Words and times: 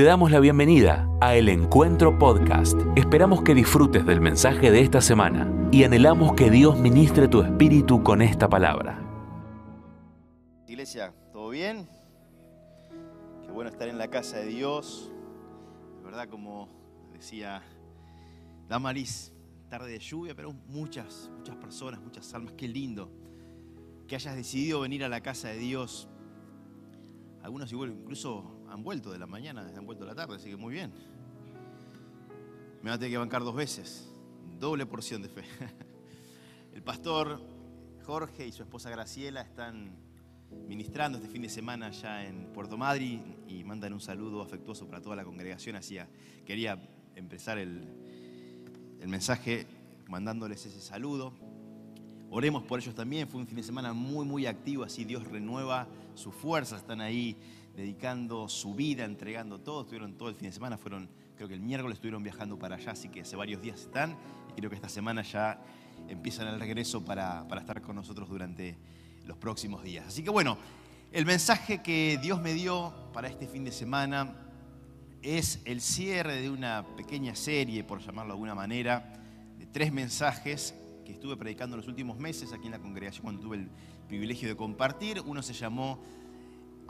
Te 0.00 0.06
damos 0.06 0.30
la 0.30 0.40
bienvenida 0.40 1.06
a 1.20 1.36
El 1.36 1.50
Encuentro 1.50 2.18
Podcast. 2.18 2.80
Esperamos 2.96 3.42
que 3.42 3.54
disfrutes 3.54 4.06
del 4.06 4.22
mensaje 4.22 4.70
de 4.70 4.80
esta 4.80 5.02
semana 5.02 5.52
y 5.70 5.84
anhelamos 5.84 6.32
que 6.32 6.50
Dios 6.50 6.78
ministre 6.78 7.28
tu 7.28 7.42
espíritu 7.42 8.02
con 8.02 8.22
esta 8.22 8.48
palabra. 8.48 8.98
Iglesia, 10.66 11.12
¿todo 11.34 11.50
bien? 11.50 11.86
Qué 13.44 13.50
bueno 13.50 13.68
estar 13.68 13.88
en 13.88 13.98
la 13.98 14.08
casa 14.08 14.38
de 14.38 14.46
Dios. 14.46 15.12
De 15.98 16.02
verdad, 16.02 16.30
como 16.30 16.70
decía 17.12 17.62
Damaris, 18.70 19.34
tarde 19.68 19.92
de 19.92 19.98
lluvia, 19.98 20.34
pero 20.34 20.54
muchas, 20.66 21.30
muchas 21.36 21.56
personas, 21.56 22.00
muchas 22.00 22.32
almas. 22.32 22.54
Qué 22.54 22.68
lindo 22.68 23.12
que 24.08 24.14
hayas 24.14 24.34
decidido 24.34 24.80
venir 24.80 25.04
a 25.04 25.10
la 25.10 25.20
casa 25.20 25.48
de 25.48 25.58
Dios. 25.58 26.08
Algunos 27.42 27.70
igual 27.70 27.90
incluso 27.90 28.59
han 28.70 28.84
vuelto 28.84 29.10
de 29.10 29.18
la 29.18 29.26
mañana, 29.26 29.70
han 29.76 29.84
vuelto 29.84 30.04
de 30.04 30.10
la 30.10 30.14
tarde, 30.14 30.36
así 30.36 30.48
que 30.48 30.56
muy 30.56 30.72
bien. 30.72 30.92
Me 32.82 32.90
va 32.90 32.94
a 32.94 32.98
tener 32.98 33.12
que 33.12 33.18
bancar 33.18 33.42
dos 33.42 33.54
veces, 33.54 34.08
doble 34.58 34.86
porción 34.86 35.22
de 35.22 35.28
fe. 35.28 35.42
El 36.74 36.82
pastor 36.82 37.40
Jorge 38.04 38.46
y 38.46 38.52
su 38.52 38.62
esposa 38.62 38.88
Graciela 38.88 39.40
están 39.42 39.96
ministrando 40.68 41.18
este 41.18 41.28
fin 41.28 41.42
de 41.42 41.48
semana 41.48 41.86
allá 41.86 42.26
en 42.26 42.52
Puerto 42.52 42.78
Madrid 42.78 43.20
y 43.48 43.64
mandan 43.64 43.92
un 43.92 44.00
saludo 44.00 44.40
afectuoso 44.40 44.86
para 44.86 45.02
toda 45.02 45.16
la 45.16 45.24
congregación. 45.24 45.76
Así 45.76 45.98
quería 46.46 46.80
empezar 47.16 47.58
el, 47.58 47.86
el 49.00 49.08
mensaje 49.08 49.66
mandándoles 50.08 50.64
ese 50.64 50.80
saludo. 50.80 51.32
Oremos 52.30 52.62
por 52.62 52.78
ellos 52.78 52.94
también. 52.94 53.28
Fue 53.28 53.40
un 53.40 53.46
fin 53.46 53.56
de 53.56 53.62
semana 53.64 53.92
muy, 53.92 54.24
muy 54.24 54.46
activo. 54.46 54.84
Así 54.84 55.04
Dios 55.04 55.24
renueva 55.26 55.88
su 56.14 56.30
fuerza. 56.30 56.76
Están 56.76 57.00
ahí 57.00 57.36
dedicando 57.80 58.46
su 58.46 58.74
vida, 58.74 59.04
entregando 59.04 59.58
todo. 59.58 59.80
Estuvieron 59.80 60.12
todo 60.12 60.28
el 60.28 60.34
fin 60.34 60.48
de 60.48 60.52
semana. 60.52 60.76
Fueron, 60.76 61.08
creo 61.34 61.48
que 61.48 61.54
el 61.54 61.60
miércoles 61.60 61.96
estuvieron 61.96 62.22
viajando 62.22 62.58
para 62.58 62.76
allá. 62.76 62.92
Así 62.92 63.08
que 63.08 63.22
hace 63.22 63.36
varios 63.36 63.62
días 63.62 63.80
están. 63.80 64.18
Y 64.50 64.52
creo 64.56 64.68
que 64.68 64.76
esta 64.76 64.90
semana 64.90 65.22
ya 65.22 65.62
empiezan 66.08 66.48
el 66.48 66.60
regreso 66.60 67.02
para, 67.02 67.48
para 67.48 67.62
estar 67.62 67.80
con 67.80 67.96
nosotros 67.96 68.28
durante 68.28 68.76
los 69.24 69.38
próximos 69.38 69.82
días. 69.82 70.06
Así 70.06 70.22
que 70.22 70.28
bueno, 70.28 70.58
el 71.10 71.24
mensaje 71.24 71.82
que 71.82 72.18
Dios 72.22 72.40
me 72.42 72.52
dio 72.52 72.92
para 73.14 73.28
este 73.28 73.46
fin 73.46 73.64
de 73.64 73.72
semana 73.72 74.34
es 75.22 75.60
el 75.64 75.80
cierre 75.80 76.40
de 76.40 76.50
una 76.50 76.84
pequeña 76.96 77.34
serie, 77.34 77.82
por 77.82 78.00
llamarlo 78.00 78.32
de 78.32 78.36
alguna 78.36 78.54
manera, 78.54 79.14
de 79.58 79.66
tres 79.66 79.90
mensajes 79.90 80.74
que 81.04 81.12
estuve 81.12 81.36
predicando 81.36 81.78
los 81.78 81.88
últimos 81.88 82.18
meses 82.18 82.52
aquí 82.52 82.66
en 82.66 82.72
la 82.72 82.78
congregación 82.78 83.22
cuando 83.22 83.40
tuve 83.40 83.56
el 83.56 83.70
privilegio 84.06 84.48
de 84.48 84.56
compartir. 84.56 85.22
Uno 85.24 85.42
se 85.42 85.54
llamó 85.54 86.02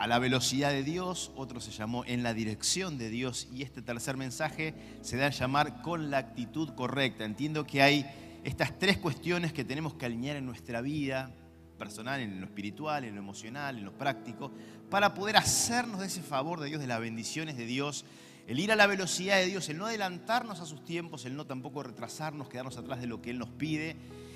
A 0.01 0.07
la 0.07 0.17
velocidad 0.17 0.71
de 0.71 0.81
Dios, 0.81 1.31
otro 1.35 1.61
se 1.61 1.69
llamó 1.69 2.03
En 2.05 2.23
la 2.23 2.33
dirección 2.33 2.97
de 2.97 3.11
Dios 3.11 3.47
y 3.53 3.61
este 3.61 3.83
tercer 3.83 4.17
mensaje 4.17 4.73
se 5.01 5.15
da 5.15 5.27
a 5.27 5.29
llamar 5.29 5.83
Con 5.83 6.09
la 6.09 6.17
actitud 6.17 6.69
correcta. 6.69 7.23
Entiendo 7.23 7.67
que 7.67 7.83
hay 7.83 8.07
estas 8.43 8.79
tres 8.79 8.97
cuestiones 8.97 9.53
que 9.53 9.63
tenemos 9.63 9.93
que 9.93 10.07
alinear 10.07 10.37
en 10.37 10.47
nuestra 10.47 10.81
vida 10.81 11.31
personal, 11.77 12.19
en 12.19 12.39
lo 12.39 12.47
espiritual, 12.47 13.03
en 13.03 13.13
lo 13.13 13.21
emocional, 13.21 13.77
en 13.77 13.85
lo 13.85 13.95
práctico, 13.95 14.51
para 14.89 15.13
poder 15.13 15.37
hacernos 15.37 15.99
de 15.99 16.07
ese 16.07 16.23
favor 16.23 16.59
de 16.61 16.69
Dios, 16.69 16.81
de 16.81 16.87
las 16.87 16.99
bendiciones 16.99 17.55
de 17.55 17.67
Dios 17.67 18.03
el 18.47 18.59
ir 18.59 18.71
a 18.71 18.75
la 18.75 18.87
velocidad 18.87 19.37
de 19.37 19.45
Dios, 19.45 19.69
el 19.69 19.77
no 19.77 19.85
adelantarnos 19.85 20.61
a 20.61 20.65
sus 20.65 20.83
tiempos, 20.83 21.25
el 21.25 21.35
no 21.35 21.45
tampoco 21.45 21.83
retrasarnos, 21.83 22.49
quedarnos 22.49 22.75
atrás 22.75 23.01
de 23.01 23.05
lo 23.05 23.21
que 23.21 23.29
Él 23.29 23.37
nos 23.37 23.49
pide, 23.49 23.95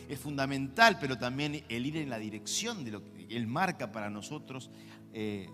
es 0.09 0.19
fundamental, 0.19 0.97
pero 0.99 1.17
también 1.17 1.63
el 1.69 1.85
ir 1.85 1.97
en 1.97 2.09
la 2.09 2.17
dirección 2.17 2.83
de 2.83 2.91
lo 2.91 3.03
que 3.03 3.27
Él 3.29 3.47
marca 3.47 3.91
para 3.91 4.09
nosotros 4.09 4.69
eh, 5.13 5.49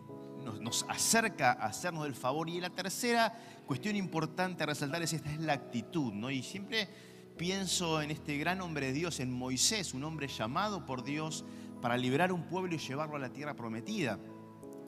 nos, 0.59 0.85
acerca 0.89 1.52
a 1.52 1.67
hacernos 1.67 2.03
del 2.03 2.16
favor. 2.16 2.49
Y 2.49 2.59
la 2.59 2.69
tercera 2.69 3.33
cuestión 3.66 3.95
importante 3.95 4.63
a 4.63 4.66
resaltar 4.66 5.02
es 5.02 5.13
esta, 5.13 5.31
es 5.31 5.39
la 5.39 5.53
actitud, 5.53 6.13
¿no? 6.13 6.31
Y 6.31 6.44
siempre 6.44 6.88
pienso 7.38 8.02
en 8.02 8.11
este 8.11 8.38
gran 8.38 8.61
hombre 8.61 8.88
de 8.88 8.94
Dios, 8.94 9.19
en 9.19 9.31
Moisés, 9.31 9.94
un 9.94 10.03
hombre 10.03 10.27
llamado 10.27 10.85
por 10.85 11.03
Dios 11.03 11.45
para 11.81 11.97
liberar 11.97 12.31
un 12.31 12.44
pueblo 12.44 12.75
y 12.75 12.78
llevarlo 12.78 13.16
a 13.16 13.19
la 13.19 13.29
tierra 13.29 13.56
prometida, 13.56 14.19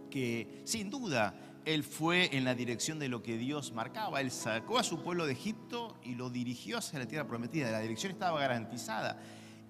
que 0.10 0.62
sin 0.64 0.90
duda 0.90 1.36
él 1.66 1.84
fue 1.84 2.36
en 2.36 2.44
la 2.44 2.56
dirección 2.56 3.00
de 3.00 3.08
lo 3.08 3.24
que 3.24 3.38
Dios 3.38 3.72
marcaba. 3.72 4.22
Él 4.22 4.32
sacó 4.32 4.80
a 4.80 4.84
su 4.84 5.02
pueblo 5.02 5.26
de 5.26 5.34
Egipto 5.34 5.98
y 6.04 6.16
lo 6.16 6.30
dirigió 6.30 6.78
hacia 6.78 7.00
la 7.00 7.08
tierra 7.08 7.28
prometida. 7.28 7.72
La 7.72 7.80
dirección 7.80 8.12
estaba 8.12 8.40
garantizada. 8.40 9.20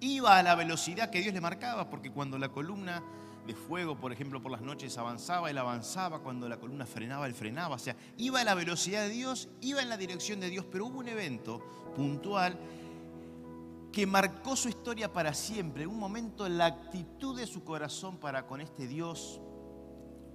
Iba 0.00 0.38
a 0.38 0.42
la 0.42 0.54
velocidad 0.54 1.10
que 1.10 1.20
Dios 1.20 1.34
le 1.34 1.40
marcaba, 1.40 1.88
porque 1.88 2.10
cuando 2.10 2.38
la 2.38 2.50
columna 2.50 3.02
de 3.46 3.54
fuego, 3.54 3.96
por 3.96 4.12
ejemplo, 4.12 4.42
por 4.42 4.50
las 4.50 4.62
noches 4.62 4.96
avanzaba, 4.96 5.50
él 5.50 5.58
avanzaba, 5.58 6.20
cuando 6.20 6.48
la 6.48 6.58
columna 6.58 6.86
frenaba, 6.86 7.26
él 7.26 7.34
frenaba. 7.34 7.76
O 7.76 7.78
sea, 7.78 7.96
iba 8.16 8.40
a 8.40 8.44
la 8.44 8.54
velocidad 8.54 9.02
de 9.02 9.10
Dios, 9.10 9.48
iba 9.60 9.82
en 9.82 9.88
la 9.88 9.96
dirección 9.96 10.40
de 10.40 10.50
Dios, 10.50 10.64
pero 10.70 10.86
hubo 10.86 10.98
un 10.98 11.08
evento 11.08 11.60
puntual 11.94 12.58
que 13.92 14.06
marcó 14.06 14.56
su 14.56 14.68
historia 14.68 15.12
para 15.12 15.34
siempre. 15.34 15.86
Un 15.86 15.98
momento, 15.98 16.48
la 16.48 16.66
actitud 16.66 17.38
de 17.38 17.46
su 17.46 17.64
corazón 17.64 18.18
para 18.18 18.46
con 18.46 18.60
este 18.60 18.86
Dios 18.88 19.40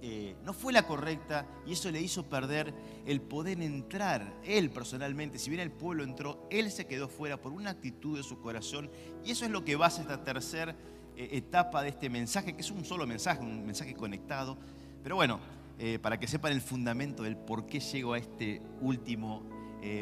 eh, 0.02 0.34
no 0.44 0.54
fue 0.54 0.72
la 0.72 0.86
correcta 0.86 1.46
y 1.66 1.72
eso 1.74 1.90
le 1.90 2.00
hizo 2.00 2.24
perder 2.24 2.72
el 3.06 3.20
poder 3.20 3.60
entrar. 3.60 4.34
Él 4.44 4.70
personalmente, 4.70 5.38
si 5.38 5.50
bien 5.50 5.60
el 5.60 5.70
pueblo 5.70 6.04
entró, 6.04 6.46
él 6.50 6.70
se 6.70 6.86
quedó 6.86 7.08
fuera 7.08 7.38
por 7.38 7.52
una 7.52 7.70
actitud 7.70 8.16
de 8.16 8.22
su 8.22 8.40
corazón 8.40 8.90
y 9.24 9.32
eso 9.32 9.44
es 9.44 9.50
lo 9.50 9.62
que 9.62 9.76
basa 9.76 10.00
esta 10.00 10.24
tercera 10.24 10.74
eh, 11.16 11.28
etapa 11.32 11.82
de 11.82 11.90
este 11.90 12.08
mensaje, 12.08 12.54
que 12.54 12.62
es 12.62 12.70
un 12.70 12.84
solo 12.86 13.06
mensaje, 13.06 13.42
un 13.42 13.66
mensaje 13.66 13.94
conectado. 13.94 14.56
Pero 15.02 15.16
bueno, 15.16 15.38
eh, 15.78 15.98
para 15.98 16.18
que 16.18 16.26
sepan 16.26 16.52
el 16.52 16.62
fundamento 16.62 17.22
del 17.22 17.36
por 17.36 17.66
qué 17.66 17.80
llego 17.80 18.14
a 18.14 18.18
este 18.18 18.62
último 18.80 19.48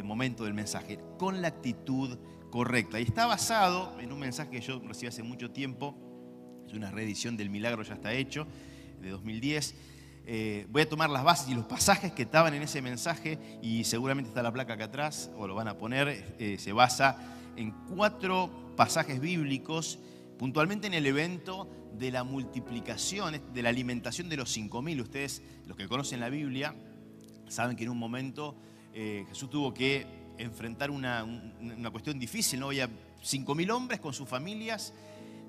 momento 0.03 0.43
del 0.43 0.55
mensaje, 0.55 0.99
con 1.19 1.41
la 1.41 1.47
actitud 1.47 2.19
correcta. 2.51 2.99
Y 2.99 3.05
está 3.05 3.27
basado 3.27 3.97
en 4.01 4.11
un 4.11 4.19
mensaje 4.19 4.51
que 4.51 4.61
yo 4.61 4.81
recibí 4.81 5.07
hace 5.07 5.23
mucho 5.23 5.53
tiempo, 5.53 5.95
es 6.67 6.75
una 6.75 6.91
reedición 6.91 7.37
del 7.37 7.49
Milagro, 7.49 7.85
ya 7.85 7.95
está 7.95 8.13
hecho 8.13 8.49
de 9.01 9.11
2010. 9.11 9.75
Eh, 10.31 10.67
voy 10.69 10.83
a 10.83 10.89
tomar 10.89 11.09
las 11.09 11.25
bases 11.25 11.49
y 11.49 11.55
los 11.55 11.65
pasajes 11.65 12.13
que 12.13 12.25
estaban 12.25 12.53
en 12.53 12.63
ese 12.63 12.83
mensaje 12.83 13.39
y 13.63 13.85
seguramente 13.85 14.29
está 14.29 14.43
la 14.43 14.53
placa 14.53 14.75
acá 14.75 14.85
atrás 14.85 15.31
o 15.39 15.47
lo 15.47 15.55
van 15.55 15.69
a 15.69 15.79
poner. 15.79 16.37
Eh, 16.39 16.57
se 16.59 16.73
basa 16.73 17.17
en 17.57 17.71
cuatro 17.95 18.75
pasajes 18.77 19.21
bíblicos, 19.21 19.99
puntualmente 20.39 20.87
en 20.87 20.95
el 20.95 21.07
evento 21.07 21.67
de 21.99 22.11
la 22.11 22.25
multiplicación, 22.25 23.41
de 23.55 23.63
la 23.63 23.71
alimentación 23.71 24.29
de 24.29 24.37
los 24.37 24.55
5.000. 24.55 25.01
Ustedes, 25.01 25.43
los 25.67 25.77
que 25.77 25.89
conocen 25.89 26.21
la 26.21 26.29
Biblia, 26.29 26.75
saben 27.49 27.75
que 27.75 27.85
en 27.85 27.91
un 27.91 27.99
momento 27.99 28.55
eh, 28.93 29.25
Jesús 29.31 29.49
tuvo 29.49 29.73
que 29.73 30.07
enfrentar 30.37 30.91
una, 30.91 31.25
una 31.25 31.91
cuestión 31.91 32.19
difícil, 32.19 32.61
¿no? 32.61 32.67
Había 32.67 32.87
5.000 32.87 33.71
hombres 33.71 33.99
con 33.99 34.13
sus 34.13 34.29
familias 34.29 34.93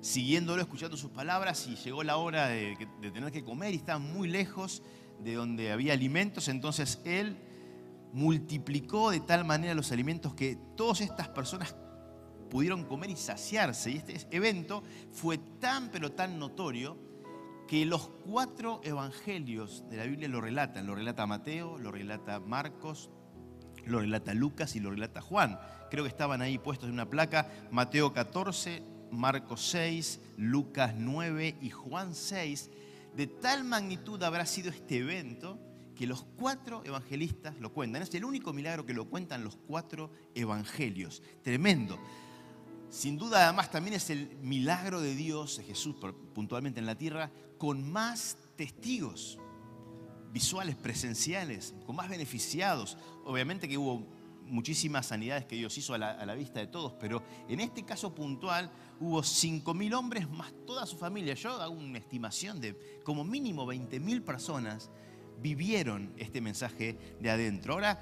siguiéndolo, 0.00 0.62
escuchando 0.62 0.96
sus 0.96 1.10
palabras 1.10 1.66
y 1.66 1.76
llegó 1.76 2.02
la 2.02 2.16
hora 2.16 2.48
de, 2.48 2.76
tener 3.00 3.30
que 3.30 3.44
comer 3.44 3.74
y 3.74 3.76
estaban 3.76 4.02
muy 4.02 4.28
lejos 4.28 4.82
de 5.22 5.34
donde 5.34 5.72
había 5.72 5.92
alimentos, 5.92 6.48
entonces 6.48 7.00
él 7.04 7.36
multiplicó 8.12 9.10
de 9.10 9.20
tal 9.20 9.44
manera 9.44 9.74
los 9.74 9.92
alimentos 9.92 10.34
que 10.34 10.58
todas 10.76 11.00
estas 11.00 11.28
personas 11.28 11.74
pudieron 12.50 12.84
comer 12.84 13.10
y 13.10 13.16
saciarse. 13.16 13.90
Y 13.92 13.96
este 13.98 14.26
evento 14.30 14.82
fue 15.12 15.38
tan 15.38 15.90
pero 15.90 16.12
tan 16.12 16.38
notorio 16.38 16.96
que 17.68 17.84
los 17.86 18.08
cuatro 18.26 18.80
evangelios 18.82 19.88
de 19.88 19.98
la 19.98 20.04
Biblia 20.04 20.28
lo 20.28 20.40
relatan. 20.40 20.86
Lo 20.86 20.96
relata 20.96 21.26
Mateo, 21.26 21.78
lo 21.78 21.92
relata 21.92 22.40
Marcos, 22.40 23.10
lo 23.86 24.00
relata 24.00 24.34
Lucas 24.34 24.74
y 24.74 24.80
lo 24.80 24.90
relata 24.90 25.20
Juan. 25.20 25.60
Creo 25.90 26.02
que 26.02 26.08
estaban 26.08 26.42
ahí 26.42 26.58
puestos 26.58 26.88
en 26.88 26.94
una 26.94 27.08
placa. 27.08 27.48
Mateo 27.70 28.12
14, 28.12 28.82
Marcos 29.10 29.66
6, 29.70 30.20
Lucas 30.36 30.94
9 30.96 31.56
y 31.60 31.70
Juan 31.70 32.14
6, 32.14 32.70
de 33.14 33.26
tal 33.26 33.64
magnitud 33.64 34.22
habrá 34.22 34.46
sido 34.46 34.70
este 34.70 34.98
evento 34.98 35.58
que 35.94 36.06
los 36.06 36.24
cuatro 36.36 36.82
evangelistas 36.84 37.58
lo 37.60 37.72
cuentan. 37.72 38.02
Es 38.02 38.14
el 38.14 38.24
único 38.24 38.52
milagro 38.52 38.86
que 38.86 38.94
lo 38.94 39.10
cuentan 39.10 39.44
los 39.44 39.56
cuatro 39.56 40.10
evangelios. 40.34 41.22
Tremendo. 41.42 41.98
Sin 42.88 43.18
duda, 43.18 43.44
además, 43.44 43.70
también 43.70 43.94
es 43.94 44.10
el 44.10 44.36
milagro 44.40 45.00
de 45.00 45.14
Dios, 45.14 45.58
de 45.58 45.64
Jesús 45.64 45.96
puntualmente 46.34 46.80
en 46.80 46.86
la 46.86 46.96
tierra, 46.96 47.30
con 47.58 47.90
más 47.90 48.38
testigos 48.56 49.38
visuales, 50.32 50.74
presenciales, 50.76 51.74
con 51.84 51.96
más 51.96 52.08
beneficiados. 52.08 52.96
Obviamente 53.24 53.68
que 53.68 53.78
hubo 53.78 54.06
muchísimas 54.50 55.06
sanidades 55.06 55.46
que 55.46 55.56
Dios 55.56 55.76
hizo 55.78 55.94
a 55.94 55.98
la, 55.98 56.34
vista 56.34 56.60
de 56.60 56.66
todos, 56.66 56.94
pero 57.00 57.22
en 57.48 57.60
este 57.60 57.84
caso 57.84 58.14
puntual 58.14 58.70
hubo 59.00 59.22
5.000 59.22 59.94
hombres 59.94 60.28
más 60.28 60.52
toda 60.66 60.86
su 60.86 60.96
familia. 60.96 61.34
Yo 61.34 61.50
hago 61.60 61.72
una 61.72 61.98
estimación 61.98 62.60
de 62.60 63.00
como 63.04 63.24
mínimo 63.24 63.66
20.000 63.66 64.22
personas 64.22 64.90
vivieron 65.40 66.12
este 66.16 66.40
mensaje 66.40 67.16
de 67.20 67.30
adentro. 67.30 67.74
Ahora, 67.74 68.00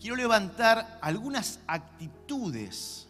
quiero 0.00 0.16
levantar 0.16 0.98
algunas 1.02 1.60
actitudes 1.66 3.08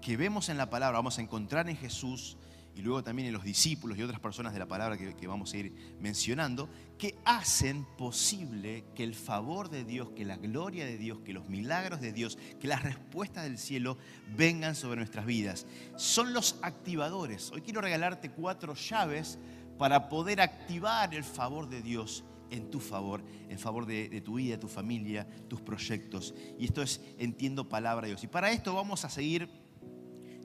que 0.00 0.16
vemos 0.16 0.48
en 0.50 0.58
la 0.58 0.68
palabra, 0.68 0.98
vamos 0.98 1.18
a 1.18 1.22
encontrar 1.22 1.68
en 1.70 1.76
Jesús 1.76 2.36
y 2.74 2.82
luego 2.82 3.02
también 3.04 3.28
en 3.28 3.34
los 3.34 3.44
discípulos 3.44 3.96
y 3.96 4.02
otras 4.02 4.20
personas 4.20 4.52
de 4.52 4.58
la 4.58 4.66
palabra 4.66 4.98
que, 4.98 5.26
vamos 5.26 5.52
a 5.52 5.56
ir 5.56 5.96
mencionando, 6.00 6.68
que 6.98 7.18
hacen 7.24 7.84
posible 7.96 8.84
que 8.94 9.04
el 9.04 9.14
favor 9.14 9.68
de 9.68 9.84
Dios, 9.84 10.10
que 10.10 10.24
la 10.24 10.36
gloria 10.36 10.84
de 10.84 10.96
Dios, 10.96 11.18
que 11.24 11.32
los 11.32 11.48
milagros 11.48 12.00
de 12.00 12.12
Dios, 12.12 12.38
que 12.60 12.68
las 12.68 12.82
respuestas 12.82 13.44
del 13.44 13.58
cielo 13.58 13.98
vengan 14.36 14.74
sobre 14.74 14.96
nuestras 14.96 15.26
vidas. 15.26 15.66
Son 15.96 16.32
los 16.32 16.56
activadores. 16.62 17.50
Hoy 17.50 17.62
quiero 17.62 17.80
regalarte 17.80 18.30
cuatro 18.30 18.74
llaves 18.74 19.38
para 19.78 20.08
poder 20.08 20.40
activar 20.40 21.14
el 21.14 21.24
favor 21.24 21.68
de 21.68 21.82
Dios 21.82 22.24
en 22.50 22.70
tu 22.70 22.78
favor, 22.78 23.22
en 23.48 23.58
favor 23.58 23.86
de, 23.86 24.20
tu 24.20 24.34
vida, 24.34 24.58
tu 24.58 24.68
familia, 24.68 25.26
tus 25.48 25.60
proyectos. 25.60 26.34
Y 26.58 26.66
esto 26.66 26.82
es, 26.82 27.00
entiendo 27.18 27.68
palabra 27.68 28.02
de 28.02 28.12
Dios. 28.12 28.22
Y 28.22 28.28
para 28.28 28.52
esto 28.52 28.74
vamos 28.74 29.04
a 29.04 29.10
seguir 29.10 29.48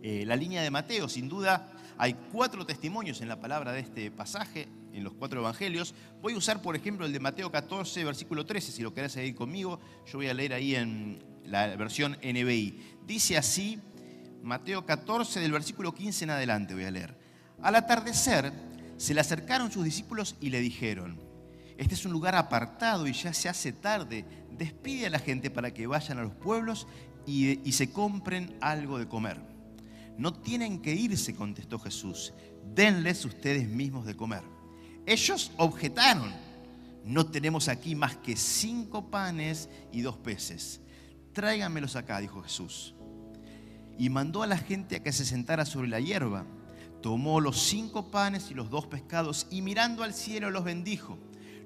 eh, 0.02 0.24
la 0.26 0.36
línea 0.36 0.64
de 0.64 0.72
Mateo. 0.72 1.08
Sin 1.08 1.30
duda, 1.30 1.72
hay 1.98 2.16
cuatro 2.32 2.66
testimonios 2.66 3.22
en 3.22 3.28
la 3.28 3.40
palabra 3.40 3.72
de 3.72 3.82
este 3.82 4.10
pasaje, 4.10 4.68
en 5.00 5.06
los 5.06 5.14
cuatro 5.14 5.40
evangelios. 5.40 5.96
Voy 6.22 6.34
a 6.34 6.38
usar, 6.38 6.62
por 6.62 6.76
ejemplo, 6.76 7.06
el 7.06 7.12
de 7.12 7.20
Mateo 7.20 7.52
14, 7.52 8.04
versículo 8.04 8.46
13, 8.46 8.72
si 8.72 8.84
lo 8.84 8.94
querés 8.94 9.14
seguir 9.14 9.36
conmigo. 9.36 9.80
Yo 10.06 10.20
voy 10.20 10.28
a 10.28 10.34
leer 10.34 10.54
ahí 10.54 10.76
en 10.76 11.24
la 11.46 11.76
versión 11.76 12.18
NBI. 12.22 12.98
Dice 13.06 13.38
así, 13.38 13.80
Mateo 14.44 14.86
14, 14.86 15.40
del 15.40 15.52
versículo 15.52 15.94
15 15.94 16.26
en 16.26 16.30
adelante, 16.30 16.74
voy 16.74 16.86
a 16.86 16.92
leer. 16.92 17.18
Al 17.62 17.76
atardecer, 17.76 18.54
se 18.98 19.14
le 19.14 19.22
acercaron 19.22 19.72
sus 19.72 19.84
discípulos 19.84 20.36
y 20.40 20.50
le 20.50 20.60
dijeron, 20.60 21.20
este 21.78 21.96
es 21.96 22.06
un 22.06 22.12
lugar 22.12 22.36
apartado 22.36 23.08
y 23.08 23.14
ya 23.14 23.34
se 23.34 23.50
hace 23.50 23.72
tarde. 23.72 24.26
Despide 24.52 25.08
a 25.08 25.10
la 25.10 25.20
gente 25.20 25.50
para 25.50 25.74
que 25.74 25.88
vayan 25.88 26.20
a 26.20 26.24
los 26.24 26.34
pueblos 26.34 26.88
y, 27.26 27.66
y 27.68 27.72
se 27.72 27.92
compren 27.92 28.58
algo 28.62 29.00
de 29.00 29.08
comer. 29.08 29.38
No 30.18 30.34
tienen 30.34 30.82
que 30.82 30.94
irse, 30.94 31.36
contestó 31.36 31.80
Jesús. 31.80 32.34
Denles 32.76 33.24
ustedes 33.24 33.70
mismos 33.70 34.06
de 34.06 34.18
comer. 34.18 34.44
Ellos 35.10 35.52
objetaron. 35.58 36.32
No 37.04 37.26
tenemos 37.26 37.68
aquí 37.68 37.96
más 37.96 38.16
que 38.18 38.36
cinco 38.36 39.10
panes 39.10 39.68
y 39.92 40.02
dos 40.02 40.18
peces. 40.18 40.82
Tráiganmelos 41.34 41.96
acá, 41.96 42.20
dijo 42.20 42.44
Jesús. 42.44 42.94
Y 43.98 44.10
mandó 44.12 44.44
a 44.44 44.48
la 44.48 44.60
gente 44.60 44.98
a 44.98 45.00
que 45.02 45.12
se 45.12 45.26
sentara 45.26 45.66
sobre 45.66 45.88
la 45.88 46.00
hierba. 46.00 46.46
Tomó 47.02 47.42
los 47.42 47.60
cinco 47.60 48.12
panes 48.12 48.52
y 48.52 48.54
los 48.54 48.70
dos 48.70 48.86
pescados 48.86 49.48
y 49.50 49.64
mirando 49.64 50.04
al 50.04 50.14
cielo 50.14 50.52
los 50.52 50.64
bendijo. 50.64 51.18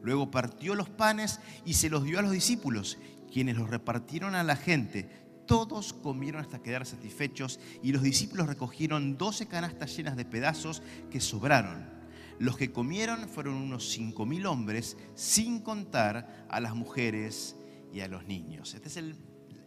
Luego 0.01 0.31
partió 0.31 0.73
los 0.73 0.87
panes 0.89 1.41
y 1.65 1.73
se 1.73 1.89
los 1.89 2.05
dio 2.05 2.19
a 2.19 2.21
los 2.21 2.31
discípulos, 2.31 2.97
quienes 3.29 3.57
los 3.57 3.69
repartieron 3.69 4.35
a 4.35 4.43
la 4.43 4.55
gente 4.55 5.09
todos 5.45 5.91
comieron 5.91 6.39
hasta 6.39 6.61
quedar 6.61 6.85
satisfechos 6.85 7.59
y 7.81 7.91
los 7.91 8.01
discípulos 8.01 8.47
recogieron 8.47 9.17
doce 9.17 9.45
canastas 9.45 9.93
llenas 9.97 10.15
de 10.15 10.23
pedazos 10.23 10.81
que 11.11 11.19
sobraron. 11.19 11.92
Los 12.39 12.57
que 12.57 12.71
comieron 12.71 13.27
fueron 13.29 13.55
unos 13.55 13.89
cinco 13.89 14.25
mil 14.25 14.45
hombres, 14.45 14.97
sin 15.15 15.59
contar 15.59 16.45
a 16.49 16.59
las 16.59 16.75
mujeres 16.75 17.55
y 17.91 18.01
a 18.01 18.07
los 18.07 18.25
niños. 18.25 18.73
Esta 18.73 18.87
es 18.87 19.15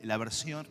la 0.03 0.17
versión 0.17 0.69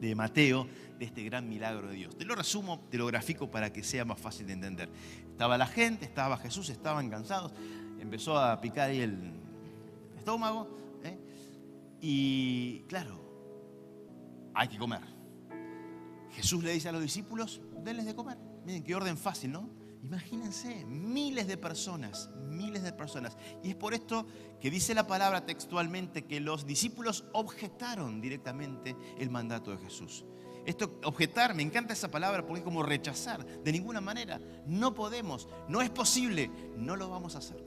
de 0.00 0.14
Mateo 0.14 0.66
de 0.98 1.04
este 1.04 1.22
gran 1.24 1.48
milagro 1.48 1.88
de 1.88 1.94
Dios. 1.94 2.16
Te 2.16 2.24
lo 2.24 2.34
resumo, 2.34 2.86
te 2.90 2.98
lo 2.98 3.06
grafico 3.06 3.50
para 3.50 3.72
que 3.72 3.82
sea 3.82 4.04
más 4.04 4.20
fácil 4.20 4.46
de 4.46 4.52
entender. 4.52 4.88
Estaba 5.30 5.58
la 5.58 5.66
gente, 5.66 6.04
estaba 6.04 6.36
Jesús, 6.36 6.70
estaban 6.70 7.10
cansados, 7.10 7.52
empezó 8.00 8.38
a 8.38 8.60
picar 8.60 8.90
ahí 8.90 9.00
el 9.00 9.32
estómago. 10.16 10.68
¿eh? 11.04 11.18
Y 12.00 12.80
claro, 12.88 13.22
hay 14.54 14.68
que 14.68 14.78
comer. 14.78 15.02
Jesús 16.32 16.64
le 16.64 16.72
dice 16.72 16.88
a 16.88 16.92
los 16.92 17.02
discípulos, 17.02 17.60
denles 17.84 18.06
de 18.06 18.14
comer. 18.14 18.38
Miren, 18.64 18.82
qué 18.82 18.94
orden 18.94 19.16
fácil, 19.16 19.52
¿no? 19.52 19.81
Imagínense, 20.02 20.84
miles 20.84 21.46
de 21.46 21.56
personas, 21.56 22.28
miles 22.48 22.82
de 22.82 22.92
personas. 22.92 23.36
Y 23.62 23.70
es 23.70 23.76
por 23.76 23.94
esto 23.94 24.26
que 24.60 24.70
dice 24.70 24.94
la 24.94 25.06
palabra 25.06 25.46
textualmente 25.46 26.24
que 26.24 26.40
los 26.40 26.66
discípulos 26.66 27.24
objetaron 27.32 28.20
directamente 28.20 28.96
el 29.18 29.30
mandato 29.30 29.70
de 29.70 29.78
Jesús. 29.78 30.24
Esto, 30.66 30.98
objetar, 31.04 31.54
me 31.54 31.62
encanta 31.62 31.92
esa 31.92 32.10
palabra 32.10 32.44
porque 32.44 32.60
es 32.60 32.64
como 32.64 32.82
rechazar. 32.82 33.44
De 33.46 33.72
ninguna 33.72 34.00
manera, 34.00 34.40
no 34.66 34.92
podemos, 34.92 35.48
no 35.68 35.80
es 35.82 35.90
posible, 35.90 36.50
no 36.76 36.96
lo 36.96 37.08
vamos 37.08 37.36
a 37.36 37.38
hacer. 37.38 37.64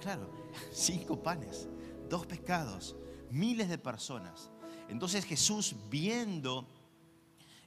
Claro, 0.00 0.32
cinco 0.72 1.22
panes, 1.22 1.68
dos 2.08 2.26
pescados, 2.26 2.96
miles 3.30 3.68
de 3.68 3.76
personas. 3.76 4.50
Entonces 4.88 5.26
Jesús, 5.26 5.76
viendo 5.90 6.66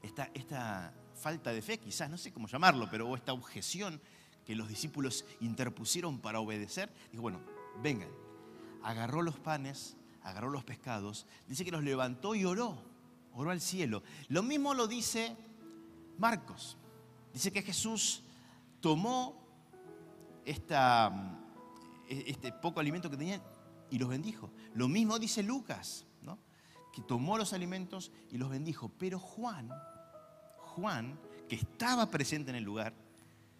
esta, 0.02 0.32
esta 0.34 0.96
falta 1.22 1.52
de 1.54 1.62
fe, 1.62 1.80
quizás, 1.80 2.10
no 2.10 2.18
sé 2.18 2.34
cómo 2.34 2.48
llamarlo, 2.48 2.90
pero 2.90 3.16
esta 3.16 3.34
objeción 3.34 4.02
que 4.46 4.56
los 4.56 4.68
discípulos 4.68 5.26
interpusieron 5.40 6.20
para 6.20 6.40
obedecer, 6.40 6.92
dijo, 7.12 7.22
bueno, 7.22 7.40
vengan, 7.82 8.10
agarró 8.84 9.22
los 9.22 9.40
panes, 9.40 9.96
agarró 10.24 10.50
los 10.50 10.64
pescados, 10.64 11.28
dice 11.48 11.64
que 11.64 11.72
los 11.72 11.84
levantó 11.84 12.36
y 12.36 12.44
oró, 12.44 12.78
oró 13.34 13.52
al 13.52 13.62
cielo. 13.62 14.04
Lo 14.30 14.44
mismo 14.44 14.74
lo 14.74 14.88
dice 14.88 15.38
Marcos, 16.18 16.78
dice 17.34 17.52
que 17.52 17.62
Jesús 17.62 18.24
tomó 18.80 19.40
esta, 20.44 21.40
este 22.10 22.52
poco 22.52 22.80
alimento 22.80 23.10
que 23.10 23.18
tenían 23.18 23.44
y 23.92 24.00
los 24.00 24.10
bendijo. 24.10 24.52
Lo 24.74 24.88
mismo 24.88 25.20
dice 25.20 25.44
Lucas 25.44 26.06
que 26.92 27.02
tomó 27.02 27.38
los 27.38 27.54
alimentos 27.54 28.12
y 28.32 28.38
los 28.38 28.50
bendijo. 28.50 28.92
Pero 28.98 29.20
Juan, 29.20 29.70
Juan, 30.76 31.20
que 31.48 31.56
estaba 31.56 32.10
presente 32.10 32.50
en 32.50 32.56
el 32.56 32.64
lugar, 32.64 32.94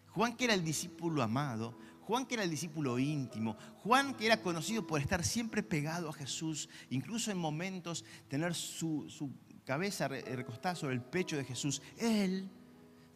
Juan 0.10 0.36
que 0.36 0.46
era 0.46 0.54
el 0.54 0.64
discípulo 0.64 1.22
amado, 1.24 1.78
Juan 2.02 2.26
que 2.26 2.36
era 2.36 2.44
el 2.44 2.50
discípulo 2.50 3.00
íntimo, 3.00 3.56
Juan 3.84 4.14
que 4.14 4.26
era 4.26 4.42
conocido 4.42 4.86
por 4.86 5.00
estar 5.00 5.24
siempre 5.24 5.64
pegado 5.64 6.10
a 6.10 6.14
Jesús, 6.14 6.70
incluso 6.90 7.32
en 7.32 7.38
momentos 7.38 8.04
tener 8.28 8.54
su, 8.54 9.10
su 9.10 9.32
cabeza 9.66 10.08
recostada 10.08 10.76
sobre 10.76 10.96
el 10.96 11.02
pecho 11.02 11.38
de 11.38 11.46
Jesús, 11.46 11.82
él 11.98 12.50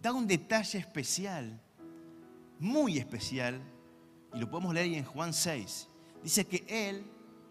da 0.02 0.14
un 0.14 0.28
detalle 0.28 0.80
especial, 0.80 1.62
muy 2.60 2.98
especial, 2.98 3.62
y 4.34 4.40
lo 4.40 4.50
podemos 4.50 4.74
leer 4.74 4.94
en 4.94 5.06
Juan 5.06 5.34
6. 5.34 5.90
Dice 6.24 6.46
que 6.46 6.66
él 6.68 7.06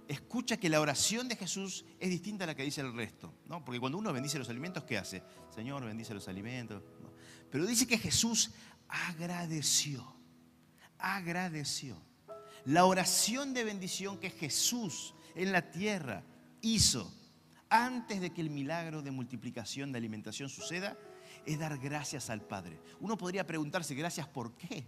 escucha 0.08 0.56
que 0.56 0.68
la 0.68 0.80
oración 0.80 1.28
de 1.28 1.36
Jesús 1.36 1.84
es 1.98 2.10
distinta 2.10 2.44
a 2.44 2.46
la 2.46 2.54
que 2.54 2.62
dice 2.62 2.80
el 2.80 2.94
resto. 2.94 3.32
¿no? 3.46 3.64
Porque 3.64 3.80
cuando 3.80 3.98
uno 3.98 4.12
bendice 4.12 4.38
los 4.38 4.48
alimentos, 4.48 4.84
¿qué 4.84 4.98
hace? 4.98 5.22
Señor, 5.54 5.84
bendice 5.84 6.14
los 6.14 6.28
alimentos. 6.28 6.82
Pero 7.50 7.66
dice 7.66 7.86
que 7.86 7.98
Jesús 7.98 8.50
agradeció. 8.88 10.04
Agradeció. 10.98 11.96
La 12.64 12.86
oración 12.86 13.54
de 13.54 13.64
bendición 13.64 14.18
que 14.18 14.30
Jesús 14.30 15.14
en 15.34 15.52
la 15.52 15.70
tierra 15.70 16.24
hizo 16.62 17.12
antes 17.68 18.20
de 18.20 18.32
que 18.32 18.40
el 18.40 18.50
milagro 18.50 19.02
de 19.02 19.10
multiplicación 19.10 19.92
de 19.92 19.98
alimentación 19.98 20.48
suceda 20.48 20.96
es 21.44 21.58
dar 21.58 21.78
gracias 21.78 22.30
al 22.30 22.40
Padre. 22.40 22.80
Uno 23.00 23.18
podría 23.18 23.46
preguntarse, 23.46 23.94
gracias 23.94 24.26
por 24.26 24.56
qué. 24.56 24.84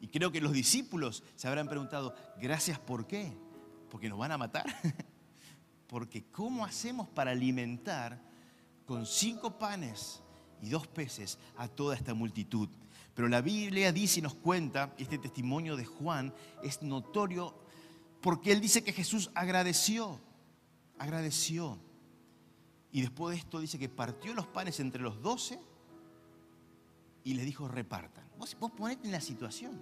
Y 0.00 0.08
creo 0.08 0.30
que 0.30 0.40
los 0.40 0.52
discípulos 0.52 1.22
se 1.36 1.48
habrán 1.48 1.68
preguntado, 1.68 2.14
gracias 2.40 2.78
por 2.78 3.06
qué 3.06 3.32
porque 3.92 4.08
nos 4.08 4.18
van 4.18 4.32
a 4.32 4.38
matar. 4.38 4.64
Porque 5.86 6.24
¿cómo 6.32 6.64
hacemos 6.64 7.06
para 7.10 7.32
alimentar 7.32 8.18
con 8.86 9.04
cinco 9.04 9.58
panes 9.58 10.22
y 10.62 10.70
dos 10.70 10.86
peces 10.86 11.38
a 11.58 11.68
toda 11.68 11.94
esta 11.94 12.14
multitud? 12.14 12.70
Pero 13.14 13.28
la 13.28 13.42
Biblia 13.42 13.92
dice 13.92 14.20
y 14.20 14.22
nos 14.22 14.32
cuenta, 14.34 14.94
este 14.96 15.18
testimonio 15.18 15.76
de 15.76 15.84
Juan 15.84 16.32
es 16.62 16.80
notorio 16.80 17.54
porque 18.22 18.52
él 18.52 18.62
dice 18.62 18.82
que 18.82 18.94
Jesús 18.94 19.30
agradeció, 19.34 20.18
agradeció. 20.98 21.78
Y 22.92 23.02
después 23.02 23.34
de 23.34 23.40
esto 23.40 23.60
dice 23.60 23.78
que 23.78 23.90
partió 23.90 24.32
los 24.32 24.46
panes 24.46 24.80
entre 24.80 25.02
los 25.02 25.20
doce 25.20 25.60
y 27.24 27.34
les 27.34 27.44
dijo 27.44 27.68
repartan. 27.68 28.24
Vos, 28.38 28.56
vos 28.58 28.70
ponete 28.70 29.04
en 29.04 29.12
la 29.12 29.20
situación. 29.20 29.78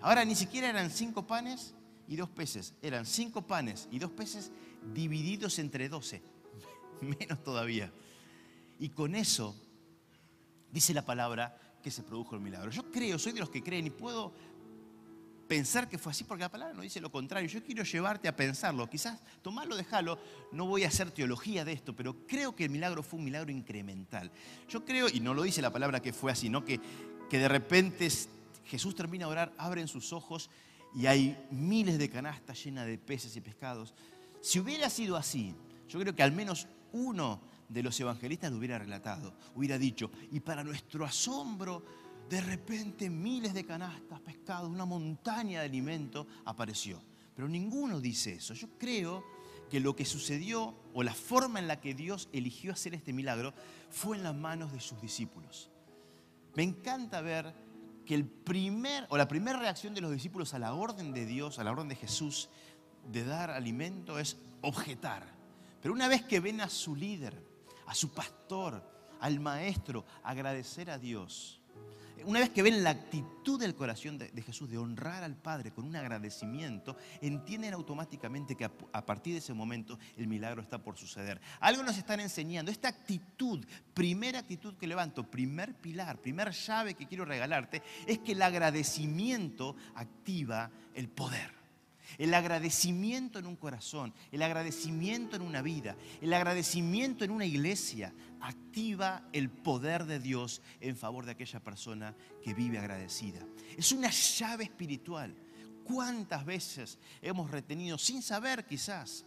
Ahora 0.00 0.24
ni 0.24 0.34
siquiera 0.34 0.70
eran 0.70 0.90
cinco 0.90 1.26
panes 1.26 1.74
y 2.08 2.16
dos 2.16 2.28
peces. 2.30 2.74
Eran 2.82 3.06
cinco 3.06 3.42
panes 3.42 3.88
y 3.90 3.98
dos 3.98 4.10
peces 4.10 4.50
divididos 4.94 5.58
entre 5.58 5.88
doce. 5.88 6.22
Menos 7.00 7.42
todavía. 7.42 7.92
Y 8.78 8.90
con 8.90 9.14
eso 9.14 9.54
dice 10.70 10.94
la 10.94 11.04
palabra 11.04 11.58
que 11.82 11.90
se 11.90 12.02
produjo 12.02 12.34
el 12.34 12.40
milagro. 12.40 12.70
Yo 12.70 12.90
creo, 12.90 13.18
soy 13.18 13.32
de 13.32 13.40
los 13.40 13.50
que 13.50 13.62
creen 13.62 13.86
y 13.86 13.90
puedo 13.90 14.32
pensar 15.46 15.88
que 15.88 15.98
fue 15.98 16.10
así 16.10 16.24
porque 16.24 16.42
la 16.42 16.50
palabra 16.50 16.74
no 16.74 16.82
dice 16.82 17.00
lo 17.00 17.10
contrario. 17.10 17.48
Yo 17.48 17.62
quiero 17.62 17.84
llevarte 17.84 18.28
a 18.28 18.36
pensarlo. 18.36 18.88
Quizás 18.88 19.20
tomarlo, 19.42 19.76
dejarlo. 19.76 20.18
No 20.52 20.66
voy 20.66 20.84
a 20.84 20.88
hacer 20.88 21.10
teología 21.10 21.64
de 21.64 21.72
esto, 21.72 21.94
pero 21.94 22.26
creo 22.26 22.54
que 22.54 22.64
el 22.64 22.70
milagro 22.70 23.02
fue 23.02 23.18
un 23.18 23.24
milagro 23.24 23.50
incremental. 23.50 24.30
Yo 24.68 24.84
creo, 24.84 25.08
y 25.08 25.20
no 25.20 25.34
lo 25.34 25.42
dice 25.42 25.62
la 25.62 25.72
palabra 25.72 26.00
que 26.00 26.12
fue 26.12 26.32
así, 26.32 26.48
¿no? 26.48 26.64
que, 26.64 26.80
que 27.30 27.38
de 27.38 27.48
repente 27.48 28.08
Jesús 28.66 28.94
termina 28.94 29.26
de 29.26 29.32
orar, 29.32 29.52
abren 29.58 29.88
sus 29.88 30.12
ojos 30.12 30.50
y 30.96 31.06
hay 31.06 31.36
miles 31.50 31.98
de 31.98 32.08
canastas 32.08 32.64
llenas 32.64 32.86
de 32.86 32.96
peces 32.96 33.36
y 33.36 33.42
pescados. 33.42 33.92
Si 34.40 34.58
hubiera 34.58 34.88
sido 34.88 35.16
así, 35.16 35.54
yo 35.88 36.00
creo 36.00 36.14
que 36.14 36.22
al 36.22 36.32
menos 36.32 36.66
uno 36.92 37.40
de 37.68 37.82
los 37.82 38.00
evangelistas 38.00 38.50
lo 38.50 38.56
hubiera 38.56 38.78
relatado, 38.78 39.34
hubiera 39.54 39.76
dicho, 39.76 40.10
y 40.32 40.40
para 40.40 40.64
nuestro 40.64 41.04
asombro, 41.04 41.84
de 42.30 42.40
repente 42.40 43.10
miles 43.10 43.52
de 43.52 43.66
canastas, 43.66 44.20
pescados, 44.20 44.70
una 44.70 44.86
montaña 44.86 45.60
de 45.60 45.66
alimento 45.66 46.26
apareció. 46.46 47.02
Pero 47.34 47.46
ninguno 47.46 48.00
dice 48.00 48.32
eso. 48.32 48.54
Yo 48.54 48.68
creo 48.78 49.22
que 49.70 49.80
lo 49.80 49.94
que 49.94 50.06
sucedió 50.06 50.74
o 50.94 51.02
la 51.02 51.12
forma 51.12 51.58
en 51.58 51.68
la 51.68 51.78
que 51.78 51.94
Dios 51.94 52.30
eligió 52.32 52.72
hacer 52.72 52.94
este 52.94 53.12
milagro 53.12 53.52
fue 53.90 54.16
en 54.16 54.22
las 54.22 54.34
manos 54.34 54.72
de 54.72 54.80
sus 54.80 55.00
discípulos. 55.02 55.70
Me 56.54 56.62
encanta 56.62 57.20
ver 57.20 57.52
que 58.06 58.14
el 58.14 58.24
primer 58.24 59.06
o 59.10 59.16
la 59.16 59.28
primera 59.28 59.58
reacción 59.58 59.92
de 59.92 60.00
los 60.00 60.12
discípulos 60.12 60.54
a 60.54 60.58
la 60.58 60.72
orden 60.72 61.12
de 61.12 61.26
Dios, 61.26 61.58
a 61.58 61.64
la 61.64 61.72
orden 61.72 61.88
de 61.88 61.96
Jesús 61.96 62.48
de 63.10 63.24
dar 63.24 63.50
alimento 63.50 64.18
es 64.18 64.38
objetar. 64.62 65.26
Pero 65.82 65.92
una 65.92 66.08
vez 66.08 66.22
que 66.22 66.40
ven 66.40 66.60
a 66.60 66.68
su 66.68 66.96
líder, 66.96 67.44
a 67.86 67.94
su 67.94 68.12
pastor, 68.12 68.82
al 69.20 69.40
maestro, 69.40 70.04
agradecer 70.22 70.90
a 70.90 70.98
Dios, 70.98 71.60
una 72.24 72.40
vez 72.40 72.50
que 72.50 72.62
ven 72.62 72.82
la 72.82 72.90
actitud 72.90 73.60
del 73.60 73.74
corazón 73.74 74.18
de, 74.18 74.42
Jesús 74.42 74.70
de 74.70 74.78
honrar 74.78 75.22
al 75.22 75.36
Padre 75.36 75.72
con 75.72 75.84
un 75.84 75.96
agradecimiento, 75.96 76.96
entienden 77.20 77.74
automáticamente 77.74 78.56
que 78.56 78.64
a, 78.64 79.06
partir 79.06 79.34
de 79.34 79.38
ese 79.38 79.54
momento 79.54 79.98
el 80.16 80.26
milagro 80.26 80.62
está 80.62 80.78
por 80.78 80.96
suceder. 80.96 81.40
Algo 81.60 81.82
nos 81.82 81.98
están 81.98 82.20
enseñando. 82.20 82.70
Esta 82.70 82.88
actitud, 82.88 83.64
primera 83.94 84.40
actitud 84.40 84.74
que 84.76 84.86
levanto, 84.86 85.30
primer 85.30 85.74
pilar, 85.74 86.20
primer 86.20 86.52
llave 86.52 86.94
que 86.94 87.06
quiero 87.06 87.24
regalarte, 87.24 87.82
es 88.06 88.18
que 88.18 88.32
el 88.32 88.42
agradecimiento 88.42 89.76
activa 89.94 90.70
el 90.94 91.08
poder. 91.08 91.65
El 92.18 92.34
agradecimiento 92.34 93.38
en 93.38 93.46
un 93.46 93.56
corazón, 93.56 94.14
el 94.32 94.42
agradecimiento 94.42 95.36
en 95.36 95.42
una 95.42 95.62
vida, 95.62 95.96
el 96.20 96.32
agradecimiento 96.32 97.24
en 97.24 97.30
una 97.30 97.44
iglesia 97.44 98.12
activa 98.40 99.28
el 99.32 99.50
poder 99.50 100.04
de 100.04 100.18
Dios 100.18 100.62
en 100.80 100.96
favor 100.96 101.24
de 101.24 101.32
aquella 101.32 101.60
persona 101.60 102.14
que 102.42 102.54
vive 102.54 102.78
agradecida. 102.78 103.40
Es 103.76 103.92
una 103.92 104.10
llave 104.10 104.64
espiritual. 104.64 105.34
¿Cuántas 105.84 106.44
veces 106.44 106.98
hemos 107.22 107.50
retenido, 107.50 107.96
sin 107.96 108.22
saber 108.22 108.66
quizás, 108.66 109.24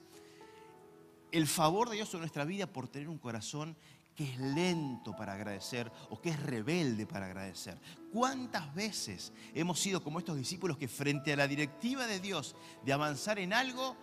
el 1.32 1.48
favor 1.48 1.90
de 1.90 1.98
Dios 1.98 2.14
en 2.14 2.22
nuestra 2.22 2.44
vida 2.44 2.68
por 2.68 2.88
tener 2.88 3.08
un 3.08 3.18
corazón 3.18 3.78
que 4.16 4.26
es 4.26 4.38
lento 4.38 5.16
para 5.16 5.34
agradecer 5.34 5.92
o 6.10 6.20
que 6.20 6.30
es 6.30 6.44
rebelde 6.44 7.06
para 7.06 7.26
agradecer. 7.28 7.80
¿Cuántas 8.12 8.74
veces 8.76 9.32
hemos 9.54 9.80
sido 9.80 10.04
como 10.04 10.20
estos 10.20 10.38
discípulos 10.38 10.78
que 10.78 10.88
frente 10.88 11.32
a 11.34 11.38
la 11.38 11.48
directiva 11.48 12.06
de 12.06 12.20
Dios 12.20 12.56
de 12.84 12.94
avanzar 12.94 13.40
en 13.40 13.54
algo, 13.54 13.96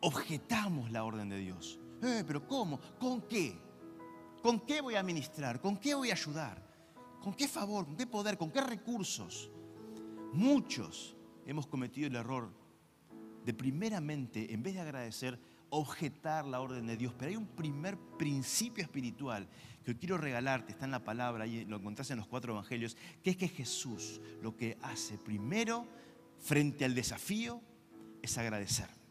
objetamos 0.00 0.90
la 0.90 1.04
orden 1.04 1.28
de 1.28 1.38
Dios? 1.38 1.78
Eh, 2.02 2.24
pero 2.26 2.46
¿cómo? 2.46 2.80
¿Con 2.98 3.22
qué? 3.22 3.58
¿Con 4.42 4.60
qué 4.60 4.80
voy 4.80 4.96
a 4.96 5.02
ministrar? 5.02 5.60
¿Con 5.60 5.76
qué 5.76 5.94
voy 5.94 6.10
a 6.10 6.14
ayudar? 6.14 6.66
¿Con 7.20 7.34
qué 7.34 7.46
favor? 7.46 7.84
¿Con 7.84 7.96
qué 7.96 8.06
poder? 8.06 8.36
¿Con 8.36 8.50
qué 8.50 8.60
recursos? 8.60 9.50
Muchos 10.32 11.16
hemos 11.46 11.66
cometido 11.66 12.08
el 12.08 12.16
error 12.16 12.50
de 13.44 13.54
primeramente, 13.54 14.52
en 14.52 14.62
vez 14.62 14.74
de 14.74 14.80
agradecer, 14.80 15.38
objetar 15.74 16.44
la 16.46 16.60
orden 16.60 16.86
de 16.86 16.96
Dios. 16.98 17.14
Pero 17.18 17.30
hay 17.30 17.36
un 17.36 17.46
primer 17.46 17.96
principio 18.18 18.84
espiritual 18.84 19.48
que 19.84 19.96
quiero 19.96 20.18
regalarte, 20.18 20.72
está 20.72 20.84
en 20.84 20.90
la 20.90 21.02
palabra, 21.02 21.46
y 21.46 21.64
lo 21.64 21.76
encontrás 21.76 22.10
en 22.10 22.18
los 22.18 22.28
cuatro 22.28 22.52
evangelios, 22.52 22.96
que 23.24 23.30
es 23.30 23.36
que 23.36 23.48
Jesús 23.48 24.20
lo 24.42 24.56
que 24.56 24.76
hace 24.82 25.16
primero 25.18 25.86
frente 26.38 26.84
al 26.84 26.94
desafío 26.94 27.60
es 28.20 28.36
agradecer. 28.36 29.01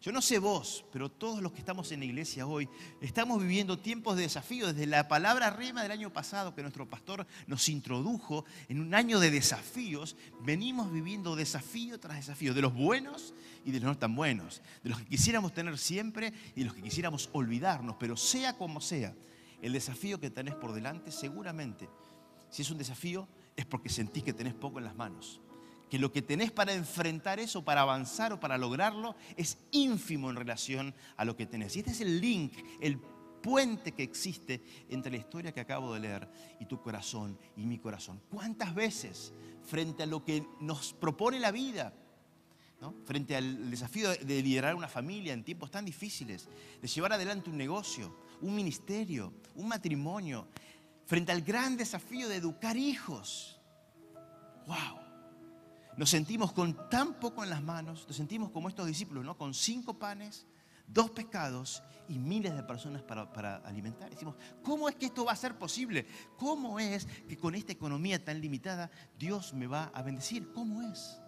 Yo 0.00 0.12
no 0.12 0.22
sé 0.22 0.38
vos, 0.38 0.84
pero 0.92 1.10
todos 1.10 1.42
los 1.42 1.50
que 1.50 1.58
estamos 1.58 1.90
en 1.90 1.98
la 1.98 2.06
iglesia 2.06 2.46
hoy 2.46 2.68
estamos 3.00 3.42
viviendo 3.42 3.80
tiempos 3.80 4.16
de 4.16 4.22
desafío. 4.22 4.68
Desde 4.68 4.86
la 4.86 5.08
palabra 5.08 5.50
rima 5.50 5.82
del 5.82 5.90
año 5.90 6.12
pasado 6.12 6.54
que 6.54 6.62
nuestro 6.62 6.88
pastor 6.88 7.26
nos 7.48 7.68
introdujo 7.68 8.44
en 8.68 8.80
un 8.80 8.94
año 8.94 9.18
de 9.18 9.32
desafíos, 9.32 10.16
venimos 10.42 10.92
viviendo 10.92 11.34
desafío 11.34 11.98
tras 11.98 12.16
desafío, 12.16 12.54
de 12.54 12.62
los 12.62 12.74
buenos 12.74 13.34
y 13.64 13.72
de 13.72 13.80
los 13.80 13.88
no 13.88 13.98
tan 13.98 14.14
buenos, 14.14 14.62
de 14.84 14.90
los 14.90 15.00
que 15.00 15.06
quisiéramos 15.06 15.52
tener 15.52 15.76
siempre 15.76 16.32
y 16.54 16.62
los 16.62 16.74
que 16.74 16.82
quisiéramos 16.82 17.28
olvidarnos. 17.32 17.96
Pero 17.98 18.16
sea 18.16 18.56
como 18.56 18.80
sea, 18.80 19.16
el 19.62 19.72
desafío 19.72 20.20
que 20.20 20.30
tenés 20.30 20.54
por 20.54 20.74
delante, 20.74 21.10
seguramente, 21.10 21.88
si 22.50 22.62
es 22.62 22.70
un 22.70 22.78
desafío, 22.78 23.26
es 23.56 23.66
porque 23.66 23.88
sentís 23.88 24.22
que 24.22 24.32
tenés 24.32 24.54
poco 24.54 24.78
en 24.78 24.84
las 24.84 24.94
manos 24.94 25.40
que 25.88 25.98
lo 25.98 26.12
que 26.12 26.22
tenés 26.22 26.50
para 26.50 26.74
enfrentar 26.74 27.40
eso, 27.40 27.64
para 27.64 27.82
avanzar 27.82 28.32
o 28.32 28.40
para 28.40 28.58
lograrlo, 28.58 29.16
es 29.36 29.58
ínfimo 29.72 30.30
en 30.30 30.36
relación 30.36 30.94
a 31.16 31.24
lo 31.24 31.36
que 31.36 31.46
tenés. 31.46 31.76
Y 31.76 31.80
este 31.80 31.92
es 31.92 32.00
el 32.00 32.20
link, 32.20 32.52
el 32.80 32.98
puente 33.42 33.92
que 33.92 34.02
existe 34.02 34.62
entre 34.88 35.10
la 35.10 35.18
historia 35.18 35.52
que 35.52 35.60
acabo 35.60 35.94
de 35.94 36.00
leer 36.00 36.28
y 36.60 36.66
tu 36.66 36.80
corazón 36.82 37.38
y 37.56 37.64
mi 37.66 37.78
corazón. 37.78 38.20
¿Cuántas 38.30 38.74
veces 38.74 39.32
frente 39.62 40.02
a 40.02 40.06
lo 40.06 40.24
que 40.24 40.46
nos 40.60 40.92
propone 40.92 41.38
la 41.38 41.50
vida, 41.50 41.92
frente 43.04 43.36
al 43.36 43.70
desafío 43.70 44.10
de 44.10 44.42
liderar 44.42 44.74
una 44.74 44.88
familia 44.88 45.32
en 45.32 45.44
tiempos 45.44 45.70
tan 45.70 45.84
difíciles, 45.84 46.48
de 46.80 46.88
llevar 46.88 47.12
adelante 47.12 47.50
un 47.50 47.56
negocio, 47.56 48.16
un 48.40 48.54
ministerio, 48.54 49.32
un 49.56 49.68
matrimonio, 49.68 50.48
frente 51.06 51.32
al 51.32 51.42
gran 51.42 51.76
desafío 51.76 52.28
de 52.28 52.36
educar 52.36 52.76
hijos, 52.76 53.60
wow, 54.66 55.07
nos 55.98 56.10
sentimos 56.10 56.52
con 56.52 56.88
tan 56.88 57.14
poco 57.14 57.42
en 57.42 57.50
las 57.50 57.60
manos, 57.60 58.06
nos 58.06 58.16
sentimos 58.16 58.50
como 58.52 58.68
estos 58.68 58.86
discípulos, 58.86 59.24
¿no? 59.24 59.36
Con 59.36 59.52
cinco 59.52 59.98
panes, 59.98 60.46
dos 60.86 61.10
pescados 61.10 61.82
y 62.08 62.20
miles 62.20 62.54
de 62.54 62.62
personas 62.62 63.02
para, 63.02 63.56
alimentar. 63.56 64.08
Decimos, 64.08 64.36
¿cómo 64.62 64.88
es 64.88 64.94
que 64.94 65.06
esto 65.06 65.24
va 65.24 65.32
a 65.32 65.36
ser 65.36 65.58
posible? 65.58 66.06
¿Cómo 66.36 66.78
es 66.78 67.06
que 67.28 67.36
con 67.36 67.56
esta 67.56 67.72
economía 67.72 68.24
tan 68.24 68.40
limitada 68.40 68.92
Dios 69.18 69.52
me 69.52 69.66
va 69.66 69.90
a 69.92 70.02
bendecir? 70.02 70.52
¿Cómo 70.52 70.82
es? 70.82 71.20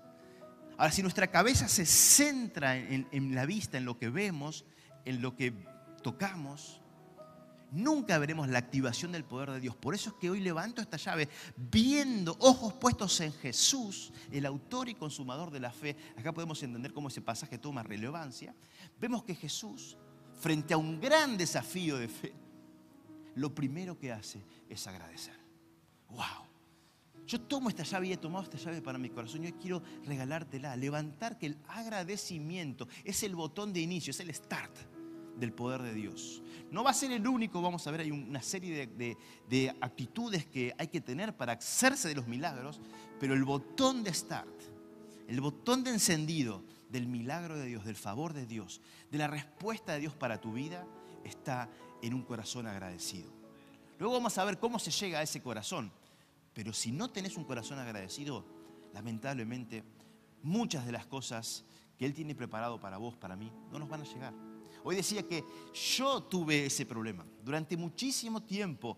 Ahora, 0.79 0.93
si 0.93 1.03
nuestra 1.03 1.27
cabeza 1.27 1.67
se 1.67 1.85
centra 1.85 2.77
en 2.77 3.35
la 3.35 3.47
vista, 3.47 3.77
en 3.77 3.85
lo 3.85 3.99
que 3.99 4.09
vemos, 4.09 4.65
en 5.05 5.21
lo 5.21 5.35
que 5.35 5.53
tocamos, 6.01 6.80
nunca 7.73 8.19
veremos 8.19 8.49
la 8.49 8.59
activación 8.59 9.13
del 9.13 9.25
poder 9.25 9.51
de 9.51 9.61
Dios. 9.61 9.77
Por 9.77 9.95
eso 9.95 10.11
es 10.11 10.17
que 10.17 10.31
hoy 10.31 10.41
levanto 10.41 10.81
esta 10.81 10.97
llave, 10.97 11.29
viendo, 11.57 12.37
ojos 12.41 12.75
puestos 12.75 13.21
en 13.21 13.33
Jesús, 13.33 14.13
el 14.31 14.47
autor 14.47 14.89
y 14.89 14.95
consumador 14.95 15.51
de 15.51 15.61
la 15.61 15.71
fe. 15.71 15.97
Acá 16.17 16.33
podemos 16.33 16.63
entender 16.63 16.93
cómo 16.93 17.09
ese 17.09 17.21
pasaje 17.21 17.59
toma 17.59 17.83
relevancia. 17.83 18.55
Vemos 19.01 19.25
que 19.25 19.35
Jesús, 19.35 19.97
frente 20.39 20.75
a 20.75 20.79
un 20.79 21.01
gran 21.01 21.37
desafío 21.37 21.99
de 21.99 22.09
fe, 22.09 22.33
lo 23.35 23.55
primero 23.55 23.99
que 23.99 24.13
hace 24.13 24.45
es 24.69 24.87
agradecer. 24.87 25.39
¡Wow! 26.09 26.51
Yo 27.27 27.41
tomo 27.41 27.69
esta 27.69 27.85
llave 27.85 28.09
y 28.09 28.13
he 28.13 28.17
tomado 28.17 28.43
esta 28.43 28.59
llave 28.59 28.83
para 28.83 28.99
mi 28.99 29.09
corazón. 29.09 29.43
Yo 29.43 29.57
quiero 29.57 29.83
regalártela, 30.05 30.75
levantar 30.75 31.39
que 31.39 31.47
el 31.47 31.59
agradecimiento 31.69 32.89
es 33.05 33.23
el 33.23 33.37
botón 33.37 33.73
de 33.73 33.81
inicio, 33.81 34.11
es 34.11 34.19
el 34.19 34.35
start 34.35 34.90
del 35.41 35.53
poder 35.53 35.83
de 35.83 35.95
Dios. 35.95 36.43
No 36.71 36.85
va 36.85 36.91
a 36.91 36.95
ser 36.95 37.11
el 37.11 37.27
único, 37.27 37.61
vamos 37.61 37.87
a 37.87 37.91
ver, 37.91 38.03
hay 38.03 38.11
una 38.11 38.43
serie 38.43 38.87
de, 38.87 39.77
actitudes 39.81 40.47
que 40.47 40.75
hay 40.79 40.89
que 40.89 41.01
tener 41.01 41.37
para 41.37 41.55
hacerse 41.55 42.09
de 42.09 42.15
los 42.15 42.29
milagros, 42.29 42.81
pero 43.19 43.35
el 43.35 43.45
botón 43.45 44.05
de 44.05 44.15
start, 44.15 44.61
el 45.27 45.41
botón 45.41 45.83
de 45.83 45.91
encendido 45.91 46.63
del 46.89 47.07
milagro 47.07 47.57
de 47.57 47.67
Dios, 47.67 47.85
del 47.85 47.97
favor 47.97 48.33
de 48.33 48.47
Dios, 48.47 48.81
de 49.11 49.19
la 49.19 49.27
respuesta 49.27 49.95
de 49.95 50.01
Dios 50.01 50.15
para 50.15 50.41
tu 50.41 50.53
vida, 50.53 50.87
está 51.25 51.69
en 52.03 52.15
un 52.15 52.23
corazón 52.23 52.67
agradecido. 52.67 53.33
Luego 53.99 54.15
vamos 54.15 54.39
a 54.39 54.45
ver 54.45 54.59
cómo 54.59 54.79
se 54.79 54.91
llega 54.91 55.19
a 55.19 55.23
ese 55.23 55.43
corazón. 55.43 55.93
Pero 56.53 56.73
si 56.73 56.91
no 56.91 57.11
tenés 57.11 57.37
un 57.37 57.45
corazón 57.45 57.79
agradecido, 57.79 58.45
lamentablemente 58.93 59.85
muchas 60.43 60.87
de 60.87 60.93
las 60.93 61.07
cosas 61.07 61.65
que 61.99 62.07
Él 62.07 62.15
tiene 62.15 62.35
preparado 62.35 62.81
para 62.81 62.97
vos, 62.97 63.17
para 63.17 63.37
mí, 63.37 63.53
no 63.71 63.79
nos 63.79 63.89
van 63.89 64.01
a 64.01 64.05
llegar. 64.05 64.35
Hoy 64.85 64.97
decía 64.97 65.27
que 65.27 65.45
yo 65.95 66.23
tuve 66.23 66.67
ese 66.67 66.87
problema. 66.87 67.25
Durante 67.43 67.77
muchísimo 67.77 68.43
tiempo 68.43 68.97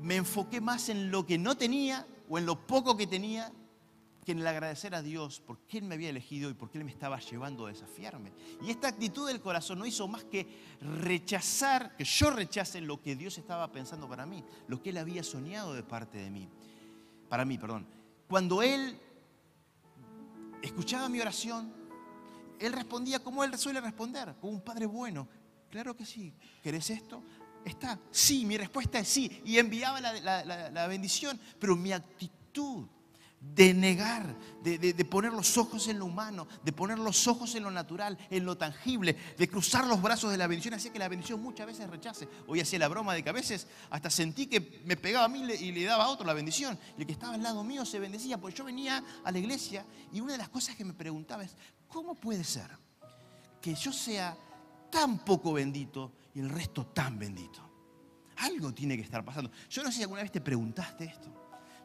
me 0.00 0.16
enfoqué 0.16 0.60
más 0.60 0.88
en 0.88 1.10
lo 1.10 1.26
que 1.26 1.38
no 1.38 1.56
tenía 1.56 2.06
o 2.28 2.38
en 2.38 2.46
lo 2.46 2.66
poco 2.66 2.96
que 2.96 3.06
tenía 3.06 3.52
que 4.24 4.32
en 4.32 4.40
el 4.40 4.46
agradecer 4.46 4.94
a 4.94 5.02
Dios 5.02 5.40
por 5.40 5.58
qué 5.60 5.78
Él 5.78 5.84
me 5.84 5.94
había 5.94 6.10
elegido 6.10 6.50
y 6.50 6.54
por 6.54 6.70
qué 6.70 6.78
Él 6.78 6.84
me 6.84 6.90
estaba 6.90 7.18
llevando 7.18 7.66
a 7.66 7.70
desafiarme. 7.70 8.32
Y 8.62 8.70
esta 8.70 8.88
actitud 8.88 9.26
del 9.26 9.40
corazón 9.40 9.78
no 9.78 9.86
hizo 9.86 10.06
más 10.08 10.24
que 10.24 10.46
rechazar, 10.80 11.96
que 11.96 12.04
yo 12.04 12.30
rechace 12.30 12.80
lo 12.80 13.00
que 13.00 13.16
Dios 13.16 13.38
estaba 13.38 13.72
pensando 13.72 14.08
para 14.08 14.26
mí, 14.26 14.44
lo 14.68 14.82
que 14.82 14.90
Él 14.90 14.98
había 14.98 15.22
soñado 15.22 15.72
de 15.72 15.82
parte 15.82 16.18
de 16.18 16.30
mí, 16.30 16.48
para 17.28 17.44
mí, 17.44 17.56
perdón. 17.56 17.86
Cuando 18.28 18.62
Él 18.62 18.98
escuchaba 20.62 21.08
mi 21.08 21.20
oración, 21.20 21.79
él 22.60 22.72
respondía 22.72 23.18
como 23.20 23.42
él 23.42 23.56
suele 23.58 23.80
responder, 23.80 24.34
como 24.40 24.52
un 24.52 24.60
padre 24.60 24.86
bueno. 24.86 25.26
Claro 25.70 25.96
que 25.96 26.04
sí. 26.04 26.34
¿Querés 26.62 26.90
esto? 26.90 27.22
Está. 27.64 27.98
Sí, 28.10 28.44
mi 28.44 28.56
respuesta 28.56 28.98
es 28.98 29.08
sí. 29.08 29.42
Y 29.44 29.58
enviaba 29.58 30.00
la, 30.00 30.86
bendición. 30.86 31.40
Pero 31.58 31.76
mi 31.76 31.92
actitud 31.92 32.86
de 33.40 33.72
negar, 33.72 34.36
de, 34.62 35.04
poner 35.06 35.32
los 35.32 35.56
ojos 35.56 35.88
en 35.88 35.98
lo 35.98 36.04
humano, 36.04 36.46
de 36.62 36.72
poner 36.72 36.98
los 36.98 37.26
ojos 37.26 37.54
en 37.54 37.62
lo 37.62 37.70
natural, 37.70 38.18
en 38.28 38.44
lo 38.44 38.58
tangible, 38.58 39.16
de 39.38 39.48
cruzar 39.48 39.86
los 39.86 40.02
brazos 40.02 40.30
de 40.30 40.36
la 40.36 40.46
bendición, 40.46 40.74
hacía 40.74 40.92
que 40.92 40.98
la 40.98 41.08
bendición 41.08 41.42
muchas 41.42 41.66
veces 41.66 41.88
rechace. 41.88 42.28
Hoy 42.46 42.60
hacía 42.60 42.78
la 42.78 42.88
broma 42.88 43.14
de 43.14 43.22
que 43.22 43.30
a 43.30 43.32
veces 43.32 43.66
hasta 43.88 44.10
sentí 44.10 44.46
que 44.46 44.82
me 44.84 44.96
pegaba 44.96 45.24
a 45.24 45.28
mí 45.28 45.42
y 45.42 45.72
le 45.72 45.84
daba 45.84 46.04
a 46.04 46.08
otro 46.08 46.26
la 46.26 46.34
bendición. 46.34 46.78
Y 46.98 47.00
el 47.00 47.06
que 47.06 47.12
estaba 47.12 47.34
al 47.34 47.42
lado 47.42 47.64
mío 47.64 47.86
se 47.86 47.98
bendecía, 47.98 48.36
porque 48.36 48.58
yo 48.58 48.64
venía 48.64 49.02
a 49.24 49.32
la 49.32 49.38
iglesia 49.38 49.86
y 50.12 50.20
una 50.20 50.32
de 50.32 50.38
las 50.38 50.50
cosas 50.50 50.76
que 50.76 50.84
me 50.84 50.92
preguntaba 50.92 51.42
es, 51.42 51.56
¿cómo 51.90 52.14
puede 52.14 52.44
ser 52.44 52.70
que 53.60 53.74
yo 53.74 53.92
sea 53.92 54.36
tan 54.90 55.18
poco 55.18 55.52
bendito 55.52 56.12
y 56.34 56.40
el 56.40 56.48
resto 56.48 56.86
tan 56.86 57.18
bendito? 57.18 57.60
Algo 58.36 58.72
tiene 58.72 58.96
que 58.96 59.02
estar 59.02 59.22
pasando. 59.22 59.50
Yo 59.68 59.82
no 59.82 59.90
sé 59.90 59.98
si 59.98 60.02
alguna 60.02 60.22
vez 60.22 60.32
te 60.32 60.40
preguntaste 60.40 61.04
esto. 61.04 61.30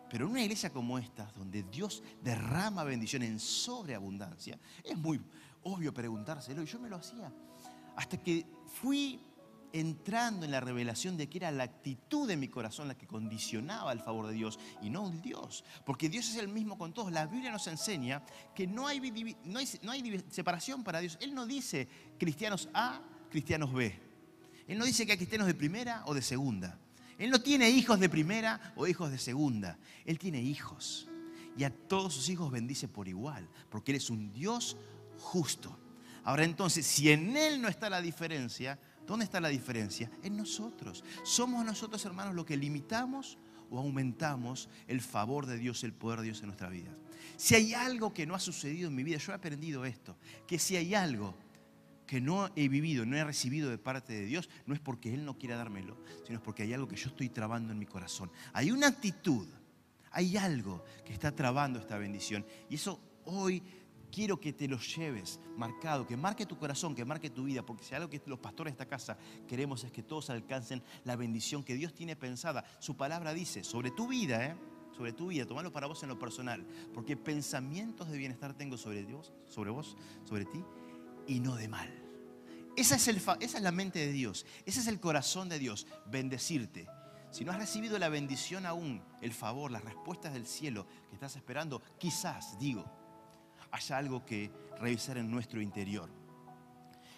Pero 0.09 0.25
en 0.25 0.31
una 0.31 0.41
iglesia 0.43 0.71
como 0.71 0.97
esta, 0.97 1.25
donde 1.35 1.63
Dios 1.63 2.01
derrama 2.21 2.83
bendición 2.83 3.23
en 3.23 3.39
sobreabundancia, 3.39 4.57
es 4.83 4.95
muy 4.95 5.19
obvio 5.63 5.93
preguntárselo 5.93 6.61
y 6.61 6.65
yo 6.65 6.79
me 6.79 6.89
lo 6.89 6.97
hacía. 6.97 7.33
Hasta 7.95 8.21
que 8.21 8.45
fui 8.67 9.19
entrando 9.79 10.45
en 10.45 10.51
la 10.51 10.61
revelación 10.61 11.17
de 11.17 11.27
que 11.27 11.37
era 11.39 11.51
la 11.51 11.65
actitud 11.65 12.27
de 12.27 12.37
mi 12.37 12.47
corazón 12.47 12.87
la 12.87 12.97
que 12.97 13.05
condicionaba 13.05 13.91
el 13.91 13.99
favor 13.99 14.27
de 14.27 14.33
Dios 14.33 14.57
y 14.81 14.89
no 14.89 15.03
un 15.03 15.21
Dios. 15.21 15.65
Porque 15.85 16.07
Dios 16.07 16.29
es 16.29 16.37
el 16.37 16.47
mismo 16.47 16.77
con 16.77 16.93
todos. 16.93 17.11
La 17.11 17.25
Biblia 17.25 17.51
nos 17.51 17.67
enseña 17.67 18.23
que 18.55 18.67
no 18.67 18.87
hay, 18.87 19.35
no 19.43 19.91
hay, 19.91 20.23
separación 20.29 20.83
para 20.83 21.01
Dios. 21.01 21.17
Él 21.19 21.35
no 21.35 21.45
dice 21.45 21.89
cristianos 22.17 22.69
A, 22.73 23.01
cristianos 23.29 23.73
B. 23.73 23.99
Él 24.67 24.77
no 24.77 24.85
dice 24.85 25.05
que 25.05 25.11
hay 25.11 25.17
cristianos 25.17 25.47
de 25.47 25.53
primera 25.53 26.03
o 26.05 26.13
de 26.13 26.21
segunda. 26.21 26.79
Él 27.17 27.29
no 27.29 27.41
tiene 27.41 27.69
hijos 27.69 27.99
de 27.99 28.07
primera 28.07 28.73
o 28.77 28.87
hijos 28.87 29.11
de 29.11 29.17
segunda. 29.17 29.77
Él 30.05 30.17
tiene 30.17 30.41
hijos. 30.41 31.09
Y 31.57 31.65
a 31.65 31.69
todos 31.69 32.13
sus 32.13 32.29
hijos 32.29 32.49
bendice 32.49 32.87
por 32.87 33.09
igual, 33.09 33.49
porque 33.69 33.91
Él 33.91 33.97
es 33.97 34.09
un 34.09 34.31
Dios 34.31 34.77
justo. 35.17 35.77
Ahora 36.23 36.43
entonces, 36.43 36.85
si 36.85 37.11
en 37.11 37.35
Él 37.35 37.61
no 37.61 37.67
está 37.67 37.89
la 37.89 38.01
diferencia, 38.01 38.79
¿dónde 39.05 39.25
está 39.25 39.39
la 39.39 39.49
diferencia? 39.49 40.09
En 40.23 40.37
nosotros. 40.37 41.03
Somos 41.23 41.65
nosotros, 41.65 42.03
hermanos, 42.05 42.35
los 42.35 42.45
que 42.45 42.57
limitamos 42.57 43.37
o 43.69 43.79
aumentamos 43.79 44.69
el 44.87 45.01
favor 45.01 45.45
de 45.45 45.57
Dios, 45.57 45.83
el 45.83 45.93
poder 45.93 46.19
de 46.19 46.25
Dios 46.25 46.39
en 46.39 46.47
nuestra 46.47 46.69
vida. 46.69 46.91
Si 47.37 47.55
hay 47.55 47.73
algo 47.73 48.13
que 48.13 48.25
no 48.25 48.35
ha 48.35 48.39
sucedido 48.39 48.89
en 48.89 48.95
mi 48.95 49.03
vida, 49.03 49.17
yo 49.17 49.31
he 49.31 49.35
aprendido 49.35 49.85
esto, 49.85 50.15
que 50.47 50.59
si 50.59 50.75
hay 50.75 50.95
algo 50.95 51.35
que 52.05 52.21
no 52.21 52.49
he 52.55 52.69
vivido, 52.69 53.05
no 53.05 53.17
he 53.17 53.23
recibido 53.23 53.69
de 53.69 53.77
parte 53.77 54.13
de 54.13 54.25
Dios, 54.25 54.49
no 54.65 54.73
es 54.73 54.79
porque 54.79 55.13
Él 55.13 55.25
no 55.25 55.37
quiera 55.37 55.57
dármelo, 55.57 55.97
sino 56.25 56.37
es 56.37 56.43
porque 56.43 56.63
hay 56.63 56.73
algo 56.73 56.87
que 56.87 56.95
yo 56.95 57.09
estoy 57.09 57.29
trabando 57.29 57.73
en 57.73 57.79
mi 57.79 57.85
corazón. 57.85 58.31
Hay 58.53 58.71
una 58.71 58.87
actitud, 58.87 59.47
hay 60.11 60.37
algo 60.37 60.83
que 61.03 61.13
está 61.13 61.35
trabando 61.35 61.79
esta 61.79 61.97
bendición. 61.97 62.45
Y 62.69 62.75
eso 62.75 62.99
hoy 63.25 63.63
quiero 64.15 64.39
que 64.39 64.53
te 64.53 64.69
lo 64.69 64.79
lleves 64.79 65.41
marcado, 65.57 66.07
que 66.07 66.15
marque 66.15 66.45
tu 66.45 66.57
corazón, 66.57 66.95
que 66.95 67.03
marque 67.03 67.29
tu 67.29 67.43
vida, 67.43 67.65
porque 67.65 67.83
si 67.83 67.93
algo 67.95 68.09
que 68.09 68.21
los 68.27 68.39
pastores 68.39 68.71
de 68.71 68.75
esta 68.75 68.87
casa 68.87 69.17
queremos 69.45 69.83
es 69.83 69.91
que 69.91 70.03
todos 70.03 70.29
alcancen 70.29 70.81
la 71.03 71.17
bendición 71.17 71.65
que 71.65 71.75
Dios 71.75 71.93
tiene 71.93 72.15
pensada. 72.15 72.63
Su 72.79 72.95
palabra 72.95 73.33
dice 73.33 73.65
sobre 73.65 73.91
tu 73.91 74.07
vida, 74.07 74.45
¿eh? 74.45 74.55
sobre 74.95 75.11
tu 75.11 75.27
vida, 75.27 75.45
tomalo 75.45 75.73
para 75.73 75.87
vos 75.87 76.01
en 76.03 76.07
lo 76.07 76.17
personal, 76.17 76.65
porque 76.93 77.17
pensamientos 77.17 78.09
de 78.09 78.17
bienestar 78.17 78.53
tengo 78.53 78.77
sobre 78.77 79.03
Dios, 79.03 79.33
sobre 79.49 79.71
vos, 79.71 79.97
sobre 80.23 80.45
ti, 80.45 80.63
y 81.27 81.41
no 81.41 81.57
de 81.57 81.67
mal. 81.67 81.93
Esa 82.77 82.95
es, 82.95 83.05
esa 83.09 83.37
es 83.39 83.61
la 83.61 83.71
mente 83.71 83.99
de 83.99 84.13
Dios, 84.13 84.45
ese 84.65 84.79
es 84.79 84.87
el 84.87 85.01
corazón 85.01 85.49
de 85.49 85.59
Dios, 85.59 85.87
bendecirte. 86.09 86.87
Si 87.31 87.43
no 87.43 87.51
has 87.51 87.57
recibido 87.57 87.99
la 87.99 88.07
bendición 88.07 88.65
aún, 88.65 89.03
el 89.21 89.33
favor, 89.33 89.71
las 89.71 89.83
respuestas 89.83 90.31
del 90.31 90.47
cielo 90.47 90.87
que 91.09 91.15
estás 91.15 91.35
esperando, 91.35 91.81
quizás, 91.99 92.57
digo, 92.59 92.85
haya 93.75 93.97
algo 93.97 94.25
que 94.25 94.51
revisar 94.79 95.17
en 95.17 95.29
nuestro 95.29 95.61
interior. 95.61 96.09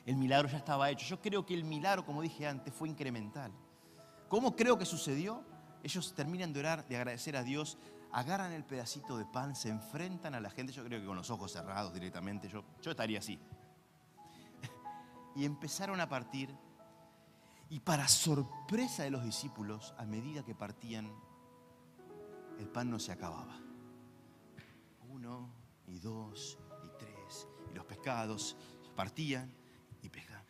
El 0.06 0.18
milagro 0.18 0.48
ya 0.50 0.58
estaba 0.58 0.90
hecho. 0.90 1.06
Yo 1.06 1.22
creo 1.22 1.46
que 1.46 1.54
el 1.54 1.64
milagro, 1.64 2.06
como 2.06 2.22
dije 2.22 2.48
antes, 2.48 2.74
fue 2.74 2.90
incremental. 2.90 3.52
¿Cómo 4.28 4.56
creo 4.56 4.78
que 4.78 4.86
sucedió? 4.86 5.44
Ellos 5.84 6.14
terminan 6.16 6.52
de 6.54 6.60
orar, 6.60 6.88
de 6.88 6.98
agradecer 6.98 7.38
a 7.38 7.44
Dios, 7.44 7.78
agarran 8.12 8.52
el 8.54 8.64
pedacito 8.64 9.18
de 9.18 9.26
pan, 9.26 9.56
se 9.56 9.70
enfrentan 9.70 10.34
a 10.34 10.40
la 10.40 10.50
gente. 10.50 10.74
Yo 10.74 10.84
creo 10.84 11.00
que 11.00 11.06
con 11.06 11.16
los 11.16 11.30
ojos 11.30 11.52
cerrados 11.52 11.94
directamente, 11.94 12.50
yo, 12.50 12.64
yo 12.82 12.92
estaría 12.92 13.20
así 13.20 13.38
y 15.36 15.46
empezaron 15.46 16.00
a 16.02 16.10
partir. 16.10 16.54
Y 17.70 17.82
para 17.82 18.08
sorpresa 18.08 19.04
de 19.04 19.12
los 19.12 19.24
discípulos, 19.24 19.93
a 19.98 20.06
medida 20.06 20.43
que 20.43 20.56
partían, 20.56 21.12
el 22.58 22.67
pan 22.67 22.89
no 22.89 22.98
se 22.98 23.12
acababa. 23.12 23.60
Uno 25.10 25.66
y 25.88 26.00
dos 26.00 26.58
y 26.84 26.89
tres. 27.00 27.47
Y 27.71 27.76
los 27.76 27.86
pescados 27.86 28.56
partían 28.95 29.52
y 30.02 30.10
pescaban. 30.10 30.45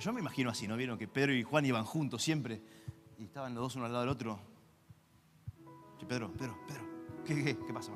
Yo, 0.00 0.12
me 0.12 0.20
imagino 0.20 0.50
así, 0.50 0.66
¿no? 0.66 0.76
Vieron 0.76 0.98
que 0.98 1.08
Pedro 1.08 1.34
y 1.34 1.42
Juan 1.42 1.64
iban 1.64 1.84
juntos 1.84 2.22
siempre. 2.22 2.62
Y 3.18 3.24
estaban 3.24 3.54
los 3.54 3.62
dos 3.62 3.76
uno 3.76 3.86
al 3.86 3.92
lado 3.92 4.04
del 4.04 4.10
otro. 4.10 4.40
Che, 5.98 6.06
Pedro, 6.06 6.32
Pedro, 6.32 6.58
Pedro, 6.66 6.84
¿qué, 7.24 7.44
qué, 7.44 7.58
qué 7.58 7.72
pasa? 7.72 7.92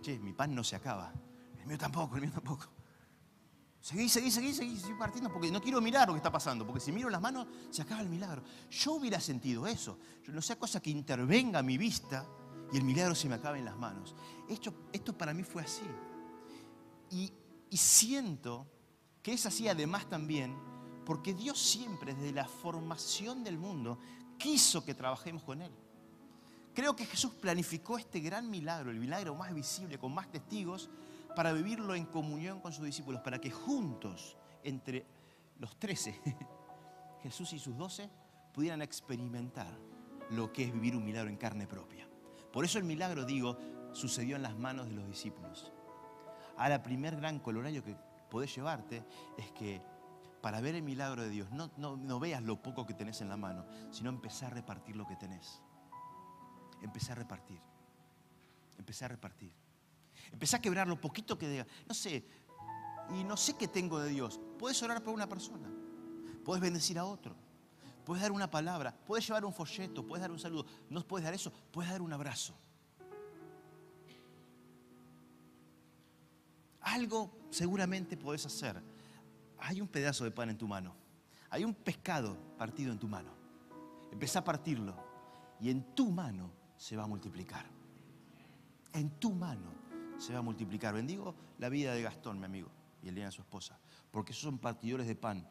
Che, 0.00 0.18
mi 0.18 0.32
pan 0.32 0.54
no 0.54 0.64
se 0.64 0.76
acaba. 0.76 1.12
El 1.60 1.66
mío 1.66 1.78
tampoco, 1.78 2.16
el 2.16 2.22
mío 2.22 2.32
tampoco. 2.32 2.66
Seguí, 3.80 4.08
seguí, 4.08 4.30
seguí, 4.30 4.52
seguí, 4.52 4.76
seguí 4.76 4.94
partiendo 4.94 5.32
porque 5.32 5.50
no 5.50 5.60
quiero 5.60 5.80
mirar 5.80 6.06
lo 6.08 6.14
que 6.14 6.18
está 6.18 6.30
pasando, 6.30 6.66
porque 6.66 6.80
si 6.80 6.92
miro 6.92 7.08
las 7.08 7.20
manos 7.20 7.46
se 7.70 7.82
acaba 7.82 8.02
el 8.02 8.08
milagro. 8.08 8.42
Yo 8.70 8.92
hubiera 8.92 9.20
sentido 9.20 9.66
eso. 9.66 9.98
Yo 10.24 10.32
no 10.32 10.42
sea 10.42 10.58
cosa 10.58 10.80
que 10.80 10.90
intervenga 10.90 11.62
mi 11.62 11.78
vista 11.78 12.26
y 12.72 12.76
el 12.76 12.84
milagro 12.84 13.14
se 13.14 13.28
me 13.28 13.34
acabe 13.34 13.58
en 13.58 13.64
las 13.64 13.76
manos. 13.76 14.14
Esto, 14.48 14.72
esto 14.92 15.16
para 15.16 15.34
mí 15.34 15.42
fue 15.42 15.62
así. 15.62 15.82
Y, 17.10 17.32
y 17.70 17.76
siento 17.76 18.66
que 19.22 19.32
es 19.32 19.46
así 19.46 19.68
además 19.68 20.08
también 20.08 20.56
porque 21.04 21.34
Dios 21.34 21.60
siempre 21.60 22.14
desde 22.14 22.32
la 22.32 22.46
formación 22.46 23.42
del 23.42 23.58
mundo 23.58 23.98
quiso 24.38 24.84
que 24.84 24.94
trabajemos 24.94 25.42
con 25.42 25.60
Él. 25.60 25.72
Creo 26.74 26.94
que 26.94 27.04
Jesús 27.04 27.34
planificó 27.34 27.98
este 27.98 28.20
gran 28.20 28.48
milagro, 28.48 28.90
el 28.90 29.00
milagro 29.00 29.34
más 29.34 29.52
visible, 29.52 29.98
con 29.98 30.14
más 30.14 30.30
testigos, 30.30 30.88
para 31.34 31.52
vivirlo 31.52 31.94
en 31.94 32.06
comunión 32.06 32.60
con 32.60 32.72
sus 32.72 32.84
discípulos, 32.84 33.20
para 33.22 33.40
que 33.40 33.50
juntos, 33.50 34.36
entre 34.62 35.04
los 35.58 35.78
trece, 35.78 36.20
Jesús 37.22 37.52
y 37.52 37.58
sus 37.58 37.76
doce, 37.76 38.08
pudieran 38.54 38.82
experimentar 38.82 39.76
lo 40.30 40.52
que 40.52 40.64
es 40.64 40.72
vivir 40.72 40.96
un 40.96 41.04
milagro 41.04 41.28
en 41.28 41.36
carne 41.36 41.66
propia. 41.66 42.09
Por 42.52 42.64
eso 42.64 42.78
el 42.78 42.84
milagro, 42.84 43.24
digo, 43.24 43.56
sucedió 43.92 44.36
en 44.36 44.42
las 44.42 44.56
manos 44.56 44.88
de 44.88 44.94
los 44.94 45.06
discípulos. 45.06 45.72
Ahora, 46.56 46.82
primer 46.82 47.16
gran 47.16 47.38
colorario 47.38 47.82
que 47.82 47.96
podés 48.30 48.54
llevarte 48.54 49.04
es 49.36 49.50
que 49.52 49.82
para 50.40 50.60
ver 50.60 50.74
el 50.74 50.82
milagro 50.82 51.22
de 51.22 51.30
Dios, 51.30 51.48
no, 51.50 52.20
veas 52.20 52.42
lo 52.42 52.62
poco 52.62 52.86
que 52.86 52.94
tenés 52.94 53.20
en 53.20 53.28
la 53.28 53.36
mano, 53.36 53.66
sino 53.90 54.10
empezar 54.10 54.52
a 54.52 54.54
repartir 54.54 54.96
lo 54.96 55.06
que 55.06 55.16
tenés. 55.16 55.62
Empezar 56.82 57.18
a 57.18 57.22
repartir. 57.22 57.60
Empezar 58.78 59.10
a 59.10 59.14
repartir. 59.14 59.52
Empecé 60.32 60.56
a 60.56 60.60
quebrar 60.60 60.88
lo 60.88 61.00
poquito 61.00 61.36
que 61.36 61.48
diga. 61.48 61.66
No 61.86 61.94
sé, 61.94 62.24
y 63.14 63.24
no 63.24 63.36
sé 63.36 63.56
qué 63.56 63.68
tengo 63.68 63.98
de 63.98 64.10
Dios. 64.10 64.40
Puedes 64.58 64.82
orar 64.82 65.02
por 65.02 65.14
una 65.14 65.28
persona, 65.28 65.68
puedes 66.44 66.62
bendecir 66.62 66.98
a 66.98 67.04
otro, 67.04 67.34
puedes 68.04 68.22
dar 68.22 68.32
una 68.32 68.50
palabra, 68.50 68.94
puedes 69.06 69.26
llevar 69.26 69.44
un 69.44 69.52
folleto, 69.52 70.06
puedes 70.06 70.20
dar 70.20 70.30
un 70.30 70.38
saludo. 70.38 70.66
No 70.88 71.06
puedes 71.06 71.24
dar 71.24 71.34
eso, 71.34 71.52
puedes 71.70 71.90
dar 71.90 72.02
un 72.02 72.12
abrazo. 72.12 72.54
Algo 76.80 77.30
seguramente 77.50 78.16
puedes 78.16 78.44
hacer. 78.46 78.82
Hay 79.58 79.80
un 79.80 79.88
pedazo 79.88 80.24
de 80.24 80.30
pan 80.30 80.50
en 80.50 80.58
tu 80.58 80.66
mano. 80.66 80.94
Hay 81.50 81.64
un 81.64 81.74
pescado 81.74 82.36
partido 82.56 82.92
en 82.92 82.98
tu 82.98 83.08
mano. 83.08 83.30
Empezá 84.12 84.40
a 84.40 84.44
partirlo 84.44 84.94
y 85.60 85.70
en 85.70 85.94
tu 85.94 86.10
mano 86.10 86.50
se 86.76 86.96
va 86.96 87.04
a 87.04 87.06
multiplicar. 87.06 87.66
En 88.92 89.10
tu 89.20 89.32
mano 89.32 89.72
se 90.18 90.32
va 90.32 90.38
a 90.38 90.42
multiplicar. 90.42 90.94
Bendigo 90.94 91.34
la 91.58 91.68
vida 91.68 91.92
de 91.92 92.02
Gastón, 92.02 92.38
mi 92.38 92.46
amigo, 92.46 92.70
y 93.02 93.08
el 93.08 93.14
día 93.14 93.26
de 93.26 93.32
su 93.32 93.42
esposa, 93.42 93.78
porque 94.10 94.32
esos 94.32 94.42
son 94.42 94.58
partidores 94.58 95.06
de 95.06 95.14
pan 95.14 95.46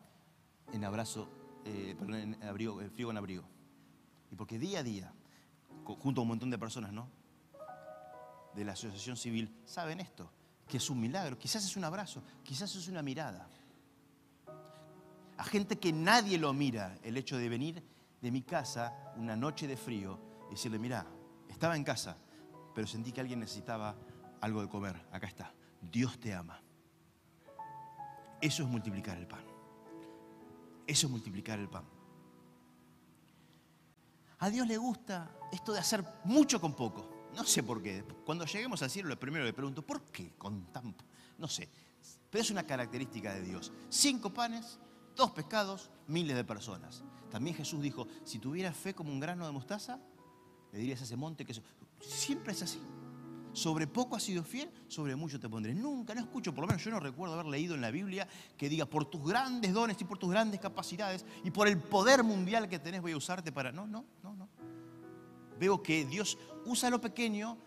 en 0.73 0.83
abrazo, 0.83 1.29
eh, 1.65 1.95
en 1.99 2.43
abrigo, 2.43 2.79
frío 2.93 3.11
en 3.11 3.17
abrigo. 3.17 3.43
Y 4.31 4.35
porque 4.35 4.59
día 4.59 4.79
a 4.79 4.83
día, 4.83 5.13
junto 5.83 6.21
a 6.21 6.23
un 6.23 6.27
montón 6.27 6.49
de 6.49 6.57
personas, 6.57 6.91
¿no? 6.91 7.09
De 8.55 8.63
la 8.63 8.73
asociación 8.73 9.17
civil, 9.17 9.55
saben 9.65 9.99
esto, 9.99 10.31
que 10.67 10.77
es 10.77 10.89
un 10.89 10.99
milagro. 10.99 11.37
Quizás 11.37 11.65
es 11.65 11.75
un 11.77 11.83
abrazo, 11.83 12.23
quizás 12.43 12.75
es 12.75 12.87
una 12.87 13.01
mirada. 13.01 13.47
A 15.37 15.43
gente 15.43 15.79
que 15.79 15.93
nadie 15.93 16.37
lo 16.37 16.53
mira, 16.53 16.97
el 17.03 17.17
hecho 17.17 17.37
de 17.37 17.49
venir 17.49 17.83
de 18.21 18.31
mi 18.31 18.41
casa 18.41 19.13
una 19.15 19.35
noche 19.35 19.67
de 19.67 19.77
frío 19.77 20.19
y 20.47 20.51
decirle, 20.51 20.79
mira, 20.79 21.05
estaba 21.47 21.75
en 21.75 21.83
casa, 21.83 22.17
pero 22.75 22.87
sentí 22.87 23.11
que 23.11 23.21
alguien 23.21 23.39
necesitaba 23.39 23.95
algo 24.41 24.61
de 24.61 24.69
comer. 24.69 25.01
Acá 25.11 25.27
está. 25.27 25.53
Dios 25.81 26.19
te 26.19 26.33
ama. 26.33 26.61
Eso 28.41 28.63
es 28.63 28.69
multiplicar 28.69 29.17
el 29.17 29.27
pan. 29.27 29.48
Eso 30.89 31.05
es 31.05 31.11
multiplicar 31.11 31.59
el 31.59 31.69
pan. 31.69 31.83
A 34.39 34.49
Dios 34.49 34.67
le 34.67 34.75
gusta 34.75 35.29
esto 35.51 35.71
de 35.71 35.77
hacer 35.77 36.03
mucho 36.23 36.59
con 36.59 36.73
poco. 36.73 37.29
No 37.35 37.43
sé 37.43 37.61
por 37.61 37.83
qué. 37.83 38.03
Cuando 38.25 38.43
lleguemos 38.45 38.81
al 38.81 38.89
cielo, 38.89 39.07
lo 39.07 39.19
primero 39.19 39.45
le 39.45 39.53
pregunto, 39.53 39.85
¿por 39.85 40.01
qué 40.05 40.31
con 40.35 40.73
tan... 40.73 40.95
No 41.37 41.47
sé. 41.47 41.69
Pero 42.31 42.41
es 42.41 42.49
una 42.49 42.63
característica 42.63 43.35
de 43.35 43.41
Dios. 43.41 43.71
Cinco 43.87 44.33
panes, 44.33 44.79
dos 45.15 45.29
pescados, 45.29 45.91
miles 46.07 46.35
de 46.35 46.43
personas. 46.43 47.03
También 47.29 47.55
Jesús 47.55 47.83
dijo, 47.83 48.07
si 48.23 48.39
tuviera 48.39 48.73
fe 48.73 48.95
como 48.95 49.11
un 49.11 49.19
grano 49.19 49.45
de 49.45 49.51
mostaza, 49.51 49.99
le 50.71 50.79
dirías 50.79 51.01
a 51.01 51.03
ese 51.03 51.15
monte 51.15 51.45
que... 51.45 51.53
Siempre 52.01 52.53
es 52.53 52.63
así. 52.63 52.81
Sobre 53.53 53.87
poco 53.87 54.15
has 54.15 54.23
sido 54.23 54.43
fiel, 54.43 54.69
sobre 54.87 55.15
mucho 55.15 55.39
te 55.39 55.49
pondré. 55.49 55.73
Nunca, 55.73 56.13
no 56.13 56.21
escucho, 56.21 56.53
por 56.53 56.63
lo 56.63 56.67
menos 56.67 56.83
yo 56.83 56.91
no 56.91 56.99
recuerdo 56.99 57.33
haber 57.33 57.47
leído 57.47 57.75
en 57.75 57.81
la 57.81 57.91
Biblia 57.91 58.27
que 58.57 58.69
diga, 58.69 58.85
por 58.85 59.05
tus 59.05 59.27
grandes 59.27 59.73
dones 59.73 59.99
y 59.99 60.03
por 60.03 60.17
tus 60.17 60.29
grandes 60.29 60.59
capacidades 60.59 61.25
y 61.43 61.51
por 61.51 61.67
el 61.67 61.77
poder 61.79 62.23
mundial 62.23 62.69
que 62.69 62.79
tenés 62.79 63.01
voy 63.01 63.13
a 63.13 63.17
usarte 63.17 63.51
para... 63.51 63.71
No, 63.71 63.87
no, 63.87 64.05
no, 64.23 64.35
no. 64.35 64.47
Veo 65.59 65.83
que 65.83 66.05
Dios 66.05 66.37
usa 66.65 66.89
lo 66.89 67.01
pequeño 67.01 67.57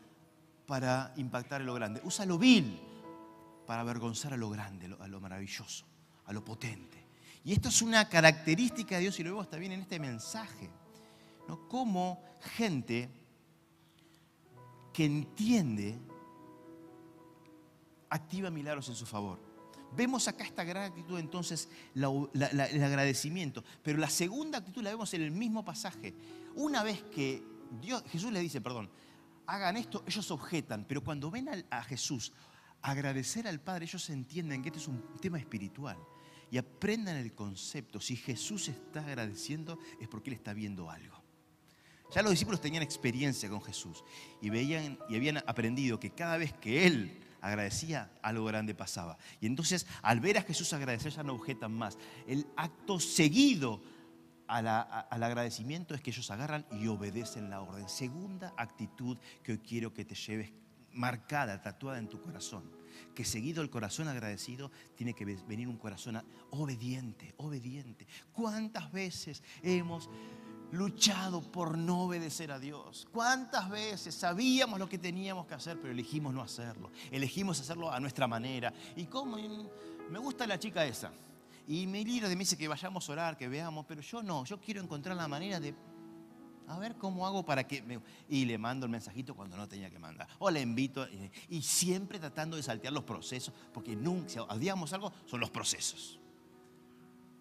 para 0.67 1.13
impactar 1.17 1.61
en 1.61 1.67
lo 1.67 1.75
grande. 1.75 2.01
Usa 2.05 2.25
lo 2.25 2.39
vil 2.39 2.81
para 3.67 3.83
avergonzar 3.83 4.33
a 4.33 4.37
lo 4.37 4.51
grande, 4.51 4.97
a 4.99 5.09
lo 5.09 5.21
maravilloso, 5.21 5.85
a 6.27 6.33
lo 6.33 6.45
potente. 6.45 7.03
Y 7.45 7.53
esto 7.53 7.69
es 7.69 7.83
una 7.83 8.09
característica 8.09 8.97
de 8.97 9.03
Dios 9.03 9.19
y 9.19 9.25
lo 9.25 9.31
vemos 9.31 9.51
también 9.51 9.73
en 9.73 9.81
este 9.81 9.99
mensaje. 9.99 10.71
¿no? 11.49 11.69
Como 11.69 12.23
gente 12.55 13.11
que 14.93 15.05
entiende 15.05 15.99
activa 18.11 18.51
milagros 18.51 18.89
en 18.89 18.95
su 18.95 19.07
favor. 19.07 19.39
Vemos 19.95 20.27
acá 20.27 20.45
esta 20.45 20.65
gran 20.65 20.85
actitud, 20.85 21.19
entonces, 21.19 21.69
el 21.95 22.83
agradecimiento. 22.83 23.63
Pero 23.83 23.99
la 23.99 24.09
segunda 24.09 24.59
actitud 24.59 24.83
la 24.83 24.91
vemos 24.91 25.13
en 25.15 25.23
el 25.23 25.31
mismo 25.31 25.65
pasaje. 25.65 26.15
Una 26.55 26.83
vez 26.83 27.03
que 27.05 27.43
Dios, 27.81 28.03
Jesús 28.09 28.33
le 28.33 28.41
dice, 28.41 28.61
perdón, 28.61 28.91
hagan 29.47 29.77
esto, 29.77 30.03
ellos 30.07 30.31
objetan, 30.31 30.85
pero 30.89 31.03
cuando 31.03 31.31
ven 31.31 31.49
a, 31.71 31.83
Jesús 31.85 32.33
agradecer 32.81 33.47
al 33.47 33.61
Padre, 33.61 33.85
ellos 33.85 34.09
entienden 34.11 34.63
que 34.63 34.71
este 34.71 34.79
es 34.79 34.89
un 34.89 35.03
tema 35.21 35.39
espiritual 35.39 35.99
y 36.51 36.59
aprendan 36.59 37.17
el 37.17 37.35
concepto. 37.35 38.01
Si 38.01 38.17
Jesús 38.17 38.69
está 38.69 39.01
agradeciendo 39.01 39.79
es 40.01 40.09
porque 40.09 40.31
Él 40.31 40.37
está 40.37 40.53
viendo 40.53 40.91
algo. 40.91 41.22
Ya 42.15 42.23
los 42.23 42.31
discípulos 42.31 42.61
tenían 42.61 42.83
experiencia 42.83 43.49
con 43.49 43.63
Jesús 43.63 44.05
y 44.41 44.51
veían 44.51 44.99
y 45.09 45.17
habían 45.17 45.39
aprendido 45.39 45.99
que 45.99 46.11
cada 46.11 46.37
vez 46.37 46.53
que 46.53 46.87
Él 46.87 47.19
agradecía, 47.41 48.13
algo 48.23 48.45
grande 48.45 48.75
pasaba. 48.75 49.19
Y 49.41 49.47
entonces, 49.47 49.87
al 50.03 50.21
ver 50.21 50.39
a 50.39 50.43
Jesús 50.43 50.73
agradecer, 50.73 51.13
ya 51.13 51.23
no 51.23 51.35
objetan 51.35 51.73
más. 51.73 51.99
El 52.27 52.47
acto 52.57 53.01
seguido 53.01 53.83
al 54.47 54.67
agradecimiento 55.23 55.95
es 55.95 56.03
que 56.03 56.11
ellos 56.11 56.31
agarran 56.31 56.67
y 56.71 56.87
obedecen 56.87 57.51
la 57.51 57.63
orden. 57.63 57.89
Segunda 57.89 58.53
actitud 58.57 59.17
que 59.43 59.53
hoy 59.53 59.59
quiero 59.59 59.95
que 59.95 60.05
te 60.05 60.15
lleves 60.15 60.53
marcada, 60.93 61.61
tatuada 61.63 61.99
en 61.99 62.09
tu 62.09 62.21
corazón. 62.21 62.71
Que 63.15 63.25
seguido 63.25 63.63
el 63.63 63.71
corazón 63.71 64.09
agradecido 64.09 64.71
tiene 64.95 65.15
que 65.15 65.25
venir 65.25 65.67
un 65.67 65.79
corazón 65.79 66.23
obediente, 66.51 67.35
obediente. 67.39 68.07
¿Cuántas 68.33 68.93
veces 68.93 69.43
hemos 69.63 70.11
luchado 70.73 71.41
por 71.41 71.79
no 71.79 72.03
obedecer 72.03 72.51
a 72.51 72.59
Dios? 72.59 73.07
¿Cuántas 73.13 73.71
veces 73.71 74.15
sabíamos 74.15 74.79
lo 74.79 74.89
que 74.89 74.99
teníamos 74.99 75.47
que 75.47 75.55
hacer, 75.55 75.79
pero 75.81 75.93
elegimos 75.93 76.35
no 76.35 76.43
hacerlo? 76.43 76.91
Elegimos 77.11 77.61
hacerlo 77.61 77.93
a 77.93 78.01
nuestra 78.01 78.27
manera. 78.27 78.73
¿Y 78.97 79.05
cómo? 79.05 79.37
Me 80.11 80.19
gusta 80.19 80.47
la 80.47 80.59
chica 80.59 80.85
esa. 80.85 81.13
Y 81.69 81.87
mi 81.87 82.05
libro 82.05 82.29
me 82.29 82.37
dice 82.37 82.57
que 82.57 82.67
vayamos 82.67 83.09
a 83.09 83.13
orar, 83.13 83.37
que 83.37 83.47
veamos, 83.49 83.87
pero 83.87 84.01
yo 84.01 84.23
no, 84.23 84.45
yo 84.45 84.61
quiero 84.61 84.83
encontrar 84.83 85.17
la 85.17 85.29
manera 85.29 85.61
de, 85.61 85.75
a 86.67 86.79
ver 86.79 86.97
cómo 86.97 87.27
hago 87.27 87.45
para 87.45 87.67
que... 87.67 87.83
Me... 87.83 88.01
Y 88.29 88.45
le 88.45 88.59
mando 88.59 88.87
el 88.87 88.93
mensajito 88.93 89.35
cuando 89.35 89.57
no 89.57 89.69
tenía 89.69 89.91
que 89.91 89.99
mandar. 89.99 90.27
O 90.39 90.51
le 90.51 90.61
invito, 90.61 91.07
y, 91.49 91.63
siempre 91.63 92.19
tratando 92.19 92.57
de 92.57 92.63
saltear 92.63 92.93
los 92.93 93.05
procesos, 93.05 93.55
porque 93.73 93.95
nunca, 93.95 94.29
si 94.29 94.39
odiamos 94.39 94.93
algo, 94.93 95.13
son 95.27 95.41
los 95.41 95.51
procesos. 95.51 96.19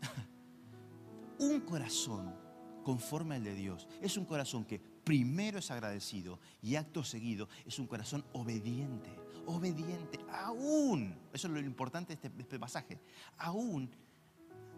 un 1.39 1.61
corazón 1.61 2.40
conforme 2.83 3.35
al 3.35 3.43
de 3.43 3.55
Dios 3.55 3.87
es 4.01 4.17
un 4.17 4.25
corazón 4.25 4.65
que 4.65 4.79
primero 4.79 5.59
es 5.59 5.71
agradecido 5.71 6.39
y 6.61 6.75
acto 6.75 7.03
seguido 7.03 7.49
es 7.65 7.79
un 7.79 7.87
corazón 7.87 8.23
obediente, 8.33 9.09
obediente, 9.45 10.19
aún, 10.31 11.15
eso 11.33 11.47
es 11.47 11.53
lo 11.53 11.59
importante 11.59 12.09
de 12.09 12.13
este, 12.15 12.29
de 12.29 12.43
este 12.43 12.59
pasaje, 12.59 12.99
aún 13.37 13.89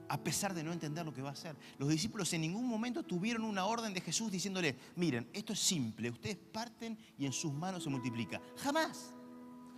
a 0.10 0.18
pesar 0.18 0.54
de 0.54 0.64
no 0.64 0.72
entender 0.72 1.06
lo 1.06 1.14
que 1.14 1.22
va 1.22 1.30
a 1.30 1.34
hacer. 1.34 1.56
Los 1.78 1.90
discípulos 1.90 2.32
en 2.34 2.42
ningún 2.42 2.68
momento 2.68 3.04
tuvieron 3.04 3.44
una 3.44 3.66
orden 3.66 3.94
de 3.94 4.02
Jesús 4.02 4.32
diciéndole, 4.32 4.76
miren, 4.96 5.28
esto 5.34 5.54
es 5.54 5.60
simple, 5.60 6.10
ustedes 6.10 6.38
parten 6.38 6.98
y 7.18 7.26
en 7.26 7.34
sus 7.34 7.54
manos 7.54 7.84
se 7.84 7.90
multiplica. 7.90 8.42
Jamás. 8.58 9.14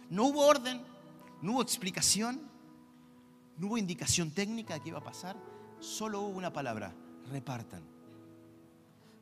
No 0.09 0.25
hubo 0.25 0.45
orden, 0.45 0.81
no 1.41 1.53
hubo 1.53 1.61
explicación, 1.61 2.41
no 3.57 3.67
hubo 3.67 3.77
indicación 3.77 4.31
técnica 4.31 4.75
de 4.75 4.81
qué 4.81 4.89
iba 4.89 4.99
a 4.99 5.03
pasar, 5.03 5.37
solo 5.79 6.21
hubo 6.21 6.37
una 6.37 6.51
palabra, 6.51 6.93
repartan. 7.31 7.94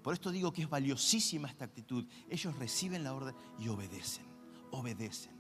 Por 0.04 0.13
esto 0.13 0.32
digo 0.32 0.52
que 0.52 0.63
es 0.63 0.70
valiosísima 0.70 1.48
esta 1.48 1.66
actitud. 1.66 2.06
Ellos 2.30 2.56
reciben 2.58 3.04
la 3.04 3.13
orden 3.13 3.36
y 3.58 3.70
obedecen, 3.70 4.26
obedecen. 4.72 5.32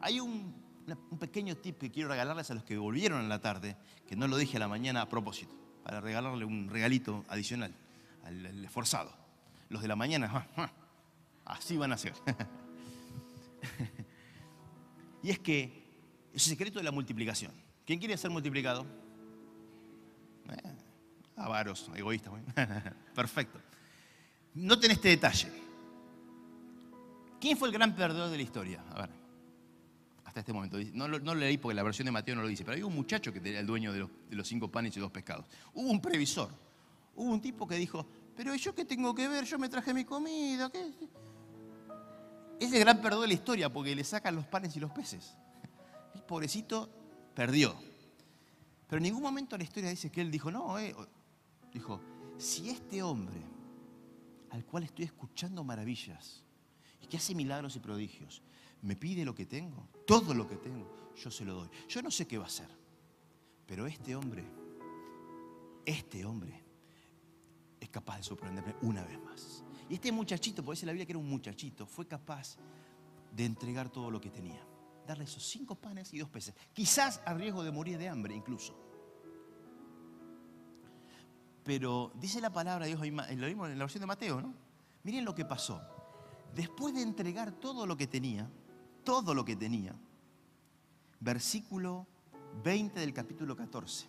Hay 0.00 0.20
un 0.20 0.54
pequeño 1.18 1.56
tip 1.56 1.78
que 1.78 1.90
quiero 1.90 2.08
regalarles 2.08 2.50
a 2.50 2.54
los 2.54 2.64
que 2.64 2.76
volvieron 2.76 3.20
en 3.20 3.28
la 3.28 3.40
tarde, 3.40 3.76
que 4.06 4.16
no 4.16 4.28
lo 4.28 4.36
dije 4.36 4.56
a 4.56 4.60
la 4.60 4.68
mañana 4.68 5.02
a 5.02 5.08
propósito, 5.08 5.54
para 5.84 6.00
regalarle 6.00 6.44
un 6.44 6.68
regalito 6.68 7.24
adicional 7.28 7.74
al, 8.24 8.64
esforzado. 8.64 9.12
Los 9.68 9.82
de 9.82 9.88
la 9.88 9.96
mañana, 9.96 10.48
así 11.44 11.76
van 11.76 11.92
a 11.92 11.96
ser. 11.96 12.14
y 15.22 15.30
es 15.30 15.38
que 15.38 15.84
es 16.32 16.44
el 16.44 16.50
secreto 16.50 16.78
de 16.78 16.84
la 16.84 16.92
multiplicación. 16.92 17.52
¿Quién 17.84 17.98
quiere 17.98 18.16
ser 18.16 18.30
multiplicado? 18.30 18.86
Eh, 20.50 20.76
avaros, 21.36 21.90
egoístas. 21.94 22.32
Perfecto. 23.14 23.60
Noten 24.56 24.90
este 24.90 25.08
detalle. 25.10 25.52
¿Quién 27.40 27.56
fue 27.56 27.68
el 27.68 27.74
gran 27.74 27.94
perdedor 27.94 28.30
de 28.30 28.36
la 28.36 28.42
historia? 28.42 28.84
A 28.90 29.00
ver 29.00 29.26
este 30.40 30.52
momento. 30.52 30.78
No, 30.92 31.08
lo 31.08 31.34
leí 31.34 31.58
porque 31.58 31.74
la 31.74 31.82
versión 31.82 32.06
de 32.06 32.12
Mateo 32.12 32.34
no 32.34 32.42
lo 32.42 32.48
dice, 32.48 32.64
pero 32.64 32.76
hay 32.76 32.82
un 32.82 32.94
muchacho 32.94 33.32
que 33.32 33.38
era 33.38 33.60
el 33.60 33.66
dueño 33.66 33.92
de 33.92 34.08
los, 34.30 34.48
cinco 34.48 34.70
panes 34.70 34.96
y 34.96 35.00
dos 35.00 35.10
pescados. 35.10 35.46
Hubo 35.74 35.90
un 35.90 36.00
previsor. 36.00 36.50
Hubo 37.14 37.32
un 37.32 37.40
tipo 37.40 37.66
que 37.66 37.76
dijo, 37.76 38.06
pero 38.36 38.54
¿yo 38.54 38.74
qué 38.74 38.84
tengo 38.84 39.14
que 39.14 39.28
ver? 39.28 39.44
Yo 39.44 39.58
me 39.58 39.68
traje 39.68 39.94
mi 39.94 40.04
comida. 40.04 40.70
¿qué? 40.70 40.92
Es 42.60 42.72
el 42.72 42.80
gran 42.80 43.00
perdón 43.00 43.22
de 43.22 43.28
la 43.28 43.34
historia 43.34 43.72
porque 43.72 43.94
le 43.94 44.04
sacan 44.04 44.34
los 44.34 44.46
panes 44.46 44.76
y 44.76 44.80
los 44.80 44.90
peces. 44.90 45.34
El 46.14 46.22
pobrecito 46.22 46.90
perdió. 47.34 47.74
Pero 48.88 48.98
en 48.98 49.04
ningún 49.04 49.22
momento 49.22 49.56
la 49.56 49.64
historia 49.64 49.90
dice 49.90 50.10
que 50.10 50.20
él 50.20 50.30
dijo, 50.30 50.50
no, 50.50 50.78
eh", 50.78 50.94
dijo, 51.72 52.00
si 52.38 52.70
este 52.70 53.02
hombre 53.02 53.40
al 54.50 54.64
cual 54.64 54.84
estoy 54.84 55.04
escuchando 55.04 55.64
maravillas 55.64 56.44
y 57.00 57.06
que 57.06 57.16
hace 57.16 57.34
milagros 57.34 57.76
y 57.76 57.80
prodigios, 57.80 58.42
me 58.82 58.96
pide 58.96 59.24
lo 59.24 59.34
que 59.34 59.46
tengo, 59.46 59.88
todo 60.06 60.34
lo 60.34 60.46
que 60.46 60.56
tengo, 60.56 61.12
yo 61.16 61.30
se 61.30 61.44
lo 61.44 61.54
doy. 61.54 61.68
Yo 61.88 62.02
no 62.02 62.10
sé 62.10 62.26
qué 62.26 62.38
va 62.38 62.44
a 62.44 62.48
hacer, 62.48 62.68
pero 63.66 63.86
este 63.86 64.14
hombre, 64.14 64.44
este 65.84 66.24
hombre 66.24 66.64
es 67.80 67.88
capaz 67.88 68.18
de 68.18 68.22
sorprenderme 68.22 68.74
una 68.82 69.04
vez 69.04 69.20
más. 69.20 69.64
Y 69.88 69.94
este 69.94 70.10
muchachito, 70.12 70.64
por 70.64 70.74
eso 70.74 70.86
la 70.86 70.92
Biblia 70.92 71.06
que 71.06 71.12
era 71.12 71.18
un 71.18 71.28
muchachito, 71.28 71.86
fue 71.86 72.06
capaz 72.06 72.56
de 73.32 73.44
entregar 73.44 73.90
todo 73.90 74.10
lo 74.10 74.20
que 74.20 74.30
tenía. 74.30 74.64
Darle 75.06 75.24
esos 75.24 75.46
cinco 75.46 75.76
panes 75.76 76.12
y 76.12 76.18
dos 76.18 76.28
peces. 76.28 76.54
Quizás 76.72 77.20
a 77.24 77.34
riesgo 77.34 77.62
de 77.62 77.70
morir 77.70 77.96
de 77.98 78.08
hambre 78.08 78.34
incluso. 78.34 78.85
Pero 81.66 82.12
dice 82.14 82.40
la 82.40 82.50
palabra 82.50 82.86
de 82.86 82.94
Dios, 82.94 83.00
lo 83.00 83.46
vimos 83.46 83.68
en 83.68 83.78
la 83.78 83.84
versión 83.84 84.00
de 84.00 84.06
Mateo, 84.06 84.40
¿no? 84.40 84.54
Miren 85.02 85.24
lo 85.24 85.34
que 85.34 85.44
pasó. 85.44 85.82
Después 86.54 86.94
de 86.94 87.02
entregar 87.02 87.50
todo 87.50 87.86
lo 87.86 87.96
que 87.96 88.06
tenía, 88.06 88.48
todo 89.04 89.34
lo 89.34 89.44
que 89.44 89.56
tenía. 89.56 89.94
Versículo 91.20 92.06
20 92.62 93.00
del 93.00 93.12
capítulo 93.12 93.56
14. 93.56 94.06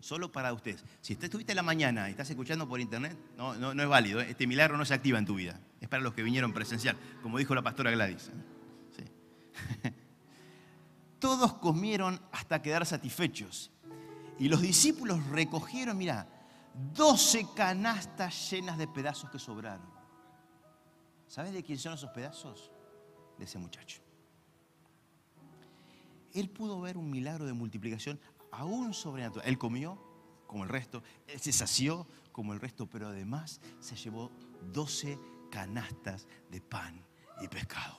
Solo 0.00 0.32
para 0.32 0.52
ustedes. 0.52 0.84
Si 1.00 1.12
usted 1.12 1.26
estuviste 1.26 1.52
en 1.52 1.56
la 1.56 1.62
mañana 1.62 2.08
y 2.08 2.10
estás 2.10 2.28
escuchando 2.28 2.68
por 2.68 2.80
internet, 2.80 3.16
no, 3.36 3.54
no, 3.54 3.80
es 3.80 3.88
válido. 3.88 4.20
¿eh? 4.20 4.30
Este 4.30 4.48
milagro 4.48 4.76
no 4.76 4.84
se 4.84 4.94
activa 4.94 5.18
en 5.18 5.26
tu 5.26 5.36
vida. 5.36 5.60
Es 5.80 5.88
para 5.88 6.02
los 6.02 6.12
que 6.12 6.24
vinieron 6.24 6.52
presencial, 6.52 6.96
como 7.22 7.38
dijo 7.38 7.54
la 7.54 7.62
pastora 7.62 7.92
Gladys. 7.92 8.30
¿eh? 8.98 9.92
Todos 11.20 11.54
comieron 11.54 12.20
hasta 12.32 12.62
quedar 12.62 12.84
satisfechos. 12.84 13.71
Y 14.38 14.48
los 14.48 14.60
discípulos 14.60 15.24
recogieron, 15.28 15.96
mira, 15.96 16.26
12 16.94 17.48
canastas 17.54 18.50
llenas 18.50 18.78
de 18.78 18.88
pedazos 18.88 19.30
que 19.30 19.38
sobraron. 19.38 19.90
¿Sabes 21.26 21.52
de 21.52 21.62
quién 21.62 21.78
son 21.78 21.94
esos 21.94 22.10
pedazos? 22.10 22.72
de 23.38 23.44
ese 23.44 23.58
muchacho. 23.58 24.00
Él 26.32 26.48
pudo 26.48 26.80
ver 26.80 26.96
un 26.96 27.10
milagro 27.10 27.44
de 27.44 27.52
multiplicación 27.52 28.18
aún 28.50 28.94
sobrenatural. 28.94 29.46
Él 29.48 29.58
comió 29.58 29.98
como 30.46 30.64
el 30.64 30.70
resto, 30.70 31.02
él 31.26 31.40
se 31.40 31.52
sació 31.52 32.06
como 32.30 32.52
el 32.52 32.60
resto, 32.60 32.88
pero 32.88 33.08
además 33.08 33.60
se 33.80 33.96
llevó 33.96 34.30
12 34.72 35.18
canastas 35.50 36.26
de 36.50 36.60
pan 36.60 37.04
y 37.40 37.48
pescado. 37.48 37.98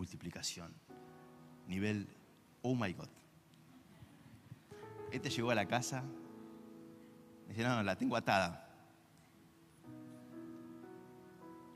Multiplicación. 0.00 0.72
Nivel, 1.66 2.08
oh 2.62 2.74
my 2.74 2.90
God. 2.94 3.10
Este 5.12 5.28
llegó 5.28 5.50
a 5.50 5.54
la 5.54 5.68
casa. 5.68 6.02
Dice, 7.46 7.62
no, 7.62 7.76
no, 7.76 7.82
la 7.82 7.96
tengo 7.96 8.16
atada. 8.16 8.66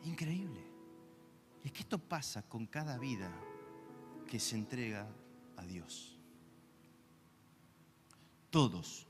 Increíble. 0.05 0.65
Y 1.63 1.67
es 1.67 1.73
que 1.73 1.81
esto 1.81 1.99
pasa 1.99 2.41
con 2.49 2.65
cada 2.67 2.97
vida 2.97 3.31
que 4.27 4.41
se 4.41 4.57
entrega 4.57 5.07
a 5.59 5.67
Dios. 5.67 6.19
Todos 8.49 9.07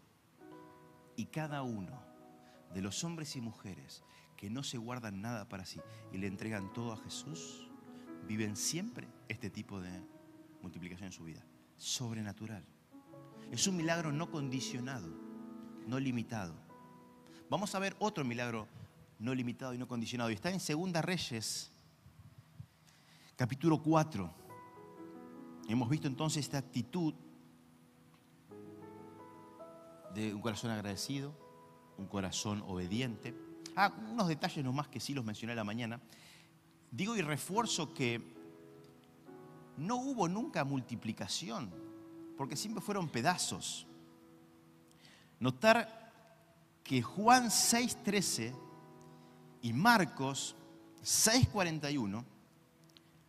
y 1.15 1.27
cada 1.27 1.63
uno 1.63 2.03
de 2.75 2.83
los 2.83 3.05
hombres 3.05 3.37
y 3.37 3.41
mujeres 3.41 4.03
que 4.37 4.51
no 4.51 4.65
se 4.65 4.77
guardan 4.77 5.21
nada 5.23 5.49
para 5.49 5.65
sí 5.65 5.81
y 6.13 6.19
le 6.19 6.27
entregan 6.27 6.73
todo 6.73 6.93
a 6.93 6.97
Jesús, 6.97 7.71
viven 8.27 8.57
siempre 8.57 9.09
este 9.29 9.51
tipo 9.51 9.81
de 9.81 10.03
multiplicación 10.63 11.07
en 11.07 11.13
su 11.13 11.25
vida. 11.25 11.45
Sobrenatural. 11.77 12.65
Es 13.51 13.67
un 13.67 13.77
milagro 13.77 14.13
no 14.13 14.31
condicionado, 14.31 15.09
no 15.87 15.99
limitado. 15.99 16.55
Vamos 17.51 17.75
a 17.75 17.79
ver 17.79 17.95
otro 17.99 18.25
milagro 18.25 18.67
no 19.19 19.35
limitado 19.35 19.75
y 19.75 19.79
no 19.79 19.87
condicionado. 19.87 20.31
Y 20.31 20.35
está 20.35 20.51
en 20.51 20.61
Segunda 20.61 21.03
Reyes, 21.03 21.71
capítulo 23.37 23.83
4. 23.83 24.35
Hemos 25.69 25.89
visto 25.89 26.09
entonces 26.09 26.45
esta 26.45 26.59
actitud 26.59 27.15
de 30.15 30.35
un 30.35 30.41
corazón 30.41 30.71
agradecido, 30.71 31.35
un 31.99 32.07
corazón 32.07 32.63
obediente. 32.67 33.35
Ah, 33.77 33.93
unos 34.13 34.29
detalles 34.29 34.65
nomás 34.65 34.89
que 34.89 35.01
sí 35.01 35.15
los 35.15 35.25
mencioné 35.25 35.53
a 35.53 35.57
la 35.57 35.65
mañana. 35.65 36.01
Digo 36.95 37.17
y 37.17 37.23
refuerzo 37.23 37.93
que 37.93 38.23
no 39.79 39.97
hubo 39.97 40.29
nunca 40.29 40.63
multiplicación, 40.63 41.69
porque 42.37 42.55
siempre 42.55 42.81
fueron 42.81 43.09
pedazos. 43.09 43.85
Notar 45.41 46.13
que 46.85 47.03
Juan 47.03 47.47
6.13 47.47 48.55
y 49.63 49.73
Marcos 49.73 50.55
6.41 51.03 52.25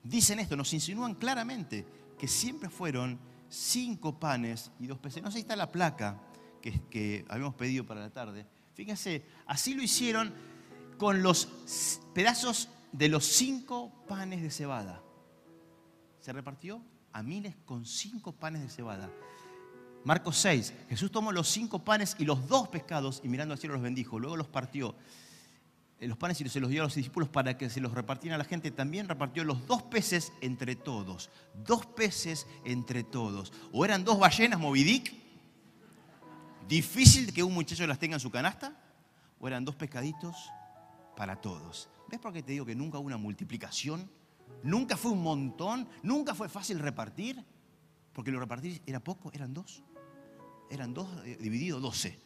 dicen 0.03 0.39
esto, 0.39 0.55
nos 0.55 0.71
insinúan 0.71 1.15
claramente 1.15 1.87
que 2.19 2.27
siempre 2.27 2.69
fueron 2.69 3.17
cinco 3.49 4.19
panes 4.19 4.69
y 4.79 4.85
dos 4.85 4.99
peces. 4.99 5.23
No 5.23 5.31
sé 5.31 5.37
si 5.37 5.41
está 5.41 5.55
la 5.55 5.71
placa 5.71 6.21
que, 6.61 6.83
que 6.83 7.25
habíamos 7.29 7.55
pedido 7.55 7.83
para 7.83 8.01
la 8.01 8.11
tarde. 8.11 8.45
Fíjense, 8.75 9.25
así 9.47 9.73
lo 9.73 9.81
hicieron 9.81 10.31
con 10.99 11.23
los 11.23 11.47
pedazos 12.13 12.69
de 12.97 13.09
los 13.09 13.25
cinco 13.25 13.91
panes 14.07 14.41
de 14.41 14.49
cebada. 14.49 15.01
Se 16.21 16.31
repartió 16.31 16.81
a 17.11 17.21
miles 17.21 17.55
con 17.65 17.85
cinco 17.85 18.31
panes 18.31 18.61
de 18.61 18.69
cebada. 18.69 19.11
Marcos 20.05 20.37
6, 20.37 20.73
Jesús 20.89 21.11
tomó 21.11 21.31
los 21.31 21.49
cinco 21.49 21.83
panes 21.83 22.15
y 22.19 22.25
los 22.25 22.47
dos 22.47 22.69
pescados 22.69 23.21
y 23.23 23.27
mirando 23.27 23.53
al 23.53 23.59
cielo 23.59 23.73
los 23.73 23.83
bendijo. 23.83 24.19
Luego 24.19 24.37
los 24.37 24.47
partió 24.47 24.95
eh, 25.99 26.07
los 26.07 26.17
panes 26.17 26.39
y 26.39 26.47
se 26.47 26.59
los 26.59 26.69
dio 26.69 26.81
a 26.81 26.85
los 26.85 26.95
discípulos 26.95 27.27
para 27.27 27.57
que 27.57 27.69
se 27.69 27.81
los 27.81 27.91
repartieran 27.93 28.35
a 28.35 28.43
la 28.43 28.47
gente. 28.47 28.71
También 28.71 29.09
repartió 29.09 29.43
los 29.43 29.65
dos 29.67 29.83
peces 29.83 30.31
entre 30.41 30.75
todos. 30.75 31.29
Dos 31.65 31.85
peces 31.85 32.47
entre 32.63 33.03
todos. 33.03 33.51
O 33.73 33.83
eran 33.83 34.05
dos 34.05 34.19
ballenas 34.19 34.59
movidic. 34.59 35.13
Difícil 36.67 37.33
que 37.33 37.43
un 37.43 37.53
muchacho 37.53 37.85
las 37.87 37.99
tenga 37.99 38.15
en 38.15 38.21
su 38.21 38.31
canasta. 38.31 38.73
O 39.39 39.47
eran 39.47 39.65
dos 39.65 39.75
pescaditos 39.75 40.49
para 41.17 41.41
todos. 41.41 41.89
¿Ves 42.07 42.19
por 42.19 42.33
qué 42.33 42.43
te 42.43 42.51
digo 42.51 42.65
que 42.65 42.75
nunca 42.75 42.99
hubo 42.99 43.07
una 43.07 43.17
multiplicación? 43.17 44.09
Nunca 44.63 44.97
fue 44.97 45.11
un 45.11 45.23
montón. 45.23 45.87
Nunca 46.03 46.35
fue 46.35 46.49
fácil 46.49 46.79
repartir. 46.79 47.43
Porque 48.13 48.31
lo 48.31 48.39
repartir 48.39 48.81
era 48.85 48.99
poco, 48.99 49.31
eran 49.33 49.53
dos. 49.53 49.83
Eran 50.69 50.93
dos 50.93 51.07
eh, 51.25 51.37
divididos, 51.39 51.81
doce. 51.81 52.17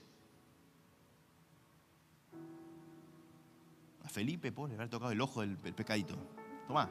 A 4.03 4.09
Felipe, 4.09 4.51
pobre, 4.51 4.73
le 4.73 4.75
haber 4.75 4.89
tocado 4.89 5.11
el 5.11 5.21
ojo 5.21 5.41
del, 5.41 5.57
pescadito. 5.57 6.15
Tomá. 6.67 6.89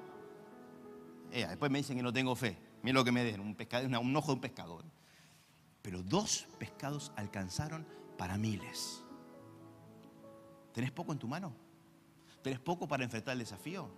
Eh, 1.31 1.47
después 1.47 1.71
me 1.71 1.79
dicen 1.79 1.97
que 1.97 2.03
no 2.03 2.13
tengo 2.13 2.35
fe. 2.35 2.59
Mira 2.83 2.95
lo 2.95 3.05
que 3.05 3.13
me 3.13 3.25
den, 3.25 3.41
un, 3.41 3.55
pescado, 3.55 3.87
un 4.01 4.17
ojo 4.17 4.29
de 4.29 4.35
un 4.35 4.41
pescador. 4.41 4.85
Pero 5.83 6.03
dos 6.03 6.47
pescados 6.59 7.13
alcanzaron 7.17 7.87
para 8.17 8.37
miles. 8.37 9.05
¿Tenés 10.73 10.91
poco 10.91 11.13
en 11.13 11.19
tu 11.19 11.29
mano? 11.29 11.68
¿Tenés 12.43 12.61
poco 12.61 12.87
para 12.87 13.05
enfrentar 13.05 13.33
el 13.33 13.41
desafío? 13.41 13.89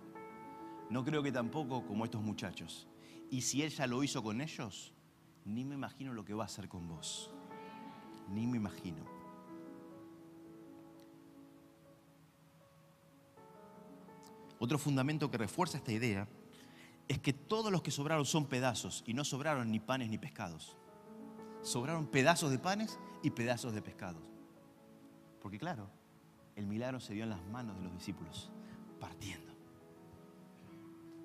No 0.89 1.03
creo 1.05 1.23
que 1.23 1.31
tampoco 1.31 1.85
como 1.85 2.05
estos 2.05 2.21
muchachos. 2.21 2.87
Y 3.29 3.41
si 3.41 3.61
él 3.61 3.69
ya 3.69 3.87
lo 3.87 4.03
hizo 4.03 4.21
con 4.21 4.41
ellos, 4.41 4.93
ni 5.45 5.63
me 5.63 5.75
imagino 5.75 6.13
lo 6.13 6.25
que 6.25 6.33
va 6.33 6.43
a 6.43 6.45
hacer 6.47 6.67
con 6.67 6.87
vos. 6.87 7.31
Ni 8.29 8.45
me 8.47 8.57
imagino. 8.57 9.03
Otro 14.59 14.77
fundamento 14.77 15.31
que 15.31 15.37
refuerza 15.37 15.77
esta 15.77 15.91
idea 15.91 16.27
es 17.07 17.19
que 17.19 17.33
todos 17.33 17.71
los 17.71 17.81
que 17.81 17.89
sobraron 17.89 18.25
son 18.25 18.45
pedazos 18.45 19.03
y 19.07 19.13
no 19.13 19.23
sobraron 19.23 19.71
ni 19.71 19.79
panes 19.79 20.09
ni 20.09 20.17
pescados. 20.17 20.77
Sobraron 21.63 22.07
pedazos 22.07 22.51
de 22.51 22.59
panes 22.59 22.99
y 23.23 23.31
pedazos 23.31 23.73
de 23.73 23.81
pescados. 23.81 24.29
Porque 25.41 25.57
claro, 25.57 25.89
el 26.55 26.67
milagro 26.67 26.99
se 26.99 27.13
dio 27.13 27.23
en 27.23 27.29
las 27.29 27.43
manos 27.47 27.77
de 27.77 27.83
los 27.83 27.93
discípulos, 27.93 28.49
partiendo. 28.99 29.51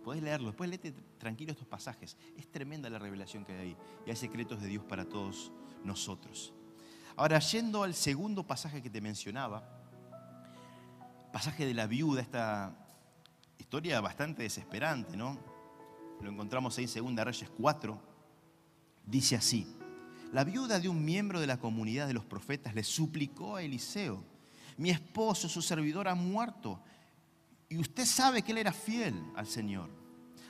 Podés 0.04 0.22
leerlo, 0.22 0.48
después 0.48 0.70
léete 0.70 0.92
tranquilo 1.18 1.50
estos 1.50 1.66
pasajes. 1.66 2.16
Es 2.36 2.50
tremenda 2.50 2.88
la 2.88 2.98
revelación 3.00 3.44
que 3.44 3.52
hay 3.52 3.58
ahí. 3.58 3.76
Y 4.06 4.10
hay 4.10 4.16
secretos 4.16 4.60
de 4.60 4.68
Dios 4.68 4.84
para 4.84 5.04
todos 5.04 5.50
nosotros. 5.82 6.52
Ahora, 7.16 7.40
yendo 7.40 7.82
al 7.82 7.94
segundo 7.94 8.46
pasaje 8.46 8.80
que 8.80 8.88
te 8.88 9.00
mencionaba, 9.00 9.68
pasaje 11.32 11.66
de 11.66 11.74
la 11.74 11.88
viuda, 11.88 12.20
esta 12.20 12.76
historia 13.58 14.00
bastante 14.00 14.44
desesperante, 14.44 15.16
¿no? 15.16 15.38
Lo 16.20 16.30
encontramos 16.30 16.78
ahí 16.78 16.84
en 16.84 16.90
Segunda 16.90 17.24
Reyes 17.24 17.50
4. 17.58 18.00
Dice 19.06 19.34
así: 19.34 19.66
La 20.32 20.44
viuda 20.44 20.78
de 20.78 20.88
un 20.88 21.04
miembro 21.04 21.40
de 21.40 21.46
la 21.46 21.58
comunidad 21.58 22.06
de 22.06 22.14
los 22.14 22.24
profetas 22.24 22.74
le 22.74 22.84
suplicó 22.84 23.56
a 23.56 23.62
Eliseo: 23.62 24.22
Mi 24.76 24.90
esposo, 24.90 25.48
su 25.48 25.62
servidor, 25.62 26.08
ha 26.08 26.14
muerto. 26.14 26.82
Y 27.68 27.78
usted 27.78 28.04
sabe 28.04 28.42
que 28.42 28.52
él 28.52 28.58
era 28.58 28.72
fiel 28.72 29.14
al 29.34 29.46
Señor. 29.46 29.90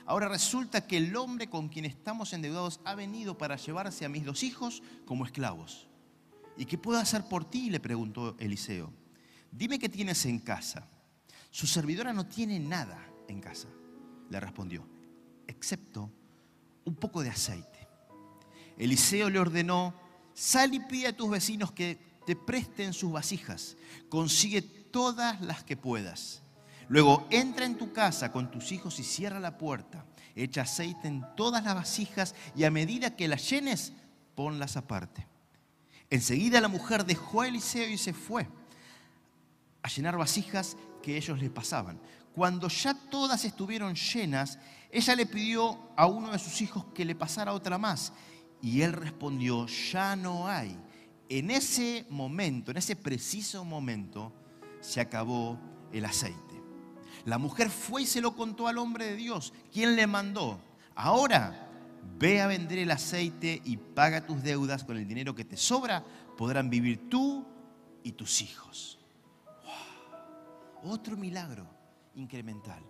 Ahora 0.05 0.29
resulta 0.29 0.87
que 0.87 0.97
el 0.97 1.15
hombre 1.15 1.49
con 1.49 1.67
quien 1.67 1.85
estamos 1.85 2.31
endeudados 2.31 2.79
ha 2.85 2.95
venido 2.95 3.37
para 3.37 3.57
llevarse 3.57 4.05
a 4.05 4.09
mis 4.09 4.23
dos 4.23 4.43
hijos 4.43 4.81
como 5.05 5.25
esclavos. 5.25 5.87
¿Y 6.55 6.65
qué 6.65 6.77
puedo 6.77 6.99
hacer 6.99 7.23
por 7.27 7.45
ti? 7.45 7.69
le 7.69 7.79
preguntó 7.79 8.35
Eliseo. 8.39 8.91
Dime 9.51 9.79
qué 9.79 9.89
tienes 9.89 10.25
en 10.25 10.39
casa. 10.39 10.87
Su 11.51 11.67
servidora 11.67 12.13
no 12.13 12.25
tiene 12.25 12.59
nada 12.59 12.99
en 13.27 13.41
casa, 13.41 13.67
le 14.29 14.39
respondió, 14.39 14.87
excepto 15.47 16.11
un 16.85 16.95
poco 16.95 17.21
de 17.21 17.29
aceite. 17.29 17.87
Eliseo 18.77 19.29
le 19.29 19.39
ordenó, 19.39 19.93
sal 20.33 20.73
y 20.73 20.79
pide 20.79 21.07
a 21.07 21.17
tus 21.17 21.29
vecinos 21.29 21.71
que 21.71 21.99
te 22.27 22.35
presten 22.35 22.91
sus 22.91 23.09
vasijas, 23.09 23.77
consigue 24.09 24.61
todas 24.61 25.39
las 25.39 25.63
que 25.63 25.77
puedas. 25.77 26.41
Luego 26.89 27.25
entra 27.29 27.65
en 27.65 27.77
tu 27.77 27.93
casa 27.93 28.33
con 28.33 28.51
tus 28.51 28.73
hijos 28.73 28.99
y 28.99 29.03
cierra 29.03 29.39
la 29.39 29.57
puerta. 29.57 30.05
Echa 30.35 30.63
aceite 30.63 31.07
en 31.07 31.25
todas 31.37 31.63
las 31.63 31.73
vasijas 31.73 32.35
y 32.53 32.65
a 32.65 32.69
medida 32.69 33.15
que 33.15 33.29
las 33.29 33.49
llenes, 33.49 33.93
ponlas 34.35 34.75
aparte. 34.75 35.25
Enseguida 36.09 36.59
la 36.59 36.67
mujer 36.67 37.05
dejó 37.05 37.43
a 37.43 37.47
Eliseo 37.47 37.87
y 37.87 37.97
se 37.97 38.13
fue 38.13 38.45
a 39.81 39.87
llenar 39.87 40.17
vasijas 40.17 40.75
que 41.01 41.15
ellos 41.15 41.39
le 41.39 41.49
pasaban. 41.49 41.97
Cuando 42.35 42.67
ya 42.67 42.93
todas 42.93 43.45
estuvieron 43.45 43.95
llenas, 43.95 44.59
ella 44.91 45.15
le 45.15 45.27
pidió 45.27 45.79
a 45.95 46.07
uno 46.07 46.33
de 46.33 46.39
sus 46.39 46.59
hijos 46.61 46.87
que 46.93 47.05
le 47.05 47.15
pasara 47.15 47.53
otra 47.53 47.77
más. 47.77 48.11
Y 48.61 48.81
él 48.81 48.91
respondió, 48.91 49.65
ya 49.67 50.17
no 50.17 50.45
hay. 50.45 50.77
En 51.29 51.51
ese 51.51 52.05
momento, 52.09 52.71
en 52.71 52.77
ese 52.77 52.95
preciso 52.95 53.65
momento, 53.65 54.33
se 54.79 55.01
acabó 55.01 55.59
el 55.91 56.05
aceite. 56.05 56.61
La 57.25 57.37
mujer 57.37 57.69
fue 57.69 58.03
y 58.03 58.05
se 58.05 58.21
lo 58.21 58.35
contó 58.35 58.67
al 58.67 58.77
hombre 58.77 59.05
de 59.05 59.15
Dios, 59.15 59.53
quien 59.71 59.95
le 59.95 60.07
mandó, 60.07 60.59
ahora 60.95 61.67
ve 62.17 62.41
a 62.41 62.47
vender 62.47 62.79
el 62.79 62.91
aceite 62.91 63.61
y 63.65 63.77
paga 63.77 64.25
tus 64.25 64.41
deudas 64.41 64.83
con 64.83 64.97
el 64.97 65.07
dinero 65.07 65.35
que 65.35 65.43
te 65.43 65.57
sobra, 65.57 66.05
podrán 66.37 66.69
vivir 66.69 67.09
tú 67.09 67.45
y 68.03 68.13
tus 68.13 68.41
hijos. 68.41 68.99
Wow. 70.83 70.93
Otro 70.93 71.17
milagro 71.17 71.67
incremental. 72.15 72.81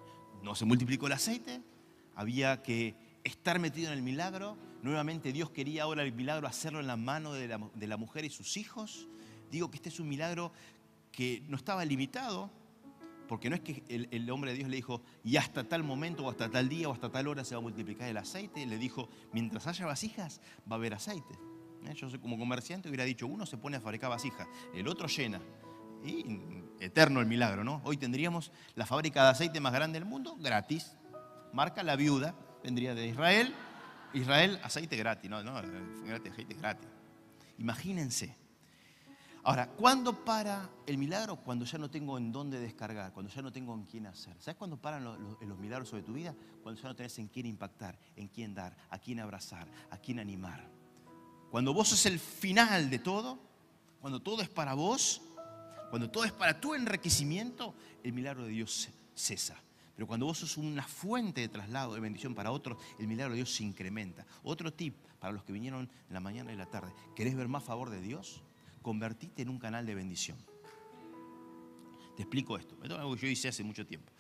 No 0.43 0.53
se 0.53 0.65
multiplicó 0.65 1.07
el 1.07 1.13
aceite, 1.13 1.61
había 2.15 2.61
que 2.61 2.95
estar 3.27 3.59
metido 3.59 3.91
en 3.91 3.97
el 3.97 4.03
milagro. 4.03 4.57
Nuevamente 4.81 5.31
Dios 5.31 5.49
quería 5.49 5.83
ahora 5.83 6.03
el 6.03 6.13
milagro 6.13 6.47
hacerlo 6.47 6.79
en 6.79 6.87
la 6.87 6.97
mano 6.97 7.33
de 7.33 7.47
la, 7.47 7.97
mujer 7.97 8.25
y 8.25 8.29
sus 8.29 8.57
hijos. 8.57 9.07
Digo 9.51 9.69
que 9.69 9.77
este 9.77 9.89
es 9.89 9.99
un 9.99 10.07
milagro 10.07 10.51
que 11.11 11.43
no 11.47 11.57
estaba 11.57 11.83
limitado, 11.85 12.49
porque 13.27 13.49
no 13.49 13.55
es 13.55 13.61
que 13.61 13.83
el, 13.89 14.29
hombre 14.29 14.51
de 14.51 14.57
Dios 14.57 14.69
le 14.69 14.77
dijo, 14.77 15.01
y 15.23 15.37
hasta 15.37 15.63
tal 15.63 15.83
momento, 15.83 16.25
o 16.25 16.29
hasta 16.29 16.49
tal 16.49 16.69
día, 16.69 16.87
o 16.87 16.93
hasta 16.93 17.11
tal 17.11 17.27
hora 17.27 17.43
se 17.43 17.55
va 17.55 17.59
a 17.59 17.61
multiplicar 17.61 18.07
el 18.07 18.17
aceite. 18.17 18.65
Le 18.65 18.77
dijo, 18.77 19.09
mientras 19.33 19.67
haya 19.67 19.85
vasijas, 19.85 20.41
va 20.69 20.75
a 20.75 20.79
haber 20.79 20.93
aceite. 20.93 21.33
¿Eh? 21.85 21.93
Yo 21.93 22.09
como 22.21 22.37
comerciante 22.37 22.87
hubiera 22.87 23.03
dicho, 23.03 23.27
uno 23.27 23.45
se 23.45 23.57
pone 23.57 23.77
a 23.77 23.81
fabricar 23.81 24.09
vasijas, 24.09 24.47
el 24.73 24.87
otro 24.87 25.07
llena. 25.07 25.41
Y 26.05 26.23
eterno 26.79 27.19
el 27.19 27.25
milagro, 27.25 27.63
¿no? 27.63 27.81
Hoy 27.83 27.97
tendríamos 27.97 28.51
la 28.75 28.85
fábrica 28.85 29.23
de 29.23 29.29
aceite 29.31 29.59
más 29.59 29.73
grande 29.73 29.99
del 29.99 30.07
mundo, 30.07 30.37
gratis. 30.39 30.95
Marca 31.53 31.81
la 31.81 31.95
viuda, 31.95 32.35
vendría 32.63 32.95
de 32.95 33.07
Israel. 33.07 33.53
Israel, 34.13 34.59
aceite 34.63 34.95
gratis, 34.95 35.29
no, 35.29 35.43
no, 35.43 35.57
aceite 35.57 36.55
gratis. 36.55 36.87
Imagínense. 37.57 38.35
Ahora, 39.43 39.67
¿cuándo 39.69 40.25
para 40.25 40.69
el 40.85 40.97
milagro? 40.97 41.37
Cuando 41.37 41.63
ya 41.63 41.77
no 41.77 41.89
tengo 41.89 42.17
en 42.17 42.33
dónde 42.33 42.59
descargar, 42.59 43.13
cuando 43.13 43.31
ya 43.31 43.41
no 43.41 43.51
tengo 43.51 43.73
en 43.73 43.85
quién 43.85 44.05
hacer. 44.05 44.35
¿Sabes 44.39 44.57
cuándo 44.57 44.75
paran 44.75 45.05
los, 45.05 45.17
los, 45.39 45.57
milagros 45.57 45.87
sobre 45.87 46.03
tu 46.03 46.13
vida? 46.13 46.35
Cuando 46.61 46.81
ya 46.81 46.89
no 46.89 46.95
tenés 46.95 47.17
en 47.19 47.29
quién 47.29 47.45
impactar, 47.45 47.97
en 48.17 48.27
quién 48.27 48.53
dar, 48.53 48.75
a 48.89 48.99
quién 48.99 49.21
abrazar, 49.21 49.67
a 49.89 49.97
quién 49.97 50.19
animar. 50.19 50.67
Cuando 51.49 51.73
vos 51.73 51.87
sos 51.87 52.05
el 52.07 52.19
final 52.19 52.89
de 52.89 52.99
todo, 52.99 53.39
cuando 54.01 54.21
todo 54.21 54.41
es 54.41 54.49
para 54.49 54.73
vos, 54.73 55.21
cuando 55.89 56.09
todo 56.09 56.25
es 56.25 56.33
para 56.33 56.59
tu 56.59 56.75
enriquecimiento, 56.75 57.73
el 58.03 58.11
milagro 58.11 58.43
de 58.43 58.49
Dios 58.49 58.89
cesa. 59.15 59.55
Pero 59.97 60.05
cuando 60.05 60.27
vos 60.27 60.37
sos 60.37 60.57
una 60.57 60.83
fuente 60.83 61.41
de 61.41 61.49
traslado, 61.49 61.95
de 61.95 61.99
bendición 61.99 62.35
para 62.35 62.51
otros, 62.51 62.77
el 62.99 63.07
milagro 63.07 63.31
de 63.31 63.37
Dios 63.37 63.51
se 63.51 63.63
incrementa. 63.63 64.27
Otro 64.43 64.71
tip 64.71 64.95
para 65.19 65.33
los 65.33 65.43
que 65.43 65.51
vinieron 65.51 65.89
en 66.07 66.13
la 66.13 66.19
mañana 66.19 66.53
y 66.53 66.55
la 66.55 66.67
tarde. 66.67 66.93
¿Querés 67.15 67.35
ver 67.35 67.47
más 67.47 67.63
favor 67.63 67.89
de 67.89 67.99
Dios? 67.99 68.43
Convertite 68.83 69.41
en 69.41 69.49
un 69.49 69.57
canal 69.57 69.87
de 69.87 69.95
bendición. 69.95 70.37
Te 72.15 72.21
explico 72.21 72.59
esto. 72.59 72.75
Esto 72.83 72.93
es 72.93 72.99
algo 72.99 73.15
que 73.15 73.21
yo 73.23 73.27
hice 73.27 73.47
hace 73.47 73.63
mucho 73.63 73.87
tiempo. 73.87 74.11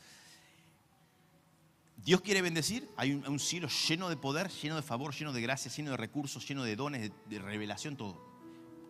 Dios 1.95 2.21
quiere 2.21 2.41
bendecir, 2.41 2.89
hay 2.97 3.13
un, 3.13 3.39
cielo 3.39 3.67
lleno 3.87 4.09
de 4.09 4.17
poder, 4.17 4.49
lleno 4.49 4.77
de 4.77 4.81
favor, 4.81 5.13
lleno 5.13 5.31
de 5.31 5.41
gracia, 5.41 5.69
lleno 5.69 5.91
de 5.91 5.97
recursos, 5.97 6.47
lleno 6.47 6.63
de 6.63 6.75
dones, 6.75 7.11
de, 7.29 7.37
revelación, 7.37 7.95
todo. 7.95 8.19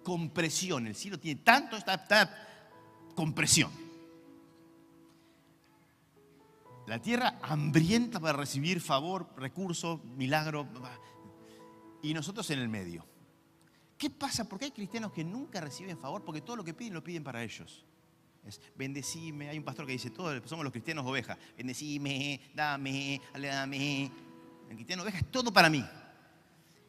Compresión, 0.04 0.88
el 0.88 0.96
cielo 0.96 1.20
tiene 1.20 1.42
tanto, 1.42 1.76
está, 1.76 1.96
está 1.96 2.48
compresión. 3.14 3.87
La 6.88 7.02
tierra 7.02 7.38
hambrienta 7.42 8.18
para 8.20 8.38
recibir 8.38 8.80
favor, 8.80 9.30
recursos, 9.36 10.02
milagro, 10.06 10.66
y 12.02 12.14
nosotros 12.14 12.50
en 12.50 12.60
el 12.60 12.70
medio. 12.70 13.06
¿Qué 13.98 14.10
pasa? 14.10 14.48
Porque 14.48 14.66
hay 14.66 14.72
cristianos 14.72 15.12
que 15.12 15.26
nunca 15.26 15.60
reciben 15.60 15.98
favor 15.98 16.24
porque 16.24 16.40
todo 16.40 16.56
lo 16.56 16.64
que 16.64 16.74
piden 16.74 16.94
lo 16.94 17.04
piden 17.04 17.26
para 17.26 17.44
ellos. 17.44 17.84
Es 18.46 18.62
bendecime. 18.78 19.50
Hay 19.50 19.58
un 19.58 19.66
pastor 19.66 19.86
que 19.86 19.92
dice, 19.92 20.12
todos 20.12 20.42
somos 20.46 20.64
los 20.64 20.72
cristianos 20.72 21.06
ovejas. 21.06 21.38
Bendecime, 21.58 22.40
dame, 22.56 23.20
dame. 23.38 24.10
El 24.70 24.76
cristiano 24.76 25.04
oveja 25.04 25.18
es 25.18 25.30
todo 25.30 25.52
para 25.52 25.70
mí. 25.70 25.84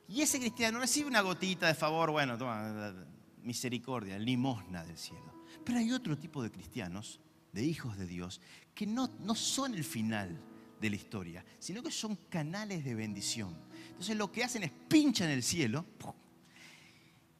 Y 0.06 0.22
ese 0.22 0.38
cristiano 0.38 0.78
recibe 0.78 1.08
una 1.08 1.22
gotita 1.22 1.66
de 1.66 1.74
favor, 1.74 2.12
bueno, 2.12 2.38
toma, 2.38 2.94
misericordia, 3.42 4.16
limosna 4.16 4.84
del 4.84 4.96
cielo. 4.96 5.44
Pero 5.64 5.78
hay 5.78 5.90
otro 5.90 6.16
tipo 6.16 6.40
de 6.40 6.52
cristianos, 6.52 7.18
de 7.52 7.64
hijos 7.64 7.98
de 7.98 8.06
Dios, 8.06 8.40
que 8.74 8.86
no, 8.86 9.10
no 9.20 9.34
son 9.34 9.74
el 9.74 9.84
final 9.84 10.38
de 10.80 10.90
la 10.90 10.96
historia, 10.96 11.44
sino 11.58 11.82
que 11.82 11.90
son 11.90 12.16
canales 12.28 12.84
de 12.84 12.94
bendición. 12.94 13.56
Entonces 13.88 14.16
lo 14.16 14.30
que 14.30 14.44
hacen 14.44 14.62
es 14.62 14.70
pinchan 14.88 15.30
el 15.30 15.42
cielo 15.42 15.84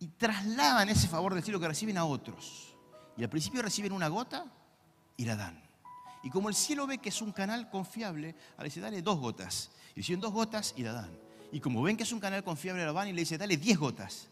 y 0.00 0.08
trasladan 0.08 0.88
ese 0.88 1.08
favor 1.08 1.34
del 1.34 1.42
cielo 1.42 1.60
que 1.60 1.68
reciben 1.68 1.98
a 1.98 2.04
otros. 2.04 2.74
Y 3.16 3.22
al 3.22 3.30
principio 3.30 3.62
reciben 3.62 3.92
una 3.92 4.08
gota 4.08 4.46
y 5.16 5.24
la 5.24 5.36
dan. 5.36 5.62
Y 6.22 6.30
como 6.30 6.48
el 6.48 6.54
cielo 6.54 6.86
ve 6.86 6.98
que 6.98 7.08
es 7.10 7.22
un 7.22 7.32
canal 7.32 7.70
confiable, 7.70 8.34
le 8.58 8.64
dice, 8.64 8.80
dale 8.80 9.02
dos 9.02 9.18
gotas. 9.18 9.70
Y 9.94 10.00
reciben 10.00 10.20
dos 10.20 10.32
gotas 10.32 10.74
y 10.76 10.82
la 10.82 10.92
dan. 10.92 11.10
Y 11.52 11.60
como 11.60 11.82
ven 11.82 11.96
que 11.96 12.02
es 12.02 12.12
un 12.12 12.20
canal 12.20 12.44
confiable, 12.44 12.84
la 12.84 12.92
van 12.92 13.08
y 13.08 13.12
le 13.12 13.20
dice, 13.20 13.38
dale 13.38 13.56
diez 13.56 13.78
gotas. 13.78 14.28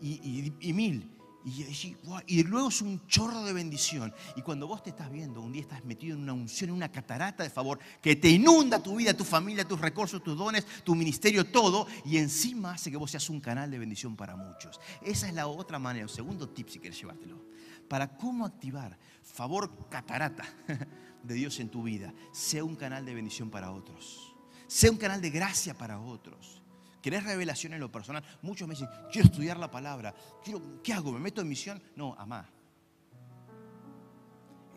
Y, 0.00 0.52
y 0.60 0.72
mil. 0.72 1.17
Y, 1.44 2.42
luego 2.42 2.68
es 2.68 2.82
un 2.82 3.06
chorro 3.06 3.44
de 3.44 3.52
bendición. 3.52 4.12
Y 4.36 4.42
cuando 4.42 4.66
vos 4.66 4.82
te 4.82 4.90
estás 4.90 5.10
viendo, 5.10 5.40
un 5.40 5.52
día 5.52 5.62
estás 5.62 5.84
metido 5.84 6.16
en 6.16 6.22
una 6.22 6.32
unción, 6.32 6.70
en 6.70 6.76
una 6.76 6.90
catarata 6.90 7.42
de 7.42 7.50
favor 7.50 7.78
que 8.02 8.16
te 8.16 8.28
inunda 8.28 8.82
tu 8.82 8.96
vida, 8.96 9.14
tu 9.14 9.24
familia, 9.24 9.66
tus 9.66 9.80
recursos, 9.80 10.22
tus 10.22 10.36
dones, 10.36 10.66
tu 10.84 10.94
ministerio, 10.94 11.50
todo. 11.50 11.86
Y 12.04 12.18
encima 12.18 12.72
hace 12.72 12.90
que 12.90 12.96
vos 12.96 13.10
seas 13.10 13.30
un 13.30 13.40
canal 13.40 13.70
de 13.70 13.78
bendición 13.78 14.16
para 14.16 14.36
muchos. 14.36 14.80
Esa 15.02 15.28
es 15.28 15.34
la 15.34 15.46
otra 15.46 15.78
manera, 15.78 16.04
el 16.04 16.10
segundo 16.10 16.48
tip 16.48 16.68
si 16.68 16.80
quieres 16.80 17.00
llevártelo. 17.00 17.40
Para 17.88 18.16
cómo 18.16 18.44
activar 18.44 18.98
favor 19.22 19.88
catarata 19.88 20.44
de 21.22 21.34
Dios 21.34 21.58
en 21.60 21.70
tu 21.70 21.82
vida. 21.82 22.12
Sea 22.32 22.64
un 22.64 22.76
canal 22.76 23.06
de 23.06 23.14
bendición 23.14 23.48
para 23.48 23.70
otros. 23.70 24.34
Sea 24.66 24.90
un 24.90 24.98
canal 24.98 25.22
de 25.22 25.30
gracia 25.30 25.72
para 25.72 26.00
otros 26.00 26.57
¿Querés 27.02 27.24
revelación 27.24 27.74
en 27.74 27.80
lo 27.80 27.90
personal? 27.90 28.24
Muchos 28.42 28.66
me 28.66 28.74
dicen, 28.74 28.88
quiero 29.10 29.28
estudiar 29.28 29.58
la 29.58 29.70
palabra. 29.70 30.14
Quiero, 30.42 30.82
¿Qué 30.82 30.92
hago? 30.92 31.12
¿Me 31.12 31.20
meto 31.20 31.40
en 31.40 31.48
misión? 31.48 31.82
No, 31.94 32.14
amá. 32.18 32.48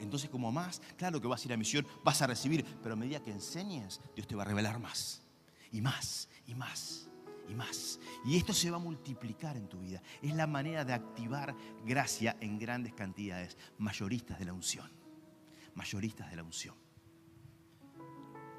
Entonces, 0.02 0.30
como 0.30 0.48
amás, 0.48 0.82
claro 0.98 1.22
que 1.22 1.28
vas 1.28 1.44
a 1.44 1.48
ir 1.48 1.54
a 1.54 1.58
misión, 1.58 1.86
vas 2.04 2.22
a 2.22 2.28
recibir, 2.28 2.66
pero 2.82 2.94
a 2.94 2.96
medida 2.96 3.22
que 3.22 3.32
enseñes, 3.32 4.02
Dios 4.16 4.28
te 4.28 4.36
va 4.36 4.42
a 4.42 4.46
revelar 4.46 4.80
más, 4.80 5.22
y 5.72 5.80
más, 5.80 6.28
y 6.48 6.56
más, 6.56 7.08
y 7.48 7.54
más. 7.54 8.00
Y 8.26 8.36
esto 8.36 8.52
se 8.52 8.72
va 8.72 8.78
a 8.78 8.80
multiplicar 8.80 9.58
en 9.58 9.70
tu 9.70 9.80
vida. 9.80 10.02
Es 10.22 10.34
la 10.34 10.48
manera 10.48 10.84
de 10.84 10.94
activar 10.94 11.56
gracia 11.86 12.36
en 12.40 12.58
grandes 12.58 12.94
cantidades. 12.94 13.58
Mayoristas 13.78 14.40
de 14.40 14.46
la 14.46 14.54
unción. 14.54 14.90
Mayoristas 15.76 16.32
de 16.32 16.36
la 16.36 16.44
unción. 16.44 16.76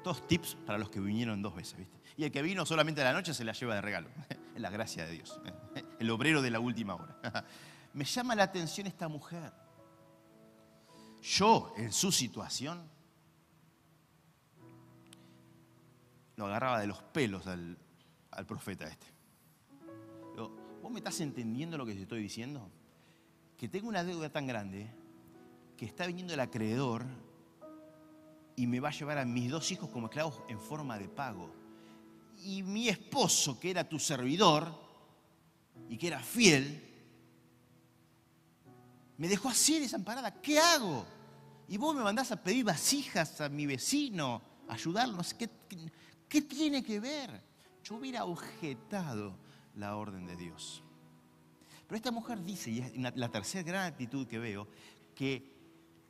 Dos 0.03 0.25
tips 0.27 0.55
para 0.65 0.77
los 0.77 0.89
que 0.89 1.01
vinieron 1.01 1.41
dos 1.41 1.55
veces, 1.55 1.77
¿viste? 1.77 1.99
Y 2.17 2.23
el 2.23 2.31
que 2.31 2.41
vino 2.41 2.65
solamente 2.65 3.01
a 3.01 3.05
la 3.05 3.13
noche 3.13 3.33
se 3.33 3.43
la 3.43 3.53
lleva 3.53 3.75
de 3.75 3.81
regalo. 3.81 4.09
Es 4.53 4.61
la 4.61 4.69
gracia 4.69 5.05
de 5.05 5.13
Dios. 5.13 5.41
El 5.99 6.11
obrero 6.11 6.41
de 6.43 6.51
la 6.51 6.59
última 6.59 6.93
hora. 6.93 7.17
Me 7.93 8.05
llama 8.05 8.35
la 8.35 8.43
atención 8.43 8.85
esta 8.85 9.07
mujer. 9.07 9.51
Yo, 11.23 11.73
en 11.77 11.91
su 11.91 12.11
situación, 12.11 12.87
lo 16.35 16.45
agarraba 16.45 16.79
de 16.79 16.87
los 16.87 17.01
pelos 17.01 17.47
al, 17.47 17.77
profeta 18.47 18.85
este. 18.87 19.07
¿Vos 20.35 20.91
me 20.91 20.99
estás 20.99 21.21
entendiendo 21.21 21.77
lo 21.77 21.85
que 21.85 21.93
te 21.93 22.01
estoy 22.01 22.21
diciendo? 22.21 22.69
Que 23.57 23.69
tengo 23.69 23.87
una 23.87 24.03
deuda 24.03 24.29
tan 24.29 24.45
grande 24.45 24.89
que 25.77 25.85
está 25.85 26.05
viniendo 26.05 26.33
el 26.33 26.41
acreedor 26.41 27.05
y 28.55 28.67
me 28.67 28.79
va 28.79 28.89
a 28.89 28.91
llevar 28.91 29.17
a 29.17 29.25
mis 29.25 29.49
dos 29.49 29.71
hijos 29.71 29.89
como 29.89 30.07
esclavos 30.07 30.41
en 30.49 30.59
forma 30.59 30.97
de 30.97 31.07
pago. 31.07 31.62
Y 32.43 32.61
mi 32.63 32.89
esposo, 32.89 33.59
que 33.59 33.71
era 33.71 33.87
tu 33.87 33.99
servidor 33.99 34.67
y 35.89 35.97
que 35.97 36.07
era 36.07 36.19
fiel, 36.19 36.83
me 39.17 39.27
dejó 39.27 39.49
así 39.49 39.79
desamparada. 39.79 40.41
¿Qué 40.41 40.59
hago? 40.59 41.05
Y 41.67 41.77
vos 41.77 41.95
me 41.95 42.03
mandás 42.03 42.31
a 42.31 42.43
pedir 42.43 42.65
vasijas 42.65 43.39
a 43.41 43.49
mi 43.49 43.65
vecino, 43.65 44.41
a 44.67 44.73
ayudarnos. 44.73 45.33
¿Qué, 45.33 45.49
qué 46.27 46.41
tiene 46.41 46.83
que 46.83 46.99
ver? 46.99 47.41
Yo 47.83 47.95
hubiera 47.95 48.25
objetado 48.25 49.37
la 49.75 49.95
orden 49.95 50.25
de 50.25 50.35
Dios. 50.35 50.83
Pero 51.87 51.95
esta 51.95 52.11
mujer 52.11 52.43
dice, 52.43 52.71
y 52.71 52.79
es 52.79 53.15
la 53.15 53.29
tercera 53.29 53.63
gran 53.63 53.85
actitud 53.85 54.27
que 54.27 54.39
veo, 54.39 54.67
que 55.15 55.53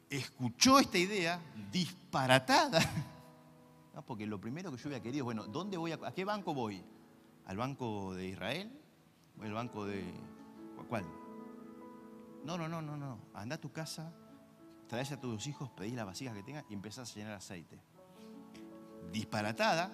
escuchó 0.10 0.80
esta 0.80 0.98
idea 0.98 1.39
disparatada. 1.72 2.80
porque 4.01 4.25
lo 4.25 4.41
primero 4.41 4.71
que 4.71 4.77
yo 4.77 4.89
había 4.89 5.01
querido, 5.01 5.25
bueno, 5.25 5.45
¿dónde 5.45 5.77
voy 5.77 5.91
a, 5.91 5.99
a 6.03 6.12
qué 6.13 6.25
banco 6.25 6.53
voy? 6.53 6.84
¿Al 7.45 7.58
banco 7.58 8.13
de 8.15 8.27
Israel? 8.27 8.71
¿O 9.39 9.43
al 9.43 9.53
banco 9.53 9.86
de 9.86 10.03
cuál? 10.89 11.06
No, 12.43 12.58
no, 12.58 12.67
no, 12.67 12.82
no, 12.82 12.97
no. 12.97 13.19
Anda 13.34 13.56
a 13.56 13.62
tu 13.62 13.71
casa, 13.71 14.13
traes 14.88 15.12
a 15.12 15.19
tus 15.19 15.47
hijos, 15.47 15.69
pedís 15.71 15.93
la 15.93 16.03
vasija 16.03 16.34
que 16.34 16.43
tengas 16.43 16.65
y 16.69 16.73
empezás 16.73 17.12
a 17.12 17.15
llenar 17.15 17.34
aceite. 17.34 17.79
Disparatada, 19.12 19.91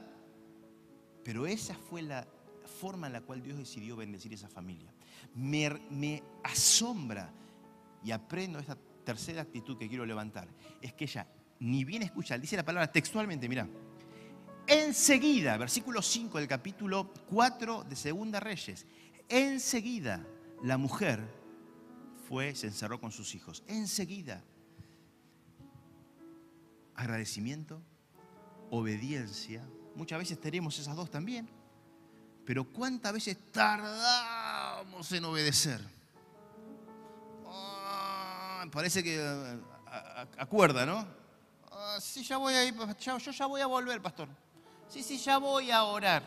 pero 1.23 1.45
esa 1.45 1.75
fue 1.75 2.01
la 2.01 2.27
forma 2.79 3.07
en 3.07 3.13
la 3.13 3.21
cual 3.21 3.41
Dios 3.41 3.57
decidió 3.57 3.95
bendecir 3.95 4.33
esa 4.33 4.47
familia. 4.47 4.93
Me, 5.35 5.69
me 5.89 6.23
asombra 6.43 7.31
y 8.04 8.12
aprendo 8.12 8.60
esta 8.60 8.77
tercera 9.04 9.41
actitud 9.41 9.77
que 9.77 9.89
quiero 9.89 10.06
levantar 10.06 10.47
es 10.81 10.93
que 10.93 11.06
ella 11.06 11.27
ni 11.60 11.83
bien 11.83 12.04
escucha, 12.04 12.37
dice 12.37 12.56
la 12.56 12.63
palabra 12.63 12.91
textualmente, 12.91 13.50
mira, 13.50 13.67
enseguida, 14.69 15.57
versículo 15.57 16.01
5 16.01 16.37
del 16.37 16.47
capítulo 16.47 17.11
4 17.29 17.83
de 17.83 17.95
Segunda 17.95 18.39
Reyes, 18.39 18.85
enseguida 19.27 20.25
la 20.63 20.77
mujer 20.77 21.19
fue, 22.27 22.55
se 22.55 22.67
encerró 22.67 23.01
con 23.01 23.11
sus 23.11 23.33
hijos, 23.35 23.63
enseguida. 23.67 24.43
Agradecimiento, 26.95 27.81
obediencia, 28.69 29.67
muchas 29.95 30.19
veces 30.19 30.39
tenemos 30.39 30.77
esas 30.77 30.95
dos 30.95 31.09
también, 31.09 31.49
pero 32.45 32.63
¿cuántas 32.63 33.13
veces 33.13 33.37
tardamos 33.51 35.11
en 35.11 35.25
obedecer? 35.25 35.99
parece 38.71 39.01
que 39.03 39.17
eh, 39.17 39.59
acuerda, 40.37 40.85
¿no? 40.85 41.07
Ah, 41.71 41.97
sí, 41.99 42.23
ya 42.23 42.37
voy 42.37 42.53
a 42.53 42.63
ir, 42.63 42.75
yo 42.99 43.17
ya 43.17 43.45
voy 43.45 43.61
a 43.61 43.67
volver, 43.67 44.01
pastor. 44.01 44.29
Sí, 44.90 45.04
sí, 45.04 45.17
ya 45.17 45.37
voy 45.37 45.69
a 45.69 45.83
orar. 45.83 46.23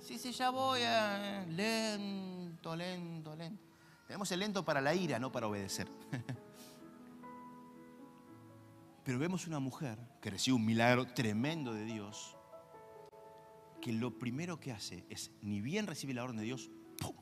Sí, 0.00 0.16
sí, 0.16 0.30
ya 0.30 0.50
voy 0.50 0.82
a... 0.82 1.44
Lento, 1.48 2.76
lento, 2.76 3.34
lento. 3.34 3.62
Tenemos 4.06 4.30
el 4.30 4.40
lento 4.40 4.64
para 4.64 4.80
la 4.80 4.94
ira, 4.94 5.18
no 5.18 5.32
para 5.32 5.48
obedecer. 5.48 5.88
Pero 9.04 9.18
vemos 9.18 9.48
una 9.48 9.58
mujer 9.58 9.98
que 10.20 10.30
recibe 10.30 10.54
un 10.54 10.64
milagro 10.64 11.12
tremendo 11.12 11.74
de 11.74 11.84
Dios, 11.84 12.36
que 13.82 13.92
lo 13.92 14.18
primero 14.18 14.60
que 14.60 14.70
hace 14.72 15.04
es, 15.10 15.32
ni 15.42 15.60
bien 15.60 15.86
recibe 15.86 16.14
la 16.14 16.22
orden 16.22 16.36
de 16.36 16.44
Dios, 16.44 16.70
¡pum! 16.98 17.16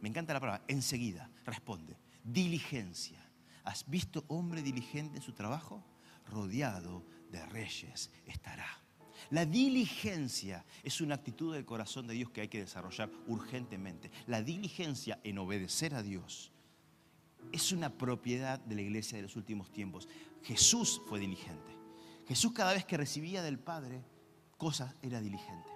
me 0.00 0.08
encanta 0.08 0.34
la 0.34 0.40
palabra, 0.40 0.64
enseguida 0.68 1.30
responde, 1.44 1.96
diligencia. 2.22 3.26
¿Has 3.64 3.88
visto 3.88 4.24
hombre 4.28 4.62
diligente 4.62 5.16
en 5.16 5.22
su 5.22 5.32
trabajo? 5.32 5.82
Rodeado 6.26 7.04
de 7.30 7.44
reyes 7.46 8.10
estará. 8.26 8.79
La 9.30 9.46
diligencia 9.46 10.64
es 10.82 11.00
una 11.00 11.14
actitud 11.14 11.54
del 11.54 11.64
corazón 11.64 12.06
de 12.06 12.14
Dios 12.14 12.30
que 12.30 12.40
hay 12.40 12.48
que 12.48 12.60
desarrollar 12.60 13.10
urgentemente. 13.28 14.10
La 14.26 14.42
diligencia 14.42 15.20
en 15.22 15.38
obedecer 15.38 15.94
a 15.94 16.02
Dios 16.02 16.50
es 17.52 17.72
una 17.72 17.90
propiedad 17.90 18.58
de 18.58 18.74
la 18.74 18.82
iglesia 18.82 19.16
de 19.16 19.22
los 19.22 19.36
últimos 19.36 19.70
tiempos. 19.72 20.08
Jesús 20.42 21.00
fue 21.08 21.20
diligente. 21.20 21.76
Jesús 22.26 22.52
cada 22.52 22.72
vez 22.72 22.84
que 22.84 22.96
recibía 22.96 23.42
del 23.42 23.58
Padre 23.58 24.04
cosas 24.56 24.94
era 25.00 25.20
diligente. 25.20 25.70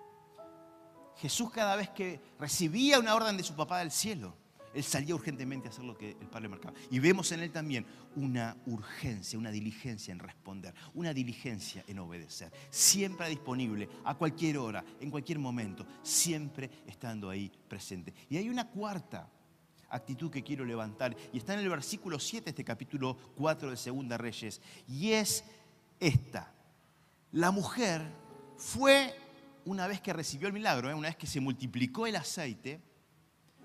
Jesús 1.16 1.50
cada 1.50 1.76
vez 1.76 1.90
que 1.90 2.20
recibía 2.38 2.98
una 2.98 3.14
orden 3.14 3.36
de 3.36 3.44
su 3.44 3.54
papá 3.54 3.78
del 3.78 3.92
cielo, 3.92 4.36
él 4.74 4.82
salía 4.82 5.14
urgentemente 5.14 5.68
a 5.68 5.70
hacer 5.70 5.84
lo 5.84 5.96
que 5.96 6.10
el 6.10 6.26
Padre 6.26 6.48
marcaba. 6.48 6.74
Y 6.90 6.98
vemos 6.98 7.30
en 7.32 7.40
él 7.40 7.52
también 7.52 7.86
una 8.16 8.56
urgencia, 8.66 9.38
una 9.38 9.50
diligencia 9.50 10.12
en 10.12 10.18
responder, 10.18 10.74
una 10.94 11.14
diligencia 11.14 11.84
en 11.86 12.00
obedecer. 12.00 12.52
Siempre 12.70 13.28
disponible, 13.28 13.88
a 14.04 14.14
cualquier 14.14 14.58
hora, 14.58 14.84
en 15.00 15.10
cualquier 15.10 15.38
momento, 15.38 15.86
siempre 16.02 16.70
estando 16.86 17.30
ahí 17.30 17.50
presente. 17.68 18.12
Y 18.28 18.36
hay 18.36 18.48
una 18.48 18.68
cuarta 18.68 19.30
actitud 19.88 20.30
que 20.30 20.42
quiero 20.42 20.64
levantar, 20.64 21.16
y 21.32 21.38
está 21.38 21.54
en 21.54 21.60
el 21.60 21.68
versículo 21.68 22.18
7 22.18 22.44
de 22.44 22.50
este 22.50 22.64
capítulo 22.64 23.16
4 23.36 23.70
de 23.70 23.76
Segunda 23.76 24.18
Reyes, 24.18 24.60
y 24.88 25.12
es 25.12 25.44
esta. 26.00 26.52
La 27.30 27.50
mujer 27.52 28.02
fue, 28.56 29.14
una 29.64 29.86
vez 29.86 30.00
que 30.00 30.12
recibió 30.12 30.48
el 30.48 30.52
milagro, 30.52 30.90
¿eh? 30.90 30.94
una 30.94 31.08
vez 31.08 31.16
que 31.16 31.26
se 31.26 31.40
multiplicó 31.40 32.06
el 32.06 32.16
aceite, 32.16 32.80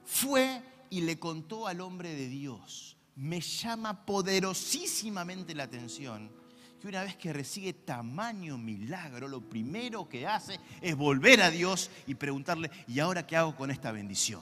fue 0.05 0.61
y 0.89 1.01
le 1.01 1.19
contó 1.19 1.67
al 1.67 1.81
hombre 1.81 2.15
de 2.15 2.27
Dios. 2.27 2.97
Me 3.15 3.41
llama 3.41 4.05
poderosísimamente 4.05 5.53
la 5.53 5.63
atención 5.63 6.31
que 6.79 6.87
una 6.87 7.03
vez 7.03 7.17
que 7.17 7.33
recibe 7.33 7.73
tamaño 7.73 8.57
milagro, 8.57 9.27
lo 9.27 9.41
primero 9.41 10.07
que 10.07 10.25
hace 10.25 10.59
es 10.81 10.95
volver 10.95 11.41
a 11.41 11.51
Dios 11.51 11.91
y 12.07 12.15
preguntarle, 12.15 12.71
¿y 12.87 12.99
ahora 12.99 13.27
qué 13.27 13.35
hago 13.35 13.55
con 13.55 13.69
esta 13.69 13.91
bendición? 13.91 14.41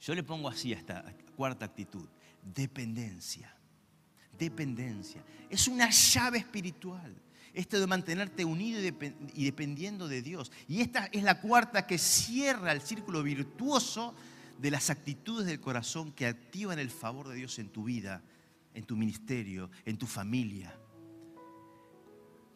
Yo 0.00 0.14
le 0.14 0.22
pongo 0.22 0.48
así 0.48 0.72
a 0.72 0.76
esta 0.76 1.04
cuarta 1.36 1.64
actitud, 1.64 2.06
dependencia. 2.42 3.54
Dependencia. 4.38 5.22
Es 5.48 5.68
una 5.68 5.90
llave 5.90 6.38
espiritual. 6.38 7.14
Esto 7.54 7.80
de 7.80 7.86
mantenerte 7.86 8.44
unido 8.44 8.80
y 9.34 9.44
dependiendo 9.44 10.08
de 10.08 10.22
Dios. 10.22 10.52
Y 10.68 10.80
esta 10.80 11.06
es 11.06 11.22
la 11.22 11.40
cuarta 11.40 11.86
que 11.86 11.98
cierra 11.98 12.72
el 12.72 12.80
círculo 12.80 13.22
virtuoso 13.22 14.14
de 14.58 14.70
las 14.70 14.90
actitudes 14.90 15.46
del 15.46 15.60
corazón 15.60 16.12
que 16.12 16.26
activan 16.26 16.78
el 16.78 16.90
favor 16.90 17.28
de 17.28 17.34
Dios 17.34 17.58
en 17.58 17.70
tu 17.70 17.84
vida, 17.84 18.22
en 18.74 18.84
tu 18.84 18.96
ministerio, 18.96 19.70
en 19.84 19.96
tu 19.96 20.06
familia. 20.06 20.76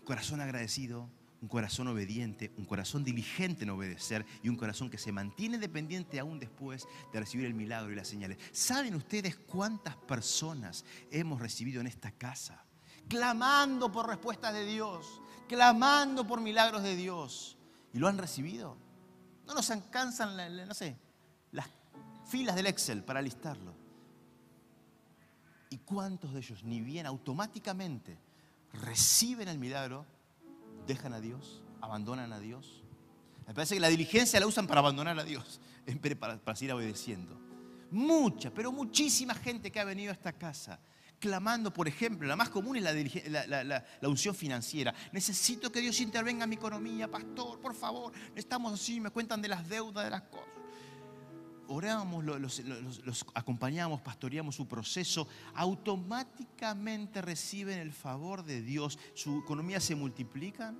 Corazón 0.04 0.40
agradecido, 0.40 1.08
un 1.40 1.48
corazón 1.48 1.88
obediente, 1.88 2.52
un 2.56 2.64
corazón 2.64 3.04
diligente 3.04 3.64
en 3.64 3.70
obedecer 3.70 4.24
y 4.42 4.48
un 4.48 4.56
corazón 4.56 4.88
que 4.88 4.96
se 4.96 5.12
mantiene 5.12 5.58
dependiente 5.58 6.18
aún 6.18 6.38
después 6.38 6.86
de 7.12 7.20
recibir 7.20 7.46
el 7.46 7.52
milagro 7.54 7.92
y 7.92 7.96
las 7.96 8.08
señales. 8.08 8.38
¿Saben 8.52 8.94
ustedes 8.94 9.36
cuántas 9.36 9.96
personas 9.96 10.86
hemos 11.10 11.40
recibido 11.40 11.82
en 11.82 11.86
esta 11.86 12.10
casa? 12.12 12.63
Clamando 13.08 13.90
por 13.90 14.06
respuestas 14.06 14.54
de 14.54 14.64
Dios, 14.64 15.20
clamando 15.48 16.26
por 16.26 16.40
milagros 16.40 16.82
de 16.82 16.96
Dios. 16.96 17.56
¿Y 17.92 17.98
lo 17.98 18.08
han 18.08 18.18
recibido? 18.18 18.76
No 19.46 19.54
nos 19.54 19.70
alcanzan, 19.70 20.36
no 20.66 20.74
sé, 20.74 20.96
las 21.52 21.68
filas 22.26 22.56
del 22.56 22.66
Excel 22.66 23.02
para 23.02 23.20
listarlo. 23.22 23.74
¿Y 25.70 25.78
cuántos 25.78 26.32
de 26.32 26.40
ellos, 26.40 26.62
ni 26.64 26.80
bien 26.80 27.06
automáticamente 27.06 28.18
reciben 28.72 29.48
el 29.48 29.58
milagro, 29.58 30.06
dejan 30.86 31.12
a 31.12 31.20
Dios, 31.20 31.62
abandonan 31.80 32.32
a 32.32 32.38
Dios? 32.38 32.82
Me 33.46 33.54
parece 33.54 33.74
que 33.74 33.80
la 33.80 33.88
diligencia 33.88 34.40
la 34.40 34.46
usan 34.46 34.66
para 34.66 34.80
abandonar 34.80 35.18
a 35.18 35.24
Dios, 35.24 35.60
para, 36.18 36.38
para 36.38 36.56
seguir 36.56 36.72
obedeciendo. 36.72 37.38
Mucha, 37.90 38.50
pero 38.50 38.72
muchísima 38.72 39.34
gente 39.34 39.70
que 39.70 39.78
ha 39.78 39.84
venido 39.84 40.10
a 40.10 40.14
esta 40.14 40.32
casa 40.32 40.80
clamando, 41.24 41.72
por 41.72 41.88
ejemplo, 41.88 42.28
la 42.28 42.36
más 42.36 42.50
común 42.50 42.76
es 42.76 42.82
la, 42.82 43.84
unción 44.02 44.34
financiera. 44.34 44.94
Necesito 45.10 45.72
que 45.72 45.80
Dios 45.80 45.98
intervenga 46.02 46.44
en 46.44 46.50
mi 46.50 46.56
economía, 46.56 47.10
pastor, 47.10 47.58
por 47.62 47.74
favor. 47.74 48.12
Estamos 48.34 48.74
así, 48.74 49.00
me 49.00 49.08
cuentan 49.08 49.40
de 49.40 49.48
las 49.48 49.66
deudas, 49.66 50.04
de 50.04 50.10
las 50.10 50.20
cosas. 50.24 50.48
Oramos, 51.66 52.22
los, 52.22 52.58
los 52.58 53.24
acompañamos, 53.32 54.02
pastoreamos 54.02 54.54
su 54.54 54.68
proceso, 54.68 55.26
automáticamente 55.54 57.22
reciben 57.22 57.78
el 57.78 57.94
favor 57.94 58.44
de 58.44 58.60
Dios, 58.60 58.98
su 59.14 59.38
economía 59.38 59.80
se 59.80 59.94
multiplican, 59.94 60.76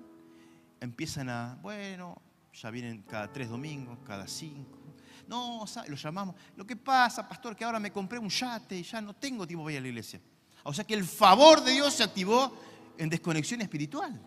empiezan 0.78 1.30
a, 1.30 1.59
bueno, 1.62 2.20
ya 2.53 2.70
vienen 2.70 3.01
cada 3.05 3.32
tres 3.32 3.49
domingos, 3.49 3.99
cada 4.05 4.28
cinco. 4.28 4.78
No, 5.26 5.64
lo 5.88 5.97
llamamos. 5.97 6.34
Lo 6.55 6.66
que 6.66 6.76
pasa, 6.76 7.26
pastor, 7.26 7.57
que 7.57 7.64
ahora 7.64 7.80
me 7.80 7.90
compré 7.90 8.18
un 8.18 8.28
yate 8.28 8.76
y 8.76 8.82
ya 8.82 9.01
no 9.01 9.14
tengo 9.14 9.47
tiempo 9.47 9.64
para 9.64 9.72
ir 9.72 9.78
a 9.78 9.80
la 9.80 9.88
iglesia. 9.88 10.20
O 10.65 10.73
sea 10.73 10.85
que 10.85 10.95
el 10.95 11.05
favor 11.05 11.62
de 11.62 11.73
Dios 11.73 11.95
se 11.95 12.03
activó 12.03 12.53
en 12.99 13.09
desconexión 13.09 13.61
espiritual. 13.61 14.21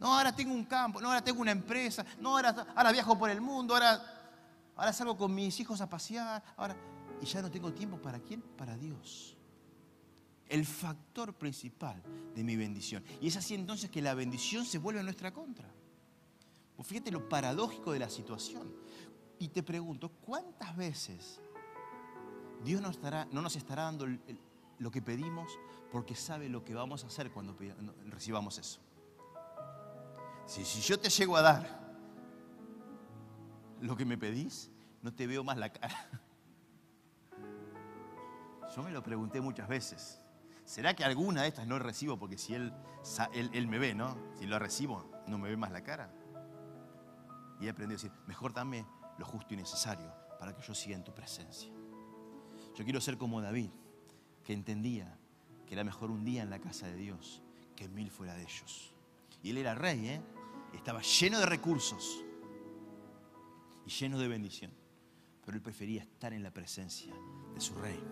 No, 0.00 0.16
ahora 0.16 0.34
tengo 0.34 0.52
un 0.54 0.64
campo, 0.64 1.00
no, 1.00 1.08
ahora 1.08 1.22
tengo 1.22 1.40
una 1.40 1.50
empresa, 1.50 2.04
no, 2.20 2.36
ahora, 2.36 2.66
ahora 2.74 2.92
viajo 2.92 3.18
por 3.18 3.30
el 3.30 3.40
mundo, 3.40 3.74
ahora, 3.74 4.00
ahora 4.76 4.92
salgo 4.92 5.16
con 5.16 5.34
mis 5.34 5.58
hijos 5.60 5.80
a 5.80 5.90
pasear, 5.90 6.42
ahora, 6.56 6.76
y 7.20 7.26
ya 7.26 7.42
no 7.42 7.50
tengo 7.50 7.72
tiempo 7.72 7.98
para 7.98 8.20
quién? 8.20 8.40
Para 8.40 8.76
Dios. 8.76 9.36
El 10.48 10.64
factor 10.64 11.34
principal 11.34 12.02
de 12.34 12.44
mi 12.44 12.56
bendición. 12.56 13.04
Y 13.20 13.28
es 13.28 13.36
así 13.36 13.54
entonces 13.54 13.90
que 13.90 14.00
la 14.00 14.14
bendición 14.14 14.64
se 14.64 14.78
vuelve 14.78 15.00
en 15.00 15.06
nuestra 15.06 15.32
contra. 15.32 15.68
Pues 16.76 16.88
fíjate 16.88 17.10
lo 17.10 17.28
paradójico 17.28 17.92
de 17.92 17.98
la 17.98 18.08
situación. 18.08 18.72
Y 19.40 19.48
te 19.48 19.62
pregunto, 19.62 20.10
¿cuántas 20.20 20.76
veces 20.76 21.40
Dios 22.64 22.80
no, 22.80 22.90
estará, 22.90 23.26
no 23.32 23.42
nos 23.42 23.56
estará 23.56 23.82
dando 23.82 24.04
el, 24.04 24.20
lo 24.78 24.90
que 24.90 25.02
pedimos 25.02 25.58
porque 25.90 26.14
sabe 26.14 26.48
lo 26.48 26.64
que 26.64 26.74
vamos 26.74 27.04
a 27.04 27.08
hacer 27.08 27.30
cuando 27.30 27.56
recibamos 28.06 28.58
eso. 28.58 28.80
Si, 30.46 30.62
yo 30.80 30.98
te 30.98 31.10
llego 31.10 31.36
a 31.36 31.42
dar 31.42 31.78
lo 33.80 33.96
que 33.96 34.04
me 34.04 34.16
pedís, 34.16 34.70
no 35.02 35.12
te 35.12 35.26
veo 35.26 35.44
más 35.44 35.58
la 35.58 35.70
cara. 35.70 36.08
Yo 38.74 38.82
me 38.82 38.90
lo 38.90 39.02
pregunté 39.02 39.40
muchas 39.40 39.68
veces. 39.68 40.20
¿Será 40.64 40.94
que 40.94 41.04
alguna 41.04 41.42
de 41.42 41.48
estas 41.48 41.66
no 41.66 41.78
recibo? 41.78 42.18
Porque 42.18 42.36
si 42.36 42.54
él, 42.54 42.74
él, 43.32 43.66
me 43.66 43.78
ve, 43.78 43.94
¿no? 43.94 44.16
Si 44.38 44.46
lo 44.46 44.58
recibo, 44.58 45.10
no 45.26 45.38
me 45.38 45.48
ve 45.48 45.56
más 45.56 45.70
la 45.70 45.82
cara. 45.82 46.12
Y 47.60 47.66
he 47.66 47.70
aprendido 47.70 47.98
a 47.98 48.02
decir, 48.02 48.12
mejor 48.26 48.52
dame 48.52 48.86
lo 49.16 49.24
justo 49.24 49.54
y 49.54 49.56
necesario 49.56 50.12
para 50.38 50.54
que 50.54 50.62
yo 50.62 50.74
siga 50.74 50.96
en 50.96 51.04
tu 51.04 51.14
presencia. 51.14 51.70
Yo 52.74 52.84
quiero 52.84 53.00
ser 53.00 53.16
como 53.16 53.40
David 53.40 53.70
que 54.48 54.54
entendía 54.54 55.14
que 55.66 55.74
era 55.74 55.84
mejor 55.84 56.10
un 56.10 56.24
día 56.24 56.42
en 56.42 56.48
la 56.48 56.58
casa 56.58 56.86
de 56.86 56.96
Dios 56.96 57.42
que 57.76 57.86
mil 57.86 58.10
fuera 58.10 58.34
de 58.34 58.44
ellos. 58.44 58.94
Y 59.42 59.50
él 59.50 59.58
era 59.58 59.74
rey, 59.74 60.08
¿eh? 60.08 60.22
estaba 60.72 61.02
lleno 61.02 61.38
de 61.38 61.44
recursos 61.44 62.24
y 63.84 63.90
lleno 63.90 64.18
de 64.18 64.26
bendición, 64.26 64.70
pero 65.44 65.54
él 65.54 65.62
prefería 65.62 66.00
estar 66.00 66.32
en 66.32 66.42
la 66.42 66.50
presencia 66.50 67.12
de 67.52 67.60
su 67.60 67.74
rey. 67.74 68.02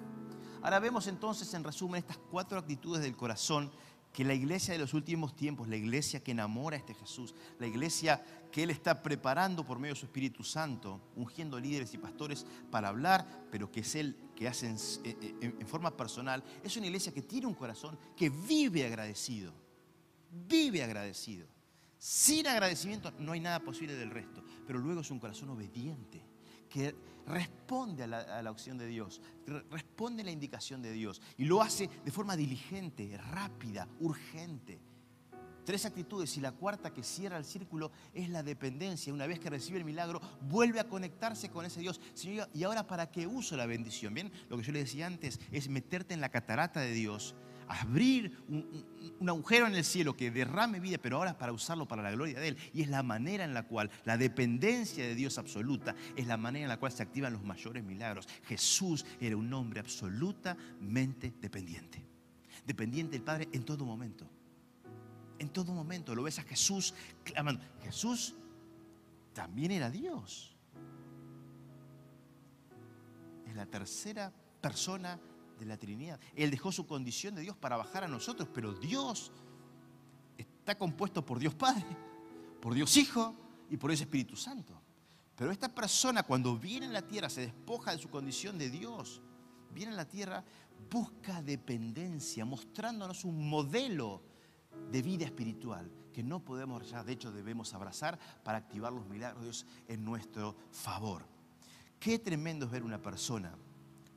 Ahora 0.60 0.78
vemos 0.78 1.06
entonces 1.06 1.54
en 1.54 1.64
resumen 1.64 2.00
estas 2.00 2.18
cuatro 2.18 2.58
actitudes 2.58 3.02
del 3.02 3.16
corazón 3.16 3.72
que 4.12 4.22
la 4.22 4.34
iglesia 4.34 4.74
de 4.74 4.78
los 4.80 4.92
últimos 4.92 5.34
tiempos, 5.34 5.68
la 5.68 5.76
iglesia 5.76 6.22
que 6.22 6.32
enamora 6.32 6.76
a 6.76 6.80
este 6.80 6.92
Jesús, 6.92 7.34
la 7.58 7.66
iglesia 7.66 8.22
que 8.52 8.62
Él 8.62 8.68
está 8.68 9.02
preparando 9.02 9.64
por 9.64 9.78
medio 9.78 9.94
de 9.94 10.00
su 10.00 10.06
Espíritu 10.06 10.44
Santo, 10.44 11.00
ungiendo 11.16 11.58
líderes 11.58 11.94
y 11.94 11.98
pastores 11.98 12.44
para 12.70 12.88
hablar, 12.88 13.26
pero 13.50 13.70
que 13.72 13.80
es 13.80 13.94
Él 13.94 14.16
que 14.36 14.46
hace 14.46 14.68
en, 14.68 14.76
en 15.40 15.66
forma 15.66 15.96
personal, 15.96 16.44
es 16.62 16.76
una 16.76 16.86
iglesia 16.86 17.12
que 17.12 17.22
tiene 17.22 17.46
un 17.46 17.54
corazón 17.54 17.98
que 18.14 18.30
vive 18.30 18.86
agradecido, 18.86 19.52
vive 20.30 20.84
agradecido. 20.84 21.48
Sin 21.98 22.46
agradecimiento 22.46 23.10
no 23.18 23.32
hay 23.32 23.40
nada 23.40 23.60
posible 23.60 23.94
del 23.94 24.10
resto, 24.10 24.44
pero 24.66 24.78
luego 24.78 25.00
es 25.00 25.10
un 25.10 25.18
corazón 25.18 25.48
obediente 25.48 26.22
que 26.68 26.94
responde 27.26 28.04
a 28.04 28.42
la, 28.42 28.50
opción 28.50 28.78
de 28.78 28.86
Dios, 28.86 29.20
responde 29.70 30.22
a 30.22 30.26
la 30.26 30.30
indicación 30.30 30.82
de 30.82 30.92
Dios 30.92 31.20
y 31.38 31.44
lo 31.44 31.62
hace 31.62 31.88
de 32.04 32.10
forma 32.12 32.36
diligente, 32.36 33.16
rápida, 33.16 33.88
urgente. 34.00 34.78
Tres 35.66 35.84
actitudes 35.84 36.36
y 36.36 36.40
la 36.40 36.52
cuarta 36.52 36.94
que 36.94 37.02
cierra 37.02 37.36
el 37.36 37.44
círculo 37.44 37.90
es 38.14 38.30
la 38.30 38.44
dependencia. 38.44 39.12
Una 39.12 39.26
vez 39.26 39.40
que 39.40 39.50
recibe 39.50 39.78
el 39.78 39.84
milagro, 39.84 40.20
vuelve 40.48 40.78
a 40.78 40.88
conectarse 40.88 41.50
con 41.50 41.66
ese 41.66 41.80
Dios. 41.80 42.00
Señor, 42.14 42.48
¿y 42.54 42.62
ahora 42.62 42.86
para 42.86 43.10
qué 43.10 43.26
uso 43.26 43.56
la 43.56 43.66
bendición? 43.66 44.14
Bien, 44.14 44.30
lo 44.48 44.56
que 44.56 44.62
yo 44.62 44.72
le 44.72 44.78
decía 44.78 45.08
antes 45.08 45.40
es 45.50 45.68
meterte 45.68 46.14
en 46.14 46.20
la 46.20 46.28
catarata 46.28 46.78
de 46.78 46.92
Dios 46.92 47.34
abrir 47.66 48.38
un, 48.48 49.28
agujero 49.28 49.66
en 49.66 49.74
el 49.74 49.84
cielo 49.84 50.16
que 50.16 50.30
derrame 50.30 50.78
vida, 50.78 50.98
pero 51.02 51.16
ahora 51.16 51.36
para 51.36 51.52
usarlo 51.52 51.88
para 51.88 52.00
la 52.00 52.12
gloria 52.12 52.38
de 52.38 52.46
Él. 52.46 52.56
Y 52.72 52.82
es 52.82 52.88
la 52.88 53.02
manera 53.02 53.42
en 53.42 53.52
la 53.52 53.64
cual 53.64 53.90
la 54.04 54.16
dependencia 54.16 55.04
de 55.04 55.16
Dios 55.16 55.36
absoluta 55.36 55.96
es 56.14 56.28
la 56.28 56.36
manera 56.36 56.66
en 56.66 56.68
la 56.68 56.78
cual 56.78 56.92
se 56.92 57.02
activan 57.02 57.32
los 57.32 57.42
mayores 57.42 57.82
milagros. 57.82 58.28
Jesús 58.44 59.04
era 59.20 59.36
un 59.36 59.52
hombre 59.52 59.80
absolutamente 59.80 61.34
dependiente. 61.40 62.06
Dependiente 62.64 63.14
del 63.14 63.22
Padre 63.22 63.48
en 63.52 63.64
todo 63.64 63.84
momento. 63.84 64.30
En 65.38 65.50
todo 65.50 65.72
momento 65.72 66.14
lo 66.14 66.22
ves 66.22 66.38
a 66.38 66.42
Jesús 66.42 66.94
clamando. 67.24 67.62
Jesús 67.82 68.34
también 69.32 69.70
era 69.70 69.90
Dios. 69.90 70.56
Es 73.46 73.54
la 73.54 73.66
tercera 73.66 74.32
persona 74.60 75.20
de 75.58 75.66
la 75.66 75.76
Trinidad. 75.76 76.18
Él 76.34 76.50
dejó 76.50 76.72
su 76.72 76.86
condición 76.86 77.34
de 77.34 77.42
Dios 77.42 77.56
para 77.56 77.76
bajar 77.76 78.04
a 78.04 78.08
nosotros, 78.08 78.48
pero 78.52 78.72
Dios 78.72 79.32
está 80.36 80.76
compuesto 80.76 81.24
por 81.24 81.38
Dios 81.38 81.54
Padre, 81.54 81.84
por 82.60 82.74
Dios 82.74 82.96
Hijo 82.96 83.34
y 83.70 83.76
por 83.76 83.90
ese 83.90 84.04
Espíritu 84.04 84.36
Santo. 84.36 84.80
Pero 85.36 85.50
esta 85.50 85.74
persona 85.74 86.22
cuando 86.22 86.56
viene 86.56 86.86
a 86.86 86.90
la 86.90 87.02
tierra 87.02 87.28
se 87.28 87.42
despoja 87.42 87.92
de 87.92 87.98
su 87.98 88.08
condición 88.08 88.56
de 88.56 88.70
Dios, 88.70 89.20
viene 89.70 89.92
a 89.92 89.96
la 89.96 90.08
tierra, 90.08 90.42
busca 90.90 91.42
dependencia, 91.42 92.44
mostrándonos 92.44 93.24
un 93.24 93.48
modelo 93.48 94.22
de 94.90 95.02
vida 95.02 95.24
espiritual 95.24 95.90
que 96.12 96.22
no 96.22 96.40
podemos 96.40 96.88
ya, 96.88 97.04
de 97.04 97.12
hecho 97.12 97.30
debemos 97.30 97.74
abrazar 97.74 98.18
para 98.42 98.58
activar 98.58 98.92
los 98.92 99.06
milagros 99.06 99.40
de 99.40 99.46
Dios 99.46 99.66
en 99.86 100.04
nuestro 100.04 100.56
favor. 100.70 101.26
Qué 102.00 102.18
tremendo 102.18 102.66
es 102.66 102.72
ver 102.72 102.82
una 102.82 103.00
persona 103.02 103.52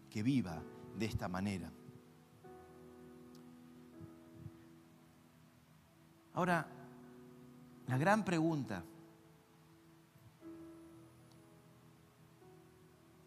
que 0.09 0.23
viva 0.23 0.61
de 0.97 1.05
esta 1.05 1.27
manera. 1.27 1.71
Ahora, 6.33 6.65
la 7.87 7.97
gran 7.97 8.23
pregunta 8.23 8.83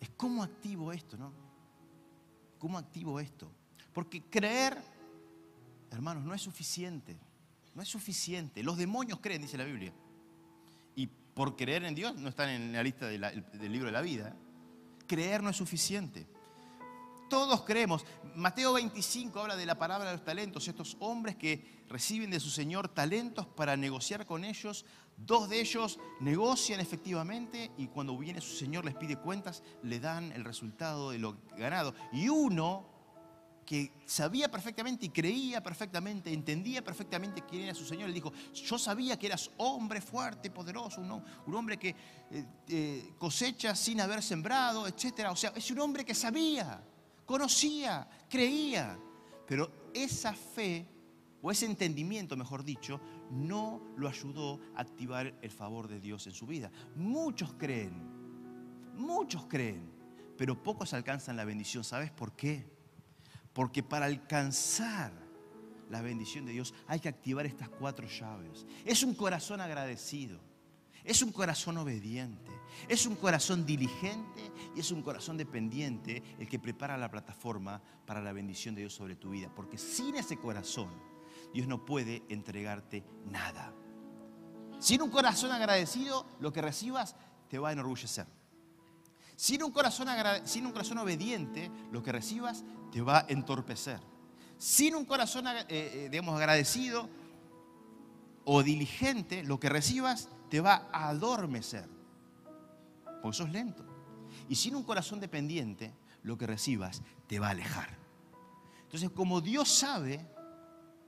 es 0.00 0.08
cómo 0.16 0.42
activo 0.42 0.92
esto, 0.92 1.16
¿no? 1.18 1.32
¿Cómo 2.58 2.78
activo 2.78 3.20
esto? 3.20 3.50
Porque 3.92 4.22
creer, 4.30 4.78
hermanos, 5.92 6.24
no 6.24 6.34
es 6.34 6.42
suficiente. 6.42 7.18
No 7.74 7.82
es 7.82 7.88
suficiente. 7.88 8.62
Los 8.62 8.76
demonios 8.76 9.20
creen, 9.20 9.42
dice 9.42 9.56
la 9.56 9.64
Biblia. 9.64 9.92
Y 10.94 11.06
por 11.06 11.56
creer 11.56 11.84
en 11.84 11.94
Dios 11.94 12.14
no 12.16 12.28
están 12.28 12.50
en 12.50 12.72
la 12.72 12.82
lista 12.82 13.06
del 13.06 13.72
libro 13.72 13.86
de 13.86 13.92
la 13.92 14.02
vida. 14.02 14.36
Creer 15.06 15.42
no 15.42 15.50
es 15.50 15.56
suficiente 15.56 16.26
todos 17.32 17.62
creemos. 17.62 18.04
Mateo 18.34 18.74
25 18.74 19.40
habla 19.40 19.56
de 19.56 19.64
la 19.64 19.78
palabra 19.78 20.10
de 20.10 20.16
los 20.16 20.24
talentos, 20.24 20.68
estos 20.68 20.98
hombres 21.00 21.34
que 21.34 21.82
reciben 21.88 22.28
de 22.28 22.38
su 22.38 22.50
Señor 22.50 22.88
talentos 22.88 23.46
para 23.46 23.74
negociar 23.74 24.26
con 24.26 24.44
ellos. 24.44 24.84
Dos 25.16 25.48
de 25.48 25.62
ellos 25.62 25.98
negocian 26.20 26.78
efectivamente 26.78 27.70
y 27.78 27.86
cuando 27.86 28.18
viene 28.18 28.42
su 28.42 28.54
Señor 28.54 28.84
les 28.84 28.94
pide 28.96 29.16
cuentas, 29.16 29.62
le 29.82 29.98
dan 29.98 30.30
el 30.32 30.44
resultado 30.44 31.10
de 31.10 31.20
lo 31.20 31.38
ganado. 31.56 31.94
Y 32.12 32.28
uno 32.28 32.91
que 33.72 34.02
sabía 34.04 34.50
perfectamente 34.50 35.06
y 35.06 35.08
creía 35.08 35.62
perfectamente, 35.62 36.30
entendía 36.30 36.84
perfectamente 36.84 37.42
quién 37.48 37.62
era 37.62 37.74
su 37.74 37.86
Señor. 37.86 38.08
Le 38.08 38.14
dijo, 38.14 38.30
yo 38.52 38.78
sabía 38.78 39.18
que 39.18 39.28
eras 39.28 39.50
hombre 39.56 40.02
fuerte, 40.02 40.50
poderoso, 40.50 41.00
un, 41.00 41.54
hombre 41.54 41.78
que 41.78 41.96
eh, 42.68 43.14
cosecha 43.16 43.74
sin 43.74 44.02
haber 44.02 44.22
sembrado, 44.22 44.86
etc. 44.86 45.28
O 45.30 45.36
sea, 45.36 45.54
es 45.56 45.70
un 45.70 45.80
hombre 45.80 46.04
que 46.04 46.14
sabía 46.14 46.84
conocía, 47.24 48.06
creía, 48.28 48.98
pero 49.46 49.88
esa 49.94 50.34
fe, 50.34 50.86
o 51.40 51.50
ese 51.50 51.66
entendimiento, 51.66 52.36
mejor 52.36 52.62
dicho, 52.62 53.00
no 53.30 53.80
lo 53.96 54.08
ayudó 54.08 54.60
a 54.76 54.82
activar 54.82 55.34
el 55.40 55.50
favor 55.50 55.88
de 55.88 55.98
Dios 55.98 56.26
en 56.26 56.34
su 56.34 56.46
vida. 56.46 56.70
Muchos 56.94 57.54
creen, 57.54 57.94
muchos 58.96 59.46
creen, 59.46 59.90
pero 60.36 60.62
pocos 60.62 60.92
alcanzan 60.92 61.36
la 61.36 61.44
bendición. 61.44 61.84
¿Sabes 61.84 62.10
por 62.10 62.36
qué? 62.36 62.71
Porque 63.52 63.82
para 63.82 64.06
alcanzar 64.06 65.12
la 65.90 66.00
bendición 66.00 66.46
de 66.46 66.52
Dios 66.52 66.72
hay 66.86 67.00
que 67.00 67.08
activar 67.08 67.46
estas 67.46 67.68
cuatro 67.68 68.08
llaves. 68.08 68.66
Es 68.84 69.02
un 69.02 69.14
corazón 69.14 69.60
agradecido 69.60 70.40
es 71.04 71.20
un 71.22 71.32
corazón 71.32 71.78
obediente, 71.78 72.52
es 72.88 73.06
un 73.06 73.16
corazón 73.16 73.66
diligente 73.66 74.52
y 74.76 74.80
es 74.80 74.90
un 74.92 75.02
corazón 75.02 75.36
dependiente 75.36 76.22
el 76.38 76.48
que 76.48 76.60
prepara 76.60 76.96
la 76.96 77.10
plataforma 77.10 77.82
para 78.06 78.22
la 78.22 78.32
bendición 78.32 78.74
de 78.74 78.82
Dios 78.82 78.94
sobre 78.94 79.16
tu 79.16 79.30
vida. 79.30 79.50
Porque 79.54 79.78
sin 79.78 80.14
ese 80.14 80.36
corazón, 80.36 80.90
Dios 81.52 81.66
no 81.66 81.84
puede 81.84 82.22
entregarte 82.28 83.04
nada. 83.26 83.74
Sin 84.78 85.02
un 85.02 85.10
corazón 85.10 85.50
agradecido, 85.50 86.26
lo 86.40 86.52
que 86.52 86.62
recibas 86.62 87.16
te 87.48 87.58
va 87.58 87.70
a 87.70 87.72
enorgullecer. 87.72 88.26
Sin 89.42 89.60
un 89.64 89.72
corazón, 89.72 90.06
sin 90.44 90.66
un 90.66 90.70
corazón 90.70 90.98
obediente, 90.98 91.68
lo 91.90 92.00
que 92.00 92.12
recibas 92.12 92.62
te 92.92 93.00
va 93.00 93.18
a 93.18 93.26
entorpecer. 93.26 93.98
Sin 94.56 94.94
un 94.94 95.04
corazón, 95.04 95.48
eh, 95.48 95.66
eh, 95.68 96.08
digamos, 96.12 96.36
agradecido 96.36 97.08
o 98.44 98.62
diligente, 98.62 99.42
lo 99.42 99.58
que 99.58 99.68
recibas 99.68 100.28
te 100.48 100.60
va 100.60 100.88
a 100.92 101.08
adormecer, 101.08 101.88
porque 103.20 103.36
sos 103.36 103.50
lento. 103.50 103.84
Y 104.48 104.54
sin 104.54 104.76
un 104.76 104.84
corazón 104.84 105.18
dependiente, 105.18 105.92
lo 106.22 106.38
que 106.38 106.46
recibas 106.46 107.02
te 107.26 107.40
va 107.40 107.48
a 107.48 107.50
alejar. 107.50 107.98
Entonces, 108.84 109.10
como 109.10 109.40
Dios 109.40 109.68
sabe 109.68 110.24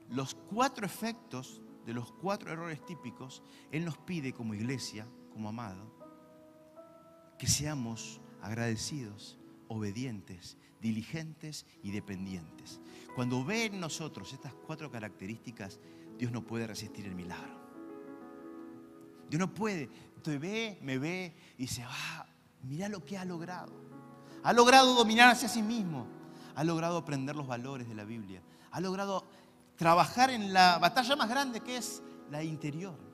los 0.09 0.35
cuatro 0.35 0.85
efectos 0.85 1.61
de 1.85 1.93
los 1.93 2.11
cuatro 2.11 2.51
errores 2.51 2.85
típicos, 2.85 3.41
Él 3.71 3.85
nos 3.85 3.97
pide 3.97 4.33
como 4.33 4.53
iglesia, 4.53 5.07
como 5.31 5.47
amado, 5.47 5.95
que 7.37 7.47
seamos 7.47 8.19
agradecidos, 8.45 9.39
obedientes, 9.67 10.55
diligentes 10.79 11.65
y 11.81 11.89
dependientes. 11.89 12.79
Cuando 13.15 13.43
ve 13.43 13.65
en 13.65 13.79
nosotros 13.79 14.31
estas 14.33 14.53
cuatro 14.53 14.91
características, 14.91 15.79
Dios 16.19 16.31
no 16.31 16.45
puede 16.45 16.67
resistir 16.67 17.05
el 17.07 17.15
milagro. 17.15 17.59
Dios 19.29 19.39
no 19.39 19.51
puede. 19.51 19.89
Te 20.21 20.37
ve, 20.37 20.77
me 20.83 20.99
ve 20.99 21.35
y 21.57 21.63
dice, 21.63 21.83
ah, 21.87 22.27
mira 22.61 22.87
lo 22.87 23.03
que 23.03 23.17
ha 23.17 23.25
logrado. 23.25 23.73
Ha 24.43 24.53
logrado 24.53 24.93
dominarse 24.93 25.47
a 25.47 25.49
sí 25.49 25.63
mismo. 25.63 26.07
Ha 26.55 26.63
logrado 26.63 26.97
aprender 26.97 27.35
los 27.35 27.47
valores 27.47 27.87
de 27.87 27.95
la 27.95 28.03
Biblia. 28.03 28.43
Ha 28.69 28.79
logrado 28.79 29.25
trabajar 29.75 30.29
en 30.29 30.53
la 30.53 30.77
batalla 30.77 31.15
más 31.15 31.29
grande 31.29 31.61
que 31.61 31.77
es 31.77 32.03
la 32.29 32.43
interior. 32.43 33.04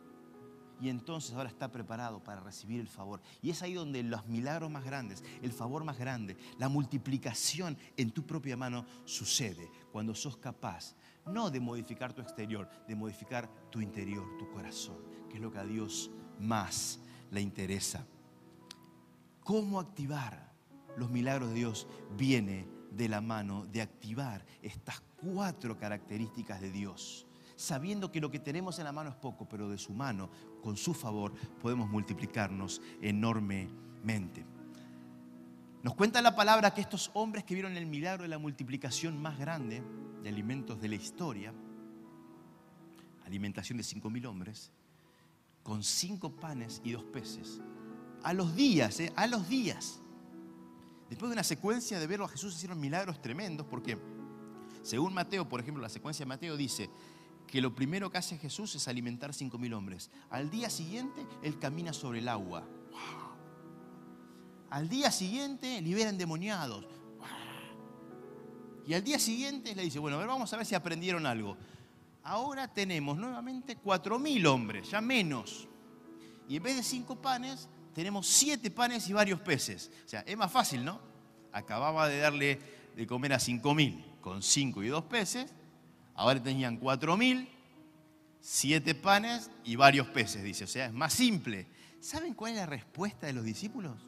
Y 0.82 0.89
entonces 0.89 1.34
ahora 1.34 1.49
está 1.49 1.71
preparado 1.71 2.23
para 2.23 2.41
recibir 2.41 2.79
el 2.79 2.88
favor. 2.88 3.21
Y 3.41 3.51
es 3.51 3.61
ahí 3.61 3.73
donde 3.73 4.03
los 4.03 4.25
milagros 4.27 4.71
más 4.71 4.84
grandes, 4.84 5.23
el 5.41 5.51
favor 5.51 5.84
más 5.84 5.97
grande, 5.97 6.36
la 6.57 6.69
multiplicación 6.69 7.77
en 7.95 8.11
tu 8.11 8.25
propia 8.25 8.57
mano 8.57 8.86
sucede. 9.05 9.69
Cuando 9.91 10.15
sos 10.15 10.38
capaz, 10.38 10.95
no 11.27 11.51
de 11.51 11.59
modificar 11.59 12.13
tu 12.13 12.21
exterior, 12.21 12.67
de 12.88 12.95
modificar 12.95 13.47
tu 13.69 13.79
interior, 13.79 14.25
tu 14.39 14.49
corazón 14.49 15.11
que 15.32 15.38
es 15.38 15.41
lo 15.41 15.51
que 15.51 15.59
a 15.59 15.65
Dios 15.65 16.11
más 16.39 16.99
le 17.32 17.41
interesa. 17.41 18.05
¿Cómo 19.43 19.79
activar 19.79 20.51
los 20.97 21.09
milagros 21.09 21.49
de 21.49 21.55
Dios? 21.55 21.88
Viene 22.17 22.67
de 22.91 23.07
la 23.07 23.21
mano 23.21 23.65
de 23.65 23.82
activar 23.82 24.45
estas 24.61 25.01
cuatro 25.15 25.77
características 25.77 26.59
de 26.59 26.69
Dios, 26.69 27.25
sabiendo 27.62 28.12
que 28.12 28.20
lo 28.20 28.32
que 28.32 28.39
tenemos 28.39 28.80
en 28.80 28.86
la 28.86 28.91
mano 28.91 29.09
es 29.09 29.16
poco, 29.16 29.47
pero 29.47 29.70
de 29.70 29.78
su 29.78 29.93
mano, 29.93 30.30
con 30.62 30.76
su 30.76 30.93
favor, 30.93 31.34
podemos 31.62 31.89
multiplicarnos 31.89 32.82
enormemente. 33.01 34.45
Nos 35.84 35.95
cuenta 35.95 36.22
la 36.22 36.36
palabra 36.36 36.74
que 36.74 36.82
estos 36.82 37.12
hombres 37.14 37.43
que 37.43 37.53
vieron 37.53 37.78
el 37.78 37.86
milagro 37.86 38.24
de 38.24 38.30
la 38.30 38.39
multiplicación 38.39 39.22
más 39.22 39.38
grande 39.39 39.84
de 40.22 40.30
alimentos 40.30 40.82
de 40.82 40.89
la 40.89 40.95
historia, 40.95 41.53
alimentación 43.26 43.78
de 43.78 43.84
cinco 43.84 44.09
mil 44.09 44.26
hombres, 44.26 44.72
con 45.64 45.84
cinco 45.84 46.32
panes 46.32 46.82
y 46.84 46.91
dos 46.91 47.03
peces. 47.03 47.62
A 48.24 48.34
los 48.34 48.55
días, 48.55 48.99
¿eh? 48.99 49.14
a 49.16 49.28
los 49.28 49.47
días. 49.47 50.01
Después 51.09 51.30
de 51.30 51.34
una 51.34 51.43
secuencia 51.43 51.99
de 51.99 52.07
verlo 52.07 52.26
a 52.26 52.30
Jesús 52.30 52.55
hicieron 52.55 52.80
milagros 52.80 53.22
tremendos, 53.22 53.66
porque 53.68 53.97
según 54.82 55.14
Mateo, 55.14 55.47
por 55.47 55.59
ejemplo, 55.59 55.82
la 55.82 55.89
secuencia 55.89 56.26
de 56.26 56.30
Mateo 56.30 56.57
dice 56.57 56.89
que 57.52 57.62
lo 57.62 57.76
primero 57.76 58.10
que 58.10 58.18
hace 58.18 58.38
Jesús 58.38 58.74
es 58.76 58.88
alimentar 58.88 59.34
cinco 59.34 59.58
mil 59.58 59.74
hombres. 59.74 60.10
Al 60.30 60.49
día 60.49 60.70
siguiente, 60.70 61.28
Él 61.43 61.60
camina 61.60 61.91
sobre 61.91 62.20
el 62.20 62.30
agua. 62.30 62.66
Al 64.70 64.88
día 64.88 65.12
siguiente 65.12 65.82
liberan 65.82 66.18
demoniados. 66.18 66.86
Y 68.88 68.93
al 68.93 69.04
día 69.04 69.20
siguiente 69.20 69.76
le 69.76 69.84
dice, 69.84 69.99
bueno, 69.99 70.16
a 70.16 70.20
ver, 70.20 70.30
vamos 70.30 70.52
a 70.54 70.58
ver 70.58 70.66
si 70.66 70.76
aprendieron 70.76 71.26
algo. 71.26 71.58
Ahora 72.24 72.74
tenemos 72.74 73.18
nuevamente 73.18 73.78
4.000 73.78 74.45
hombres, 74.47 74.89
ya 74.89 75.02
menos. 75.02 75.68
Y 76.47 76.56
en 76.56 76.64
vez 76.64 76.78
de 76.78 76.84
cinco 76.84 77.22
panes, 77.22 77.68
tenemos 77.93 78.28
siete 78.28 78.72
panes 78.72 79.10
y 79.10 79.14
varios 79.14 79.41
peces. 79.41 79.91
O 80.06 80.10
sea, 80.10 80.22
es 80.22 80.38
más 80.38 80.52
fácil, 80.52 80.86
¿no? 80.86 81.02
Acababa 81.52 82.08
de 82.08 82.20
darle 82.20 82.60
de 82.95 83.06
comer 83.06 83.34
a 83.34 83.39
5.000 83.39 84.20
con 84.22 84.41
cinco 84.41 84.84
y 84.84 84.88
dos 84.88 85.04
peces. 85.04 85.54
Ahora 86.22 86.39
tenían 86.39 86.80
4.000, 86.80 87.47
siete 88.39 88.93
panes 88.93 89.49
y 89.63 89.76
varios 89.76 90.07
peces, 90.09 90.43
dice. 90.43 90.65
O 90.65 90.67
sea, 90.67 90.86
es 90.86 90.93
más 90.93 91.13
simple. 91.13 91.65
¿Saben 91.99 92.36
cuál 92.36 92.51
es 92.51 92.57
la 92.59 92.67
respuesta 92.67 93.26
de 93.26 93.34
los 93.34 93.43
discípulos? 93.43 94.05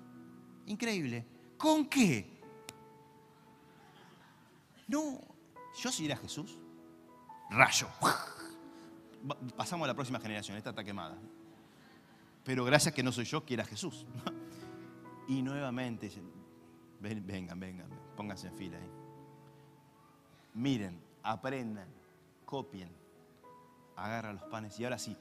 Increíble. 0.67 1.25
¿Con 1.57 1.87
qué? 1.87 2.39
No, 4.87 5.19
yo 5.81 5.91
si 5.91 6.05
era 6.05 6.15
Jesús, 6.15 6.55
rayo. 7.49 7.87
Pasamos 9.57 9.85
a 9.85 9.87
la 9.87 9.95
próxima 9.95 10.19
generación, 10.19 10.55
esta 10.55 10.69
está 10.69 10.83
quemada. 10.83 11.17
Pero 12.43 12.63
gracias 12.63 12.93
que 12.93 13.01
no 13.01 13.11
soy 13.11 13.25
yo, 13.25 13.43
que 13.43 13.55
era 13.55 13.65
Jesús. 13.65 14.05
Y 15.25 15.41
nuevamente, 15.41 16.11
vengan, 16.99 17.57
vengan, 17.57 17.87
pónganse 18.17 18.49
en 18.49 18.55
fila 18.55 18.77
ahí. 18.77 18.91
Miren, 20.53 21.01
aprendan, 21.23 21.87
copien, 22.53 22.87
agarran 23.95 24.35
los 24.35 24.43
panes. 24.43 24.79
Y 24.79 24.83
ahora 24.83 24.99
sí, 24.99 25.17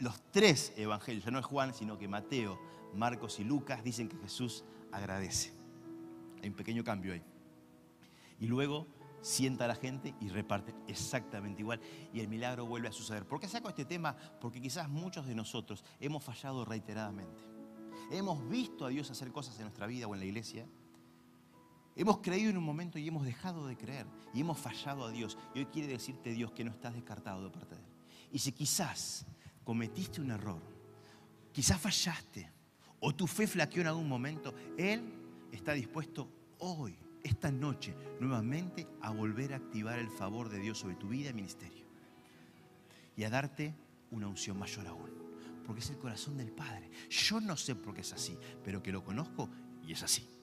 los 0.00 0.20
tres 0.32 0.72
evangelios, 0.76 1.24
ya 1.24 1.30
no 1.30 1.38
es 1.38 1.46
Juan, 1.46 1.72
sino 1.72 1.96
que 1.96 2.08
Mateo, 2.08 2.58
Marcos 2.94 3.38
y 3.38 3.44
Lucas, 3.44 3.84
dicen 3.84 4.08
que 4.08 4.16
Jesús 4.16 4.64
agradece. 4.90 5.52
Hay 6.42 6.48
un 6.48 6.56
pequeño 6.56 6.82
cambio 6.82 7.12
ahí. 7.12 7.22
Y 8.40 8.48
luego 8.48 8.88
sienta 9.20 9.66
a 9.66 9.68
la 9.68 9.76
gente 9.76 10.16
y 10.20 10.30
reparte 10.30 10.74
exactamente 10.88 11.62
igual 11.62 11.80
y 12.12 12.18
el 12.18 12.26
milagro 12.26 12.66
vuelve 12.66 12.88
a 12.88 12.92
suceder. 12.92 13.24
¿Por 13.24 13.38
qué 13.38 13.46
saco 13.46 13.68
este 13.68 13.84
tema? 13.84 14.16
Porque 14.40 14.60
quizás 14.60 14.88
muchos 14.88 15.28
de 15.28 15.36
nosotros 15.36 15.84
hemos 16.00 16.24
fallado 16.24 16.64
reiteradamente. 16.64 17.40
Hemos 18.10 18.48
visto 18.48 18.84
a 18.84 18.88
Dios 18.88 19.08
hacer 19.12 19.30
cosas 19.30 19.56
en 19.58 19.62
nuestra 19.62 19.86
vida 19.86 20.08
o 20.08 20.14
en 20.14 20.20
la 20.20 20.26
iglesia. 20.26 20.66
Hemos 21.98 22.18
creído 22.18 22.50
en 22.50 22.56
un 22.56 22.64
momento 22.64 22.96
y 22.96 23.08
hemos 23.08 23.24
dejado 23.24 23.66
de 23.66 23.76
creer 23.76 24.06
y 24.32 24.40
hemos 24.40 24.56
fallado 24.56 25.04
a 25.04 25.10
Dios. 25.10 25.36
Y 25.52 25.58
hoy 25.58 25.66
quiere 25.66 25.88
decirte 25.88 26.30
Dios 26.30 26.52
que 26.52 26.62
no 26.62 26.70
estás 26.70 26.94
descartado 26.94 27.42
de 27.42 27.50
parte 27.50 27.74
de 27.74 27.80
Él. 27.80 27.88
Y 28.30 28.38
si 28.38 28.52
quizás 28.52 29.26
cometiste 29.64 30.20
un 30.20 30.30
error, 30.30 30.62
quizás 31.52 31.80
fallaste 31.80 32.52
o 33.00 33.12
tu 33.12 33.26
fe 33.26 33.48
flaqueó 33.48 33.80
en 33.82 33.88
algún 33.88 34.08
momento, 34.08 34.54
Él 34.76 35.12
está 35.50 35.72
dispuesto 35.72 36.30
hoy 36.58 36.96
esta 37.24 37.50
noche 37.50 37.96
nuevamente 38.20 38.86
a 39.00 39.10
volver 39.10 39.52
a 39.52 39.56
activar 39.56 39.98
el 39.98 40.08
favor 40.08 40.48
de 40.48 40.60
Dios 40.60 40.78
sobre 40.78 40.94
tu 40.94 41.08
vida 41.08 41.30
y 41.30 41.34
ministerio. 41.34 41.84
Y 43.16 43.24
a 43.24 43.30
darte 43.30 43.74
una 44.12 44.28
unción 44.28 44.56
mayor 44.56 44.86
aún. 44.86 45.10
Porque 45.66 45.80
es 45.80 45.90
el 45.90 45.98
corazón 45.98 46.36
del 46.36 46.52
Padre. 46.52 46.92
Yo 47.10 47.40
no 47.40 47.56
sé 47.56 47.74
por 47.74 47.92
qué 47.92 48.02
es 48.02 48.12
así, 48.12 48.38
pero 48.62 48.80
que 48.80 48.92
lo 48.92 49.02
conozco 49.02 49.50
y 49.82 49.92
es 49.92 50.02
así. 50.04 50.37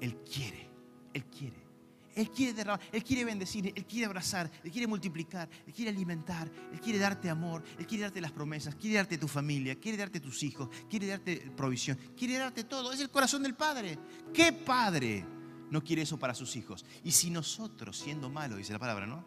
Él 0.00 0.18
quiere, 0.24 0.68
Él 1.12 1.24
quiere 1.26 1.70
él 2.14 2.30
quiere 2.30 2.52
derramar, 2.52 2.80
Él 2.92 3.04
quiere 3.04 3.24
bendecir, 3.24 3.72
Él 3.74 3.84
quiere 3.86 4.06
abrazar, 4.06 4.50
Él 4.64 4.70
quiere 4.70 4.86
multiplicar, 4.86 5.48
Él 5.66 5.72
quiere 5.72 5.90
alimentar, 5.90 6.50
Él 6.72 6.80
quiere 6.80 6.98
darte 6.98 7.30
amor, 7.30 7.62
Él 7.78 7.86
quiere 7.86 8.02
darte 8.02 8.20
las 8.20 8.32
promesas, 8.32 8.74
quiere 8.74 8.96
darte 8.96 9.16
tu 9.16 9.28
familia, 9.28 9.76
quiere 9.76 9.96
darte 9.96 10.20
tus 10.20 10.42
hijos, 10.42 10.68
quiere 10.88 11.06
darte 11.06 11.50
provisión, 11.56 11.98
quiere 12.16 12.36
darte 12.36 12.64
todo. 12.64 12.92
Es 12.92 13.00
el 13.00 13.10
corazón 13.10 13.42
del 13.42 13.54
Padre. 13.54 13.98
¿Qué 14.34 14.52
padre 14.52 15.24
no 15.70 15.82
quiere 15.82 16.02
eso 16.02 16.18
para 16.18 16.34
sus 16.34 16.56
hijos? 16.56 16.84
Y 17.04 17.12
si 17.12 17.30
nosotros, 17.30 17.96
siendo 17.96 18.28
malos, 18.28 18.58
dice 18.58 18.72
la 18.72 18.78
palabra, 18.78 19.06
¿no? 19.06 19.24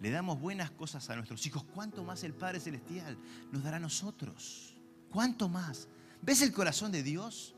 Le 0.00 0.10
damos 0.10 0.40
buenas 0.40 0.70
cosas 0.70 1.10
a 1.10 1.16
nuestros 1.16 1.44
hijos, 1.46 1.64
¿cuánto 1.64 2.04
más 2.04 2.24
el 2.24 2.32
Padre 2.32 2.58
Celestial 2.58 3.18
nos 3.52 3.62
dará 3.62 3.76
a 3.76 3.80
nosotros? 3.80 4.74
¿Cuánto 5.10 5.48
más? 5.50 5.88
¿Ves 6.22 6.40
el 6.40 6.52
corazón 6.52 6.90
de 6.90 7.02
Dios? 7.02 7.54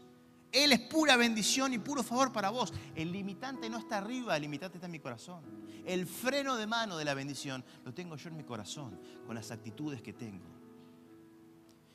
Él 0.52 0.72
es 0.72 0.80
pura 0.80 1.16
bendición 1.16 1.72
y 1.72 1.78
puro 1.78 2.02
favor 2.02 2.30
para 2.30 2.50
vos. 2.50 2.72
El 2.94 3.10
limitante 3.10 3.70
no 3.70 3.78
está 3.78 3.98
arriba, 3.98 4.36
el 4.36 4.42
limitante 4.42 4.76
está 4.76 4.86
en 4.86 4.92
mi 4.92 5.00
corazón. 5.00 5.42
El 5.86 6.06
freno 6.06 6.56
de 6.56 6.66
mano 6.66 6.98
de 6.98 7.06
la 7.06 7.14
bendición 7.14 7.64
lo 7.84 7.94
tengo 7.94 8.16
yo 8.16 8.28
en 8.28 8.36
mi 8.36 8.44
corazón, 8.44 9.00
con 9.26 9.34
las 9.34 9.50
actitudes 9.50 10.02
que 10.02 10.12
tengo. 10.12 10.44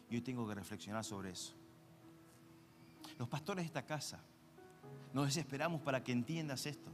Y 0.10 0.16
hoy 0.16 0.22
tengo 0.22 0.48
que 0.48 0.56
reflexionar 0.56 1.04
sobre 1.04 1.32
eso. 1.32 1.54
Los 3.20 3.30
pastores 3.30 3.64
de 3.64 3.68
esta 3.68 3.86
casa 3.86 4.20
nos 5.14 5.28
desesperamos 5.28 5.82
para 5.82 6.04
que 6.04 6.12
entiendas 6.12 6.66
esto. 6.66 6.92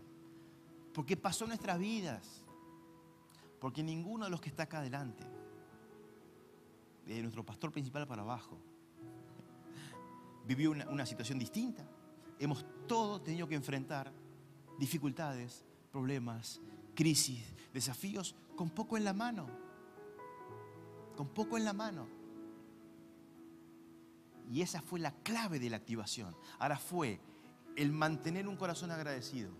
Porque 0.94 1.16
pasó 1.16 1.46
en 1.46 1.50
nuestras 1.50 1.80
vidas. 1.80 2.44
Porque 3.60 3.82
ninguno 3.82 4.26
de 4.26 4.32
los 4.32 4.42
que 4.42 4.50
está 4.50 4.64
acá 4.64 4.80
adelante, 4.80 5.24
de 7.06 7.22
nuestro 7.22 7.46
pastor 7.46 7.72
principal 7.72 8.06
para 8.06 8.22
abajo, 8.22 8.58
vivió 10.46 10.72
una, 10.72 11.06
situación 11.06 11.40
distinta. 11.40 11.86
Hemos 12.40 12.66
todos 12.88 13.24
tenido 13.24 13.48
que 13.48 13.56
enfrentar 13.56 14.12
dificultades, 14.78 15.66
problemas, 15.92 16.60
crisis, 16.96 17.44
desafíos 17.74 18.36
con 18.56 18.70
poco 18.70 18.98
en 18.98 19.06
la 19.06 19.14
mano. 19.14 19.48
Con 21.16 21.28
poco 21.28 21.58
en 21.58 21.66
la 21.66 21.74
mano. 21.74 22.08
Y 24.50 24.62
esa 24.62 24.82
fue 24.82 25.00
la 25.00 25.12
clave 25.12 25.60
de 25.60 25.70
la 25.70 25.78
activación. 25.78 26.36
Ahora 26.60 26.78
fue 26.78 27.20
el 27.76 27.92
mantener 27.92 28.48
un 28.48 28.58
corazón 28.58 28.92
agradecido, 28.92 29.52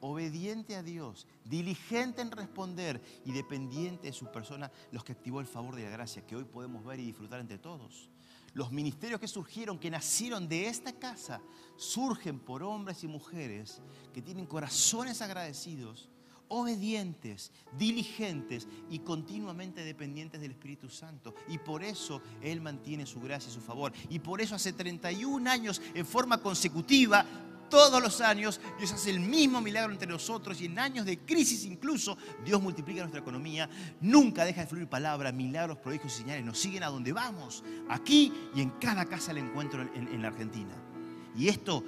obediente 0.00 0.76
a 0.76 0.82
Dios, 0.82 1.26
diligente 1.44 2.22
en 2.22 2.30
responder 2.30 3.02
y 3.24 3.32
dependiente 3.32 4.06
de 4.06 4.12
su 4.12 4.30
persona, 4.30 4.70
los 4.92 5.04
que 5.04 5.12
activó 5.12 5.40
el 5.40 5.46
favor 5.46 5.74
de 5.76 5.84
la 5.84 5.90
gracia 5.90 6.26
que 6.26 6.36
hoy 6.36 6.44
podemos 6.44 6.84
ver 6.84 7.00
y 7.00 7.06
disfrutar 7.06 7.40
entre 7.40 7.58
todos. 7.58 8.10
Los 8.54 8.72
ministerios 8.72 9.20
que 9.20 9.28
surgieron, 9.28 9.78
que 9.78 9.90
nacieron 9.90 10.48
de 10.48 10.66
esta 10.66 10.92
casa, 10.92 11.40
surgen 11.76 12.40
por 12.40 12.62
hombres 12.62 13.04
y 13.04 13.08
mujeres 13.08 13.80
que 14.12 14.22
tienen 14.22 14.46
corazones 14.46 15.22
agradecidos, 15.22 16.08
obedientes, 16.48 17.52
diligentes 17.78 18.66
y 18.90 18.98
continuamente 18.98 19.84
dependientes 19.84 20.40
del 20.40 20.50
Espíritu 20.50 20.88
Santo. 20.88 21.34
Y 21.48 21.58
por 21.58 21.84
eso 21.84 22.20
Él 22.42 22.60
mantiene 22.60 23.06
su 23.06 23.20
gracia 23.20 23.50
y 23.50 23.54
su 23.54 23.60
favor. 23.60 23.92
Y 24.08 24.18
por 24.18 24.40
eso 24.40 24.56
hace 24.56 24.72
31 24.72 25.48
años 25.48 25.80
en 25.94 26.04
forma 26.04 26.38
consecutiva 26.38 27.24
todos 27.70 28.02
los 28.02 28.20
años 28.20 28.60
Dios 28.78 28.92
hace 28.92 29.10
el 29.10 29.20
mismo 29.20 29.60
milagro 29.60 29.92
entre 29.92 30.08
nosotros 30.08 30.60
y 30.60 30.66
en 30.66 30.78
años 30.78 31.06
de 31.06 31.20
crisis 31.20 31.64
incluso 31.64 32.18
Dios 32.44 32.60
multiplica 32.60 33.00
nuestra 33.00 33.20
economía. 33.20 33.70
Nunca 34.00 34.44
deja 34.44 34.62
de 34.62 34.66
fluir 34.66 34.88
palabra, 34.88 35.32
milagros, 35.32 35.78
prodigios 35.78 36.14
y 36.14 36.18
señales. 36.18 36.44
Nos 36.44 36.58
siguen 36.58 36.82
a 36.82 36.88
donde 36.88 37.12
vamos, 37.12 37.64
aquí 37.88 38.32
y 38.54 38.60
en 38.60 38.70
cada 38.70 39.06
casa 39.06 39.32
del 39.32 39.44
encuentro 39.44 39.82
en, 39.94 40.20
la 40.20 40.28
Argentina. 40.28 40.74
Y 41.36 41.48
esto, 41.48 41.84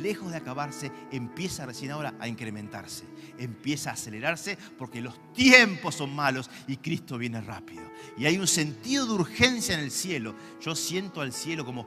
lejos 0.00 0.30
de 0.30 0.36
acabarse, 0.36 0.92
empieza 1.10 1.66
recién 1.66 1.90
ahora 1.90 2.14
a 2.20 2.28
incrementarse, 2.28 3.04
empieza 3.38 3.90
a 3.90 3.94
acelerarse 3.94 4.56
porque 4.78 5.00
los 5.00 5.14
tiempos 5.32 5.96
son 5.96 6.14
malos 6.14 6.48
y 6.68 6.76
Cristo 6.76 7.18
viene 7.18 7.40
rápido. 7.40 7.82
Y 8.16 8.26
hay 8.26 8.38
un 8.38 8.46
sentido 8.46 9.04
de 9.06 9.12
urgencia 9.14 9.74
en 9.74 9.80
el 9.80 9.90
cielo. 9.90 10.36
Yo 10.60 10.76
siento 10.76 11.20
al 11.20 11.32
cielo 11.32 11.64
como 11.64 11.86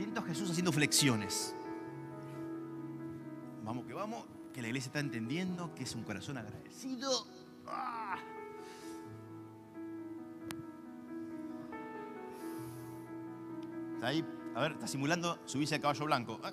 Siento 0.00 0.20
a 0.20 0.22
Jesús 0.22 0.50
haciendo 0.50 0.72
flexiones. 0.72 1.54
Vamos 3.62 3.84
que 3.84 3.92
vamos, 3.92 4.24
que 4.50 4.62
la 4.62 4.68
iglesia 4.68 4.86
está 4.86 4.98
entendiendo 4.98 5.74
que 5.74 5.82
es 5.82 5.94
un 5.94 6.04
corazón 6.04 6.38
agradecido. 6.38 7.26
Ah. 7.66 8.16
Está 13.96 14.06
ahí, 14.06 14.24
a 14.54 14.60
ver, 14.62 14.72
está 14.72 14.86
simulando 14.86 15.38
subirse 15.44 15.74
al 15.74 15.82
caballo 15.82 16.06
blanco. 16.06 16.40
Ah. 16.42 16.52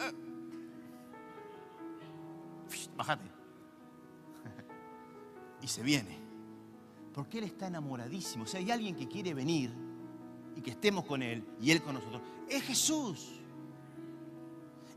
Ah. 0.00 0.12
Bájate. 2.96 3.30
y 5.60 5.68
se 5.68 5.82
viene. 5.82 6.18
Porque 7.12 7.36
Él 7.36 7.44
está 7.44 7.66
enamoradísimo. 7.66 8.44
O 8.44 8.46
sea, 8.46 8.60
hay 8.60 8.70
alguien 8.70 8.96
que 8.96 9.06
quiere 9.08 9.34
venir 9.34 9.89
y 10.60 10.62
que 10.62 10.72
estemos 10.72 11.06
con 11.06 11.22
Él 11.22 11.42
y 11.58 11.70
Él 11.70 11.82
con 11.82 11.94
nosotros, 11.94 12.20
es 12.46 12.62
Jesús. 12.64 13.40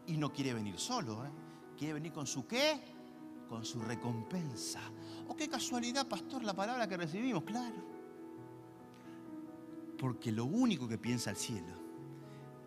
Y 0.06 0.18
no 0.18 0.34
quiere 0.34 0.54
venir 0.54 0.78
solo, 0.78 1.24
¿eh? 1.26 1.30
quiere 1.78 1.94
venir 1.94 2.12
con 2.12 2.28
su 2.28 2.46
qué? 2.46 2.82
Con 3.48 3.64
su 3.64 3.80
recompensa. 3.82 4.82
Oh, 5.30 5.36
qué 5.38 5.48
casualidad, 5.48 6.06
pastor, 6.06 6.44
la 6.44 6.54
palabra 6.54 6.86
que 6.90 6.98
recibimos, 6.98 7.44
claro. 7.44 7.82
Porque 9.98 10.34
lo 10.34 10.44
único 10.44 10.86
que 10.86 10.98
piensa 10.98 11.30
el 11.30 11.38
cielo 11.38 11.82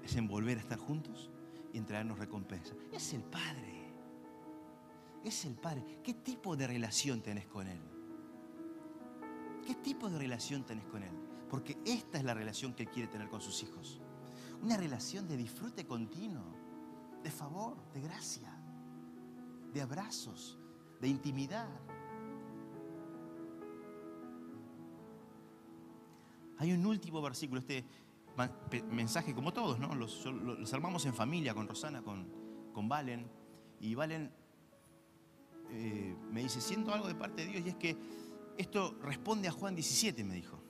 es 0.03 0.17
en 0.17 0.27
volver 0.27 0.57
a 0.57 0.63
estar 0.63 0.79
juntos 0.79 1.29
y 1.75 1.77
en 1.77 1.85
traernos 1.85 2.19
recompensa. 2.19 2.75
Es 2.93 3.13
el 3.13 3.25
Padre. 3.25 3.91
Es 5.23 5.45
el 5.45 5.55
Padre. 5.55 6.01
¿Qué 6.03 6.15
tipo 6.15 6.57
de 6.57 6.67
relación 6.67 7.21
tenés 7.21 7.47
con 7.47 7.67
Él? 7.67 7.81
¿Qué 9.67 9.75
tipo 9.75 10.09
de 10.09 10.19
relación 10.19 10.65
tenés 10.65 10.87
con 10.87 11.03
Él? 11.03 11.26
Porque 11.49 11.79
esta 11.85 12.19
es 12.19 12.25
la 12.25 12.35
relación 12.35 12.75
que 12.75 12.85
Él 12.85 12.91
quiere 12.91 13.09
tener 13.09 13.29
con 13.29 13.41
sus 13.41 13.63
hijos. 13.63 14.01
una 14.63 14.77
relación 14.77 15.29
de 15.29 15.37
disfrute 15.37 15.87
continuo, 15.87 16.43
de 17.23 17.31
favor, 17.31 17.77
de 17.93 18.01
gracia, 18.01 18.49
de 19.73 19.83
abrazos, 19.83 20.59
de 21.01 21.09
intimidad. 21.09 21.69
Hay 26.59 26.73
un 26.73 26.87
último 26.87 27.21
versículo, 27.21 27.61
este 27.61 27.85
mensaje 28.91 29.35
como 29.35 29.53
todos, 29.53 29.79
¿no? 29.79 29.95
Los, 29.95 30.73
armamos 30.73 31.05
en 31.07 31.15
familia 31.15 31.55
con 31.55 31.69
Rosana, 31.69 32.03
con, 32.03 32.27
con 32.73 32.89
Valen, 32.89 33.31
y 33.81 33.95
Valen 33.95 34.33
eh, 35.71 36.17
me 36.31 36.43
dice, 36.43 36.61
siento 36.61 36.93
algo 36.93 37.09
de 37.09 37.15
parte 37.15 37.45
de 37.45 37.53
Dios 37.53 37.67
y 37.67 37.69
es 37.71 37.77
que 37.77 37.97
esto 38.57 38.97
responde 39.03 39.49
a 39.49 39.53
Juan 39.53 39.75
17, 39.75 40.25
me 40.25 40.35
dijo. 40.35 40.63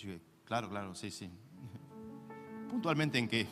Yo 0.00 0.12
dije, 0.12 0.22
claro, 0.44 0.68
claro, 0.68 0.94
sí, 0.94 1.10
sí. 1.10 1.30
Puntualmente 2.68 3.18
en 3.18 3.28
qué. 3.28 3.42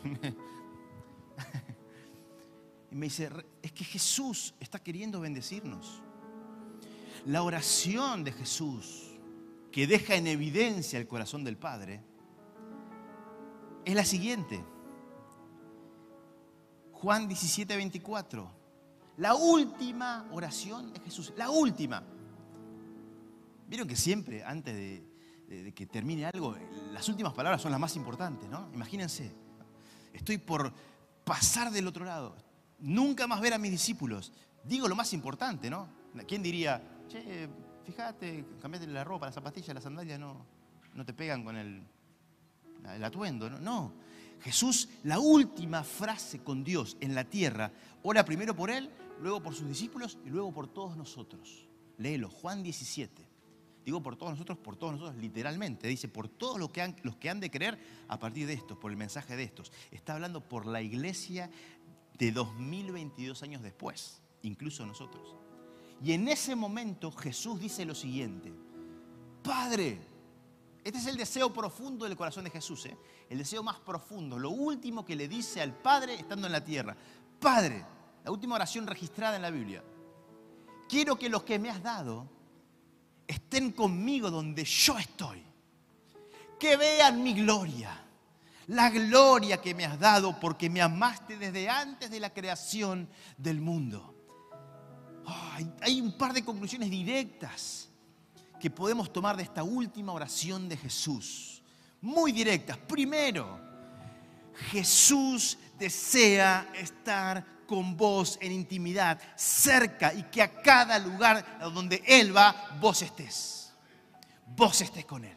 y 2.91 2.95
me 2.95 3.07
dice, 3.07 3.31
es 3.63 3.73
que 3.73 3.85
Jesús 3.85 4.55
está 4.59 4.79
queriendo 4.79 5.21
bendecirnos. 5.21 6.03
La 7.27 7.43
oración 7.43 8.25
de 8.25 8.33
Jesús, 8.33 9.19
que 9.71 9.87
deja 9.87 10.15
en 10.15 10.27
evidencia 10.27 10.99
el 10.99 11.07
corazón 11.07 11.45
del 11.45 11.59
Padre, 11.59 12.03
es 13.85 13.95
la 13.95 14.05
siguiente. 14.05 14.65
Juan 16.93 17.29
17, 17.29 17.77
24. 17.77 18.59
La 19.19 19.35
última 19.35 20.29
oración 20.31 20.93
de 20.93 21.01
Jesús, 21.01 21.33
la 21.37 21.51
última. 21.51 22.03
Vieron 23.67 23.87
que 23.87 23.97
siempre, 23.97 24.45
antes 24.45 24.75
de, 24.75 25.08
que 25.75 25.87
termine 25.87 26.27
algo, 26.27 26.57
las 26.93 27.09
últimas 27.09 27.33
palabras 27.33 27.63
son 27.63 27.71
las 27.71 27.81
más 27.81 27.97
importantes, 27.97 28.49
¿no? 28.49 28.69
Imagínense, 28.75 29.33
estoy 30.13 30.39
por 30.39 30.73
pasar 31.25 31.71
del 31.71 31.87
otro 31.87 32.05
lado, 32.05 32.37
nunca 32.81 33.27
más 33.27 33.41
ver 33.41 33.55
a 33.55 33.59
mis 33.59 33.71
discípulos. 33.71 34.33
Digo 34.65 34.89
lo 34.89 34.97
más 34.97 35.13
importante, 35.13 35.71
¿no? 35.71 35.89
¿Quién 36.27 36.43
diría, 36.43 36.83
che, 37.09 37.49
fíjate, 37.85 38.45
cambiate 38.61 38.87
la 38.87 39.05
ropa, 39.05 39.27
las 39.27 39.35
zapatillas, 39.35 39.75
las 39.75 39.85
sandalias 39.85 40.21
no, 40.21 40.45
no 40.95 41.05
te 41.05 41.15
pegan 41.15 41.45
con 41.45 41.57
el 41.57 41.83
atuendo? 43.03 43.49
No, 43.49 43.59
no. 43.59 43.93
Jesús, 44.41 44.89
la 45.05 45.19
última 45.19 45.83
frase 45.83 46.41
con 46.41 46.63
Dios 46.63 46.97
en 47.01 47.15
la 47.15 47.25
tierra, 47.25 47.73
ora 48.03 48.25
primero 48.25 48.55
por 48.55 48.71
él 48.71 48.91
luego 49.21 49.43
por 49.43 49.55
sus 49.55 49.67
discípulos 49.67 50.19
y 50.25 50.29
luego 50.29 50.53
por 50.53 50.69
todos 50.69 50.97
nosotros. 50.97 51.67
Léelo, 51.97 52.29
Juan 52.31 52.63
17. 52.63 53.27
Digo 53.89 54.03
por 54.03 54.17
todos 54.17 54.33
nosotros, 54.33 54.59
por 54.59 54.77
todos 54.77 54.93
nosotros, 54.93 55.17
literalmente. 55.17 55.89
Dice, 55.89 56.09
por 56.09 56.29
todos 56.29 56.61
los 56.61 56.71
que, 56.71 56.83
han, 56.83 57.41
de 57.41 57.51
creer 57.51 57.79
a 58.07 58.19
partir 58.19 58.47
de 58.47 58.53
estos, 58.53 58.77
por 58.77 58.91
el 58.91 58.99
mensaje 58.99 59.35
de 59.35 59.45
estos. 59.45 59.73
Está 59.91 60.13
hablando 60.13 60.47
por 60.47 60.67
la 60.67 60.83
iglesia 60.83 61.51
de 62.19 62.31
2022 62.31 63.43
años 63.43 63.63
después, 63.63 64.21
incluso 64.43 64.85
nosotros. 64.85 65.35
Y 66.05 66.13
en 66.13 66.29
ese 66.29 66.55
momento 66.55 67.11
Jesús 67.13 67.61
dice 67.61 67.87
lo 67.87 67.95
siguiente, 67.95 68.53
Padre, 69.43 69.99
este 70.85 70.99
es 70.99 71.07
el 71.07 71.17
deseo 71.17 71.51
profundo 71.51 72.05
del 72.05 72.15
corazón 72.15 72.45
de 72.45 72.51
Jesús, 72.51 72.85
¿eh? 72.85 72.99
el 73.31 73.39
deseo 73.39 73.63
más 73.63 73.79
profundo, 73.79 74.39
lo 74.39 74.51
último 74.51 75.03
que 75.03 75.17
le 75.17 75.29
dice 75.29 75.63
al 75.63 75.73
Padre 75.75 76.13
estando 76.13 76.47
en 76.47 76.53
la 76.53 76.63
tierra. 76.63 76.95
Padre, 77.41 77.87
la 78.23 78.31
última 78.31 78.57
oración 78.57 78.87
registrada 78.87 79.37
en 79.37 79.41
la 79.41 79.51
Biblia. 79.51 79.83
Quiero 80.91 81.19
que 81.19 81.31
los 81.31 81.43
que 81.43 81.59
me 81.59 81.71
has 81.71 81.83
dado 81.83 82.37
estén 83.29 83.71
conmigo 83.73 84.31
donde 84.31 84.65
yo 84.65 84.99
estoy. 84.99 85.45
Que 86.59 86.77
vean 86.77 87.23
mi 87.23 87.35
gloria. 87.35 88.05
La 88.69 88.91
gloria 88.91 89.61
que 89.61 89.75
me 89.75 89.85
has 89.85 89.99
dado 90.01 90.41
porque 90.41 90.69
me 90.69 90.83
amaste 90.83 91.39
desde 91.39 91.69
antes 91.69 92.11
de 92.11 92.19
la 92.19 92.31
creación 92.31 93.09
del 93.37 93.61
mundo. 93.61 94.15
hay 95.81 96.01
un 96.01 96.17
par 96.17 96.33
de 96.33 96.45
conclusiones 96.45 96.91
directas 96.91 97.89
que 98.59 98.71
podemos 98.71 99.13
tomar 99.13 99.37
de 99.37 99.43
esta 99.43 99.63
última 99.63 100.13
oración 100.13 100.69
de 100.69 100.77
Jesús. 100.77 101.63
Muy 102.01 102.33
directas. 102.33 102.77
Primero, 102.77 103.61
Jesús 104.71 105.59
desea 105.79 106.71
estar 106.75 107.45
con 107.69 107.99
vos 107.99 108.39
en 108.41 108.51
intimidad, 108.51 109.21
cerca 109.37 110.15
y 110.15 110.23
que 110.25 110.41
a 110.41 110.63
cada 110.63 110.99
lugar 110.99 111.59
donde 111.75 112.03
Él 112.07 112.35
va, 112.35 112.79
vos 112.81 113.03
estés. 113.03 113.75
Vos 114.57 114.81
estés 114.81 115.05
con 115.05 115.23
Él. 115.25 115.37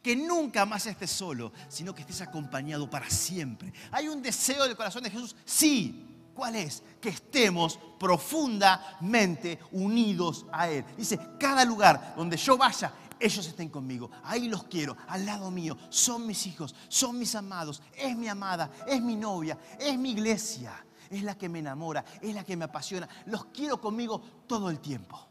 Que 0.00 0.14
nunca 0.14 0.64
más 0.64 0.86
estés 0.86 1.10
solo, 1.10 1.52
sino 1.68 1.92
que 1.92 2.02
estés 2.02 2.20
acompañado 2.20 2.88
para 2.88 3.10
siempre. 3.10 3.72
¿Hay 3.90 4.06
un 4.06 4.22
deseo 4.22 4.64
del 4.64 4.76
corazón 4.76 5.02
de 5.02 5.10
Jesús? 5.10 5.34
Sí. 5.44 6.10
¿Cuál 6.32 6.56
es? 6.56 6.82
Que 7.00 7.10
estemos 7.10 7.78
profundamente 7.98 9.58
unidos 9.72 10.46
a 10.52 10.68
Él. 10.68 10.84
Dice, 10.96 11.18
cada 11.38 11.64
lugar 11.64 12.14
donde 12.16 12.36
yo 12.36 12.56
vaya, 12.56 12.92
ellos 13.18 13.46
estén 13.46 13.68
conmigo. 13.68 14.10
Ahí 14.22 14.48
los 14.48 14.64
quiero, 14.64 14.96
al 15.08 15.26
lado 15.26 15.50
mío. 15.50 15.76
Son 15.90 16.26
mis 16.26 16.46
hijos, 16.46 16.74
son 16.88 17.18
mis 17.18 17.34
amados, 17.34 17.82
es 17.96 18.16
mi 18.16 18.28
amada, 18.28 18.70
es 18.86 19.00
mi 19.00 19.16
novia, 19.16 19.58
es 19.78 19.98
mi 19.98 20.12
iglesia 20.12 20.84
es 21.14 21.22
la 21.22 21.36
que 21.36 21.48
me 21.48 21.60
enamora, 21.60 22.04
es 22.20 22.34
la 22.34 22.44
que 22.44 22.56
me 22.56 22.64
apasiona. 22.64 23.08
Los 23.26 23.46
quiero 23.46 23.80
conmigo 23.80 24.20
todo 24.46 24.70
el 24.70 24.80
tiempo. 24.80 25.28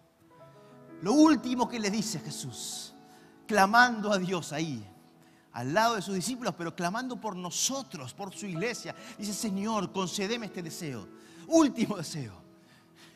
Lo 1.02 1.14
último 1.14 1.68
que 1.68 1.80
le 1.80 1.92
dice 1.92 2.20
Jesús, 2.20 2.94
clamando 3.46 4.12
a 4.12 4.18
Dios 4.18 4.54
ahí, 4.54 4.86
al 5.52 5.74
lado 5.74 5.96
de 5.96 6.02
sus 6.02 6.16
discípulos, 6.16 6.56
pero 6.58 6.76
clamando 6.76 7.20
por 7.20 7.36
nosotros, 7.36 8.14
por 8.14 8.34
su 8.34 8.46
iglesia, 8.46 8.96
dice, 9.18 9.34
Señor, 9.34 9.92
concedeme 9.92 10.48
este 10.48 10.64
deseo. 10.64 11.08
Último 11.48 11.98
deseo. 11.98 12.42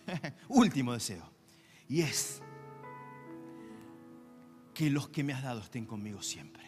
último 0.50 0.94
deseo. 0.94 1.24
Y 1.90 2.02
es 2.02 2.42
que 4.74 4.90
los 4.90 5.10
que 5.10 5.24
me 5.24 5.34
has 5.34 5.42
dado 5.42 5.62
estén 5.62 5.86
conmigo 5.86 6.22
siempre. 6.22 6.64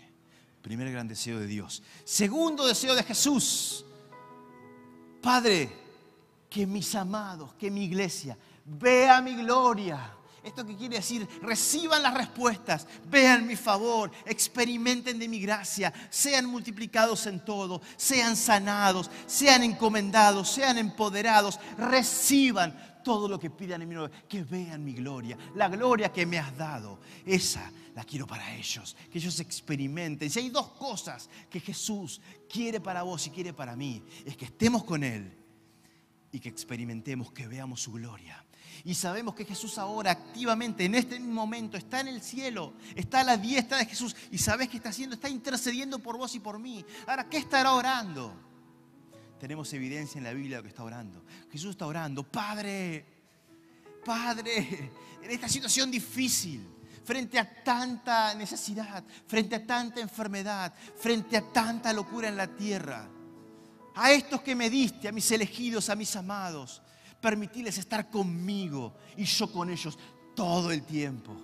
Primer 0.62 0.92
gran 0.92 1.08
deseo 1.08 1.40
de 1.40 1.48
Dios. 1.48 1.84
Segundo 2.04 2.66
deseo 2.66 2.96
de 2.96 3.04
Jesús. 3.04 3.86
Padre, 5.22 5.89
que 6.50 6.66
mis 6.66 6.96
amados, 6.96 7.54
que 7.54 7.70
mi 7.70 7.86
iglesia 7.86 8.38
vea 8.66 9.22
mi 9.22 9.36
gloria. 9.36 10.16
¿Esto 10.42 10.66
qué 10.66 10.76
quiere 10.76 10.98
decir? 10.98 11.28
Reciban 11.42 12.02
las 12.02 12.14
respuestas, 12.14 12.88
vean 13.08 13.46
mi 13.46 13.56
favor, 13.56 14.10
experimenten 14.26 15.20
de 15.20 15.28
mi 15.28 15.40
gracia, 15.40 15.94
sean 16.10 16.46
multiplicados 16.46 17.26
en 17.28 17.44
todo, 17.44 17.82
sean 17.98 18.38
sanados, 18.38 19.12
sean 19.28 19.64
encomendados, 19.64 20.50
sean 20.50 20.78
empoderados, 20.78 21.60
reciban 21.78 23.02
todo 23.04 23.28
lo 23.28 23.38
que 23.38 23.50
pidan 23.50 23.82
en 23.82 23.90
mi 23.90 23.96
nombre, 23.96 24.18
que 24.30 24.44
vean 24.44 24.84
mi 24.84 24.94
gloria, 24.94 25.38
la 25.56 25.68
gloria 25.68 26.12
que 26.12 26.26
me 26.26 26.40
has 26.40 26.56
dado. 26.58 27.00
Esa 27.26 27.70
la 27.94 28.06
quiero 28.06 28.26
para 28.26 28.56
ellos, 28.56 28.96
que 29.12 29.18
ellos 29.18 29.40
experimenten. 29.42 30.30
Si 30.30 30.40
hay 30.40 30.50
dos 30.50 30.70
cosas 30.70 31.30
que 31.50 31.60
Jesús 31.60 32.22
quiere 32.50 32.80
para 32.80 33.04
vos 33.04 33.28
y 33.28 33.30
quiere 33.30 33.52
para 33.52 33.76
mí, 33.76 34.02
es 34.26 34.38
que 34.38 34.46
estemos 34.46 34.86
con 34.86 35.04
Él 35.04 35.40
y 36.32 36.40
que 36.40 36.50
experimentemos, 36.50 37.32
que 37.32 37.48
veamos 37.48 37.82
su 37.82 37.92
gloria. 37.92 38.44
Y 38.84 38.96
sabemos 38.96 39.36
que 39.36 39.46
Jesús 39.46 39.78
ahora 39.78 40.12
activamente, 40.12 40.86
en 40.86 40.96
este 40.96 41.20
momento, 41.20 41.78
está 41.78 42.00
en 42.00 42.08
el 42.08 42.22
cielo, 42.22 42.74
está 42.96 43.22
a 43.22 43.24
la 43.24 43.38
diestra 43.38 43.78
de 43.78 43.86
Jesús. 43.86 44.16
Y 44.32 44.38
sabes 44.38 44.70
qué 44.70 44.78
está 44.78 44.90
haciendo, 44.90 45.16
está 45.16 45.30
intercediendo 45.30 46.00
por 46.00 46.18
vos 46.18 46.34
y 46.36 46.40
por 46.40 46.60
mí. 46.60 46.86
Ahora, 47.08 47.28
¿qué 47.28 47.38
estará 47.38 47.74
orando? 47.74 48.34
Tenemos 49.40 49.72
evidencia 49.74 50.18
en 50.18 50.24
la 50.24 50.34
Biblia 50.34 50.58
de 50.58 50.64
que 50.64 50.70
está 50.70 50.84
orando. 50.84 51.24
Jesús 51.52 51.72
está 51.72 51.88
orando, 51.88 52.24
Padre, 52.24 53.06
Padre, 54.06 54.92
en 55.22 55.32
esta 55.32 55.50
situación 55.50 55.92
difícil, 55.92 56.66
frente 57.04 57.40
a 57.40 57.64
tanta 57.64 58.34
necesidad, 58.36 59.04
frente 59.28 59.56
a 59.56 59.66
tanta 59.66 60.00
enfermedad, 60.00 60.74
frente 60.98 61.38
a 61.38 61.42
tanta 61.42 61.92
locura 61.92 62.28
en 62.30 62.38
la 62.38 62.48
tierra 62.48 63.10
a 64.00 64.14
estos 64.14 64.42
que 64.42 64.56
me 64.56 64.70
diste, 64.70 65.10
a 65.10 65.12
mis 65.12 65.30
elegidos, 65.30 65.90
a 65.90 65.96
mis 65.96 66.16
amados, 66.16 66.82
permitirles 67.20 67.78
estar 67.78 68.10
conmigo 68.10 68.96
y 69.18 69.26
yo 69.26 69.52
con 69.52 69.70
ellos 69.70 70.00
todo 70.34 70.72
el 70.72 70.84
tiempo. 70.84 71.36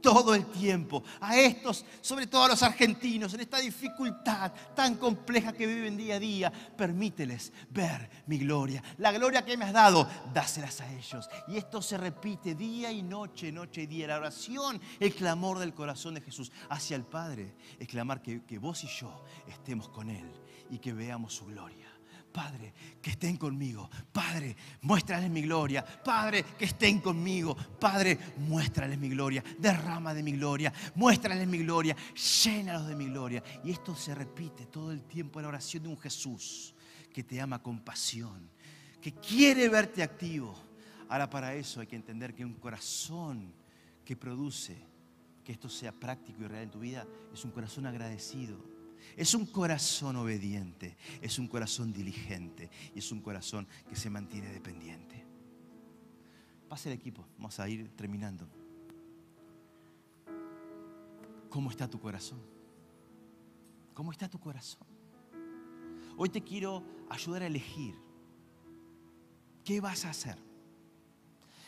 Todo 0.00 0.34
el 0.34 0.46
tiempo. 0.46 1.04
A 1.20 1.36
estos, 1.36 1.84
sobre 2.00 2.26
todo 2.26 2.44
a 2.44 2.48
los 2.48 2.62
argentinos, 2.62 3.34
en 3.34 3.40
esta 3.40 3.58
dificultad 3.58 4.50
tan 4.74 4.94
compleja 4.94 5.52
que 5.52 5.66
viven 5.66 5.98
día 5.98 6.14
a 6.14 6.18
día, 6.18 6.50
permíteles 6.50 7.52
ver 7.68 8.08
mi 8.26 8.38
gloria. 8.38 8.82
La 8.96 9.12
gloria 9.12 9.44
que 9.44 9.58
me 9.58 9.66
has 9.66 9.74
dado, 9.74 10.08
dáselas 10.32 10.80
a 10.80 10.90
ellos. 10.90 11.28
Y 11.48 11.58
esto 11.58 11.82
se 11.82 11.98
repite 11.98 12.54
día 12.54 12.90
y 12.90 13.02
noche, 13.02 13.52
noche 13.52 13.82
y 13.82 13.86
día. 13.86 14.06
La 14.06 14.16
oración, 14.16 14.80
el 14.98 15.14
clamor 15.14 15.58
del 15.58 15.74
corazón 15.74 16.14
de 16.14 16.22
Jesús 16.22 16.50
hacia 16.70 16.96
el 16.96 17.04
Padre, 17.04 17.54
es 17.78 17.86
clamar 17.86 18.22
que, 18.22 18.42
que 18.46 18.58
vos 18.58 18.82
y 18.84 18.86
yo 18.86 19.22
estemos 19.46 19.90
con 19.90 20.08
Él 20.08 20.32
y 20.70 20.78
que 20.78 20.94
veamos 20.94 21.34
su 21.34 21.44
gloria. 21.44 21.89
Padre, 22.32 22.72
que 23.02 23.10
estén 23.10 23.36
conmigo. 23.36 23.90
Padre, 24.12 24.56
muéstrales 24.82 25.30
mi 25.30 25.42
gloria. 25.42 25.84
Padre, 25.84 26.44
que 26.58 26.66
estén 26.66 27.00
conmigo. 27.00 27.56
Padre, 27.56 28.18
muéstrales 28.38 28.98
mi 28.98 29.08
gloria. 29.08 29.42
Derrama 29.58 30.14
de 30.14 30.22
mi 30.22 30.32
gloria. 30.32 30.72
Muéstrales 30.94 31.46
mi 31.46 31.58
gloria. 31.58 31.96
Llénalos 32.44 32.86
de 32.86 32.94
mi 32.94 33.06
gloria. 33.06 33.42
Y 33.64 33.70
esto 33.70 33.94
se 33.94 34.14
repite 34.14 34.66
todo 34.66 34.92
el 34.92 35.02
tiempo 35.04 35.38
en 35.38 35.44
la 35.44 35.48
oración 35.48 35.82
de 35.82 35.88
un 35.88 35.98
Jesús 35.98 36.74
que 37.12 37.24
te 37.24 37.40
ama 37.40 37.60
con 37.62 37.80
pasión, 37.80 38.48
que 39.00 39.12
quiere 39.12 39.68
verte 39.68 40.02
activo. 40.02 40.54
Ahora 41.08 41.28
para 41.28 41.54
eso 41.54 41.80
hay 41.80 41.86
que 41.86 41.96
entender 41.96 42.34
que 42.34 42.44
un 42.44 42.54
corazón 42.54 43.52
que 44.04 44.16
produce 44.16 44.76
que 45.44 45.52
esto 45.52 45.68
sea 45.68 45.92
práctico 45.92 46.42
y 46.42 46.46
real 46.46 46.64
en 46.64 46.70
tu 46.70 46.80
vida 46.80 47.06
es 47.32 47.44
un 47.44 47.50
corazón 47.50 47.86
agradecido 47.86 48.79
es 49.16 49.34
un 49.34 49.46
corazón 49.46 50.16
obediente, 50.16 50.96
es 51.20 51.38
un 51.38 51.48
corazón 51.48 51.92
diligente 51.92 52.70
y 52.94 52.98
es 53.00 53.12
un 53.12 53.20
corazón 53.20 53.66
que 53.88 53.96
se 53.96 54.10
mantiene 54.10 54.52
dependiente. 54.52 55.24
Pase 56.68 56.88
el 56.88 56.96
equipo, 56.96 57.26
vamos 57.36 57.58
a 57.58 57.68
ir 57.68 57.88
terminando. 57.96 58.48
¿Cómo 61.48 61.70
está 61.70 61.88
tu 61.88 61.98
corazón? 61.98 62.40
¿Cómo 63.92 64.12
está 64.12 64.28
tu 64.28 64.38
corazón? 64.38 64.86
Hoy 66.16 66.28
te 66.28 66.42
quiero 66.42 66.84
ayudar 67.08 67.42
a 67.42 67.46
elegir. 67.46 67.96
¿Qué 69.64 69.80
vas 69.80 70.04
a 70.04 70.10
hacer? 70.10 70.38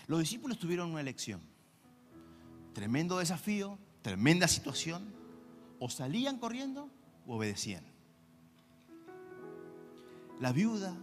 Los 0.07 0.21
discípulos 0.21 0.59
tuvieron 0.59 0.91
una 0.91 1.01
elección. 1.01 1.41
Tremendo 2.73 3.19
desafío, 3.19 3.79
tremenda 4.03 4.47
situación. 4.47 5.13
O 5.79 5.91
salían 5.91 6.39
corriendo 6.39 6.91
obedecían. 7.27 7.85
La 10.41 10.53
viuda 10.53 10.97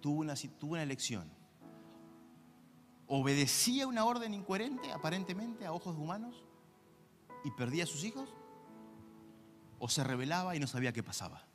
tuvo 0.00 0.20
una, 0.20 0.34
tuvo 0.34 0.72
una 0.72 0.82
elección. 0.82 1.30
¿Obedecía 3.06 3.86
una 3.86 4.04
orden 4.04 4.34
incoherente, 4.34 4.92
aparentemente, 4.92 5.66
a 5.66 5.72
ojos 5.72 5.96
humanos, 5.96 6.44
y 7.44 7.50
perdía 7.52 7.84
a 7.84 7.86
sus 7.86 8.04
hijos? 8.04 8.32
¿O 9.78 9.88
se 9.88 10.04
rebelaba 10.04 10.56
y 10.56 10.60
no 10.60 10.66
sabía 10.66 10.92
qué 10.92 11.02
pasaba? 11.02 11.46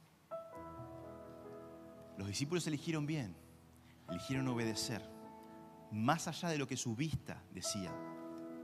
Los 2.18 2.28
discípulos 2.28 2.66
eligieron 2.68 3.06
bien, 3.06 3.36
eligieron 4.10 4.48
obedecer, 4.48 5.02
más 5.92 6.28
allá 6.28 6.50
de 6.50 6.58
lo 6.58 6.68
que 6.68 6.78
su 6.78 6.96
vista 6.96 7.44
decía, 7.52 7.92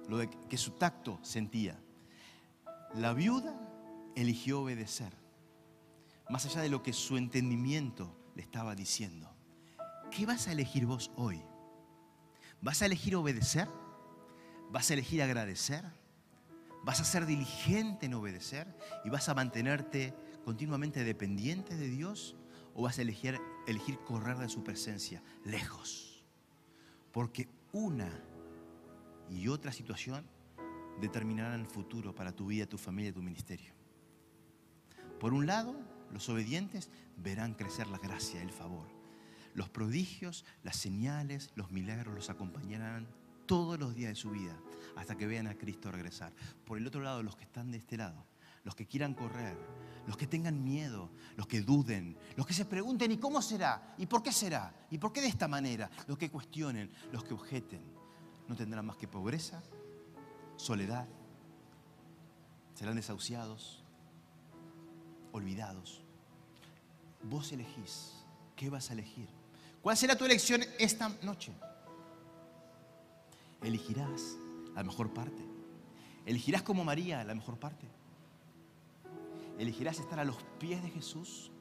lo 0.08 0.30
que 0.50 0.58
su 0.58 0.72
tacto 0.72 1.20
sentía. 1.22 1.80
La 2.96 3.14
viuda 3.14 3.56
eligió 4.16 4.62
obedecer 4.62 5.25
más 6.30 6.46
allá 6.46 6.62
de 6.62 6.70
lo 6.70 6.82
que 6.82 6.94
su 6.94 7.18
entendimiento 7.18 8.16
le 8.36 8.42
estaba 8.42 8.76
diciendo. 8.76 9.34
¿Qué 10.12 10.26
vas 10.26 10.48
a 10.48 10.52
elegir 10.52 10.86
vos 10.86 11.12
hoy? 11.16 11.42
¿Vas 12.62 12.82
a 12.82 12.86
elegir 12.86 13.16
obedecer? 13.16 13.68
¿Vas 14.72 14.90
a 14.90 14.94
elegir 14.94 15.22
agradecer? 15.22 15.86
¿Vas 16.84 17.00
a 17.02 17.06
ser 17.06 17.26
diligente 17.26 18.06
en 18.06 18.14
obedecer? 18.14 18.68
¿Y 19.04 19.10
vas 19.10 19.30
a 19.30 19.34
mantenerte 19.34 20.14
continuamente 20.44 21.04
dependiente 21.04 21.76
de 21.76 21.88
Dios? 21.88 22.36
¿O 22.74 22.84
vas 22.84 23.00
a 23.00 23.02
elegir, 23.02 23.40
elegir 23.68 24.00
correr 24.00 24.38
de 24.38 24.50
su 24.50 24.64
presencia 24.64 25.22
lejos? 25.44 26.24
Porque 27.12 27.50
una 27.72 28.10
y 29.30 29.48
otra 29.48 29.72
situación 29.72 30.26
determinarán 31.00 31.62
el 31.62 31.68
futuro 31.68 32.14
para 32.14 32.32
tu 32.32 32.48
vida, 32.48 32.66
tu 32.66 32.78
familia 32.78 33.14
tu 33.14 33.22
ministerio. 33.22 33.74
Por 35.20 35.34
un 35.34 35.46
lado, 35.46 35.76
los 36.12 36.28
obedientes 36.30 36.90
verán 37.18 37.54
crecer 37.54 37.88
la 37.88 37.98
gracia, 37.98 38.42
el 38.42 38.52
favor. 38.52 38.88
Los 39.54 39.70
prodigios, 39.70 40.46
las 40.64 40.76
señales, 40.76 41.52
los 41.56 41.72
milagros 41.72 42.14
los 42.14 42.30
acompañarán 42.30 43.08
todos 43.46 43.80
los 43.80 43.96
días 43.96 44.10
de 44.10 44.16
su 44.16 44.32
vida 44.32 44.58
hasta 44.96 45.16
que 45.16 45.28
vean 45.28 45.48
a 45.48 45.56
Cristo 45.56 45.92
regresar. 45.92 46.34
Por 46.66 46.78
el 46.78 46.88
otro 46.88 47.02
lado, 47.02 47.24
los 47.24 47.36
que 47.36 47.44
están 47.44 47.72
de 47.72 47.78
este 47.78 47.98
lado, 47.98 48.26
los 48.64 48.76
que 48.76 48.86
quieran 48.86 49.14
correr, 49.14 49.58
los 50.08 50.18
que 50.18 50.28
tengan 50.28 50.64
miedo, 50.64 51.10
los 51.38 51.48
que 51.48 51.62
duden, 51.62 52.18
los 52.36 52.46
que 52.46 52.54
se 52.54 52.66
pregunten 52.66 53.12
¿y 53.12 53.18
cómo 53.18 53.42
será? 53.42 53.96
¿Y 53.98 54.08
por 54.08 54.24
qué 54.24 54.32
será? 54.32 54.74
¿Y 54.90 54.98
por 54.98 55.14
qué 55.14 55.22
de 55.22 55.28
esta 55.28 55.48
manera? 55.48 55.90
Los 56.08 56.18
que 56.18 56.30
cuestionen, 56.30 56.92
los 57.12 57.24
que 57.24 57.34
objeten, 57.34 57.82
no 58.48 58.56
tendrán 58.56 58.86
más 58.86 58.98
que 58.98 59.08
pobreza, 59.08 59.62
soledad, 60.58 61.08
serán 62.74 62.96
desahuciados, 62.96 63.85
olvidados. 65.36 66.02
Vos 67.24 67.52
elegís. 67.52 68.14
¿Qué 68.56 68.70
vas 68.70 68.90
a 68.90 68.94
elegir? 68.94 69.28
¿Cuál 69.82 69.98
será 69.98 70.16
tu 70.16 70.26
elección 70.26 70.62
esta 70.80 71.10
noche? 71.22 71.52
Elegirás 73.62 74.38
la 74.74 74.84
mejor 74.84 75.14
parte. 75.14 75.44
Elegirás 76.26 76.62
como 76.62 76.86
María 76.86 77.24
la 77.24 77.36
mejor 77.36 77.58
parte. 77.58 77.86
Elegirás 79.60 80.00
estar 80.00 80.20
a 80.20 80.26
los 80.26 80.38
pies 80.60 80.82
de 80.82 80.90
Jesús. 80.90 81.52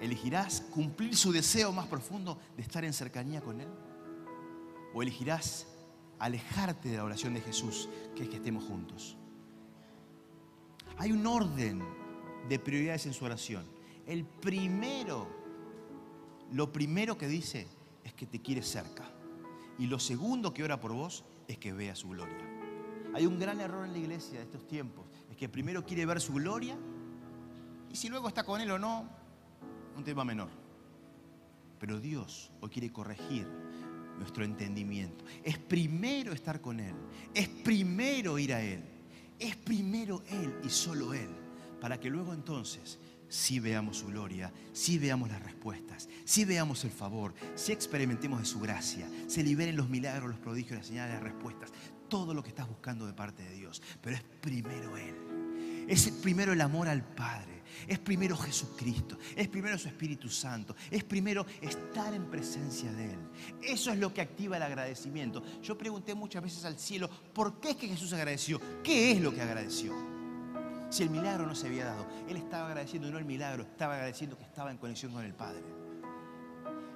Elegirás 0.00 0.60
cumplir 0.60 1.16
su 1.16 1.32
deseo 1.32 1.72
más 1.72 1.86
profundo 1.86 2.38
de 2.56 2.62
estar 2.62 2.84
en 2.84 2.92
cercanía 2.92 3.40
con 3.40 3.60
Él. 3.60 3.68
O 4.94 5.02
elegirás 5.02 5.66
alejarte 6.18 6.90
de 6.90 6.98
la 6.98 7.04
oración 7.04 7.34
de 7.34 7.40
Jesús, 7.40 7.88
que 8.14 8.24
es 8.24 8.28
que 8.28 8.36
estemos 8.36 8.64
juntos. 8.64 9.16
Hay 10.98 11.12
un 11.12 11.26
orden 11.26 11.97
de 12.48 12.58
prioridades 12.58 13.06
en 13.06 13.12
su 13.12 13.24
oración. 13.24 13.64
El 14.06 14.24
primero, 14.24 15.28
lo 16.52 16.72
primero 16.72 17.18
que 17.18 17.28
dice 17.28 17.66
es 18.04 18.14
que 18.14 18.26
te 18.26 18.40
quiere 18.40 18.62
cerca. 18.62 19.04
Y 19.78 19.86
lo 19.86 19.98
segundo 19.98 20.54
que 20.54 20.64
ora 20.64 20.80
por 20.80 20.92
vos 20.92 21.24
es 21.46 21.58
que 21.58 21.72
vea 21.72 21.94
su 21.94 22.08
gloria. 22.08 22.36
Hay 23.14 23.26
un 23.26 23.38
gran 23.38 23.60
error 23.60 23.84
en 23.84 23.92
la 23.92 23.98
iglesia 23.98 24.38
de 24.38 24.44
estos 24.44 24.66
tiempos. 24.66 25.04
Es 25.30 25.36
que 25.36 25.48
primero 25.48 25.84
quiere 25.84 26.06
ver 26.06 26.20
su 26.20 26.32
gloria 26.32 26.76
y 27.90 27.96
si 27.96 28.08
luego 28.08 28.28
está 28.28 28.44
con 28.44 28.60
él 28.60 28.70
o 28.70 28.78
no, 28.78 29.08
un 29.96 30.04
tema 30.04 30.24
menor. 30.24 30.50
Pero 31.78 32.00
Dios 32.00 32.50
hoy 32.60 32.70
quiere 32.70 32.90
corregir 32.90 33.46
nuestro 34.18 34.44
entendimiento. 34.44 35.24
Es 35.44 35.58
primero 35.58 36.32
estar 36.32 36.60
con 36.60 36.80
Él. 36.80 36.94
Es 37.32 37.48
primero 37.48 38.38
ir 38.38 38.52
a 38.52 38.60
Él. 38.60 38.82
Es 39.38 39.54
primero 39.56 40.22
Él 40.28 40.58
y 40.64 40.70
solo 40.70 41.14
Él 41.14 41.47
para 41.80 41.98
que 41.98 42.10
luego 42.10 42.34
entonces 42.34 42.98
sí 43.28 43.60
veamos 43.60 43.98
su 43.98 44.06
gloria, 44.06 44.52
sí 44.72 44.98
veamos 44.98 45.28
las 45.28 45.42
respuestas, 45.42 46.08
sí 46.24 46.44
veamos 46.44 46.84
el 46.84 46.90
favor, 46.90 47.34
sí 47.54 47.72
experimentemos 47.72 48.40
de 48.40 48.46
su 48.46 48.60
gracia, 48.60 49.08
se 49.26 49.42
liberen 49.42 49.76
los 49.76 49.88
milagros, 49.88 50.30
los 50.30 50.38
prodigios, 50.38 50.78
las 50.78 50.86
señales, 50.86 51.14
las 51.14 51.22
respuestas, 51.22 51.72
todo 52.08 52.34
lo 52.34 52.42
que 52.42 52.48
estás 52.48 52.68
buscando 52.68 53.06
de 53.06 53.12
parte 53.12 53.42
de 53.42 53.54
Dios. 53.54 53.82
Pero 54.00 54.16
es 54.16 54.22
primero 54.40 54.96
Él. 54.96 55.14
Es 55.86 56.08
primero 56.10 56.52
el 56.52 56.60
amor 56.60 56.88
al 56.88 57.02
Padre. 57.02 57.62
Es 57.86 57.98
primero 57.98 58.36
Jesucristo. 58.36 59.18
Es 59.36 59.48
primero 59.48 59.78
su 59.78 59.88
Espíritu 59.88 60.28
Santo. 60.28 60.74
Es 60.90 61.04
primero 61.04 61.46
estar 61.60 62.12
en 62.14 62.30
presencia 62.30 62.92
de 62.92 63.12
Él. 63.12 63.18
Eso 63.62 63.90
es 63.90 63.98
lo 63.98 64.12
que 64.12 64.20
activa 64.20 64.56
el 64.56 64.62
agradecimiento. 64.62 65.42
Yo 65.62 65.78
pregunté 65.78 66.14
muchas 66.14 66.42
veces 66.42 66.64
al 66.64 66.78
cielo, 66.78 67.08
¿por 67.32 67.60
qué 67.60 67.70
es 67.70 67.76
que 67.76 67.88
Jesús 67.88 68.12
agradeció? 68.12 68.60
¿Qué 68.82 69.12
es 69.12 69.20
lo 69.20 69.32
que 69.32 69.42
agradeció? 69.42 70.17
Si 70.90 71.02
el 71.02 71.10
milagro 71.10 71.46
no 71.46 71.54
se 71.54 71.66
había 71.66 71.84
dado, 71.84 72.06
él 72.28 72.36
estaba 72.36 72.68
agradeciendo 72.68 73.10
no 73.10 73.18
el 73.18 73.24
milagro, 73.24 73.62
estaba 73.62 73.94
agradeciendo 73.94 74.38
que 74.38 74.44
estaba 74.44 74.70
en 74.70 74.78
conexión 74.78 75.12
con 75.12 75.24
el 75.24 75.34
Padre. 75.34 75.62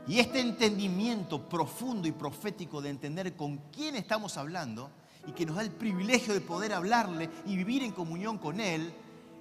Y 0.07 0.19
este 0.19 0.41
entendimiento 0.41 1.49
profundo 1.49 2.09
y 2.09 2.13
profético 2.13 2.81
de 2.81 2.91
entender 2.91 3.37
con 3.37 3.59
quién 3.71 3.95
estamos 3.95 4.37
hablando 4.37 4.91
y 5.27 5.33
que 5.33 5.47
nos 5.47 5.57
da 5.57 5.63
el 5.63 5.71
privilegio 5.71 6.35
de 6.35 6.41
poder 6.41 6.73
hablarle 6.73 7.31
y 7.47 7.57
vivir 7.57 7.83
en 7.83 7.93
comunión 7.93 8.39
con 8.39 8.61
Él, 8.61 8.93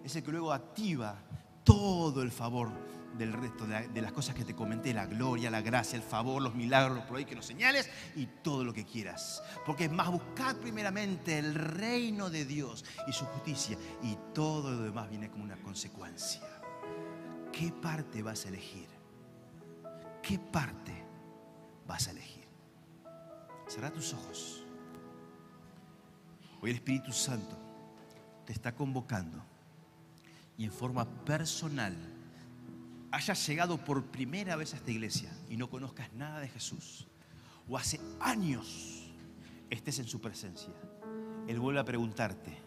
es 0.03 0.15
el 0.15 0.23
que 0.23 0.31
luego 0.31 0.51
activa 0.51 1.15
todo 1.63 2.21
el 2.21 2.31
favor 2.31 2.69
del 3.17 3.33
resto 3.33 3.65
de, 3.65 4.01
las 4.01 4.11
cosas 4.11 4.35
que 4.35 4.45
te 4.45 4.55
comenté, 4.55 4.93
la 4.93 5.05
gloria, 5.05 5.49
la 5.49 5.61
gracia, 5.61 5.95
el 5.95 6.03
favor, 6.03 6.41
los 6.41 6.55
milagros, 6.55 6.97
los 6.97 7.05
prodigios, 7.05 7.37
los 7.37 7.45
señales 7.45 7.89
y 8.15 8.25
todo 8.25 8.63
lo 8.63 8.73
que 8.73 8.85
quieras. 8.85 9.43
Porque 9.65 9.85
es 9.85 9.91
más 9.91 10.09
buscar 10.09 10.55
primeramente 10.57 11.37
el 11.37 11.55
reino 11.55 12.29
de 12.29 12.45
Dios 12.45 12.85
y 13.07 13.13
su 13.13 13.25
justicia 13.25 13.77
y 14.01 14.17
todo 14.33 14.71
lo 14.71 14.83
demás 14.83 15.09
viene 15.09 15.29
como 15.29 15.43
una 15.43 15.57
consecuencia. 15.57 16.41
¿Qué 17.51 17.71
parte 17.71 18.21
vas 18.21 18.45
a 18.45 18.49
elegir? 18.49 18.87
¿Qué 20.23 20.39
parte 20.39 20.93
vas 21.85 22.07
a 22.07 22.11
elegir? 22.11 22.47
Cerra 23.67 23.91
tus 23.91 24.13
ojos. 24.13 24.63
Hoy 26.61 26.69
el 26.69 26.75
Espíritu 26.77 27.11
Santo 27.11 27.57
te 28.45 28.53
está 28.53 28.73
convocando 28.73 29.43
y 30.57 30.65
en 30.65 30.71
forma 30.71 31.05
personal 31.25 31.95
hayas 33.11 33.45
llegado 33.47 33.77
por 33.77 34.05
primera 34.05 34.55
vez 34.55 34.73
a 34.73 34.77
esta 34.77 34.91
iglesia 34.91 35.31
y 35.49 35.57
no 35.57 35.69
conozcas 35.69 36.11
nada 36.13 36.39
de 36.39 36.47
Jesús, 36.47 37.07
o 37.67 37.77
hace 37.77 37.99
años 38.19 39.11
estés 39.69 39.99
en 39.99 40.07
su 40.07 40.19
presencia, 40.19 40.73
Él 41.47 41.59
vuelve 41.59 41.79
a 41.79 41.85
preguntarte, 41.85 42.57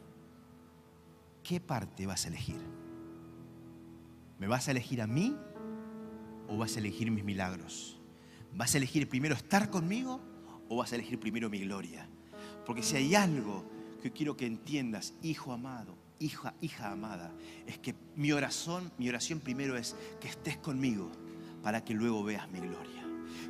¿qué 1.43 1.61
parte 1.61 2.07
vas 2.07 2.25
a 2.25 2.29
elegir? 2.29 2.61
¿Me 4.39 4.47
vas 4.47 4.69
a 4.69 4.73
elegir 4.73 5.01
a 5.01 5.07
mí 5.07 5.37
o 6.49 6.59
vas 6.59 6.77
a 6.77 6.79
elegir 6.79 7.11
mis 7.11 7.25
milagros? 7.25 7.99
¿Vas 8.53 8.75
a 8.75 8.79
elegir 8.79 9.09
primero 9.09 9.35
estar 9.35 9.71
conmigo 9.71 10.21
o 10.69 10.77
vas 10.77 10.93
a 10.93 10.97
elegir 10.97 11.19
primero 11.19 11.49
mi 11.49 11.61
gloria? 11.61 12.09
Porque 12.67 12.83
si 12.83 12.97
hay 12.97 13.15
algo 13.15 13.65
que 14.03 14.13
quiero 14.13 14.37
que 14.37 14.47
entiendas, 14.47 15.15
hijo 15.23 15.53
amado, 15.53 15.97
hija, 16.19 16.55
hija 16.61 16.91
amada, 16.91 17.33
es 17.67 17.79
que 17.79 17.95
mi 18.17 18.33
oración, 18.33 18.91
mi 18.99 19.09
oración 19.09 19.41
primero 19.41 19.77
es 19.77 19.97
que 20.21 20.29
estés 20.29 20.57
conmigo 20.57 21.11
para 21.62 21.85
que 21.85 21.95
luego 21.95 22.23
veas 22.25 22.49
mi 22.51 22.61
gloria. 22.61 23.03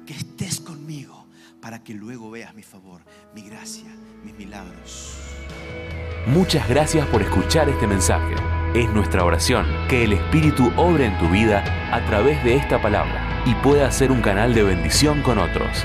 Que 0.07 0.15
estés 0.15 0.61
conmigo 0.61 1.27
para 1.61 1.83
que 1.83 1.95
luego 1.95 2.31
veas 2.31 2.55
mi 2.55 2.63
favor, 2.63 3.03
mi 3.35 3.43
gracia, 3.43 3.91
mis 4.23 4.35
milagros. 4.35 5.19
Muchas 6.27 6.69
gracias 6.69 7.07
por 7.09 7.23
escuchar 7.23 7.69
este 7.69 7.87
mensaje. 7.87 8.35
Es 8.75 8.91
nuestra 8.91 9.25
oración 9.25 9.67
que 9.89 10.05
el 10.05 10.15
Espíritu 10.15 10.73
obre 10.77 11.07
en 11.07 11.19
tu 11.19 11.29
vida 11.29 11.63
a 11.95 12.05
través 12.07 12.43
de 12.45 12.57
esta 12.57 12.81
palabra 12.81 13.43
y 13.47 13.55
pueda 13.57 13.91
ser 13.93 14.11
un 14.11 14.21
canal 14.21 14.55
de 14.55 14.63
bendición 14.63 15.23
con 15.23 15.39
otros. 15.39 15.85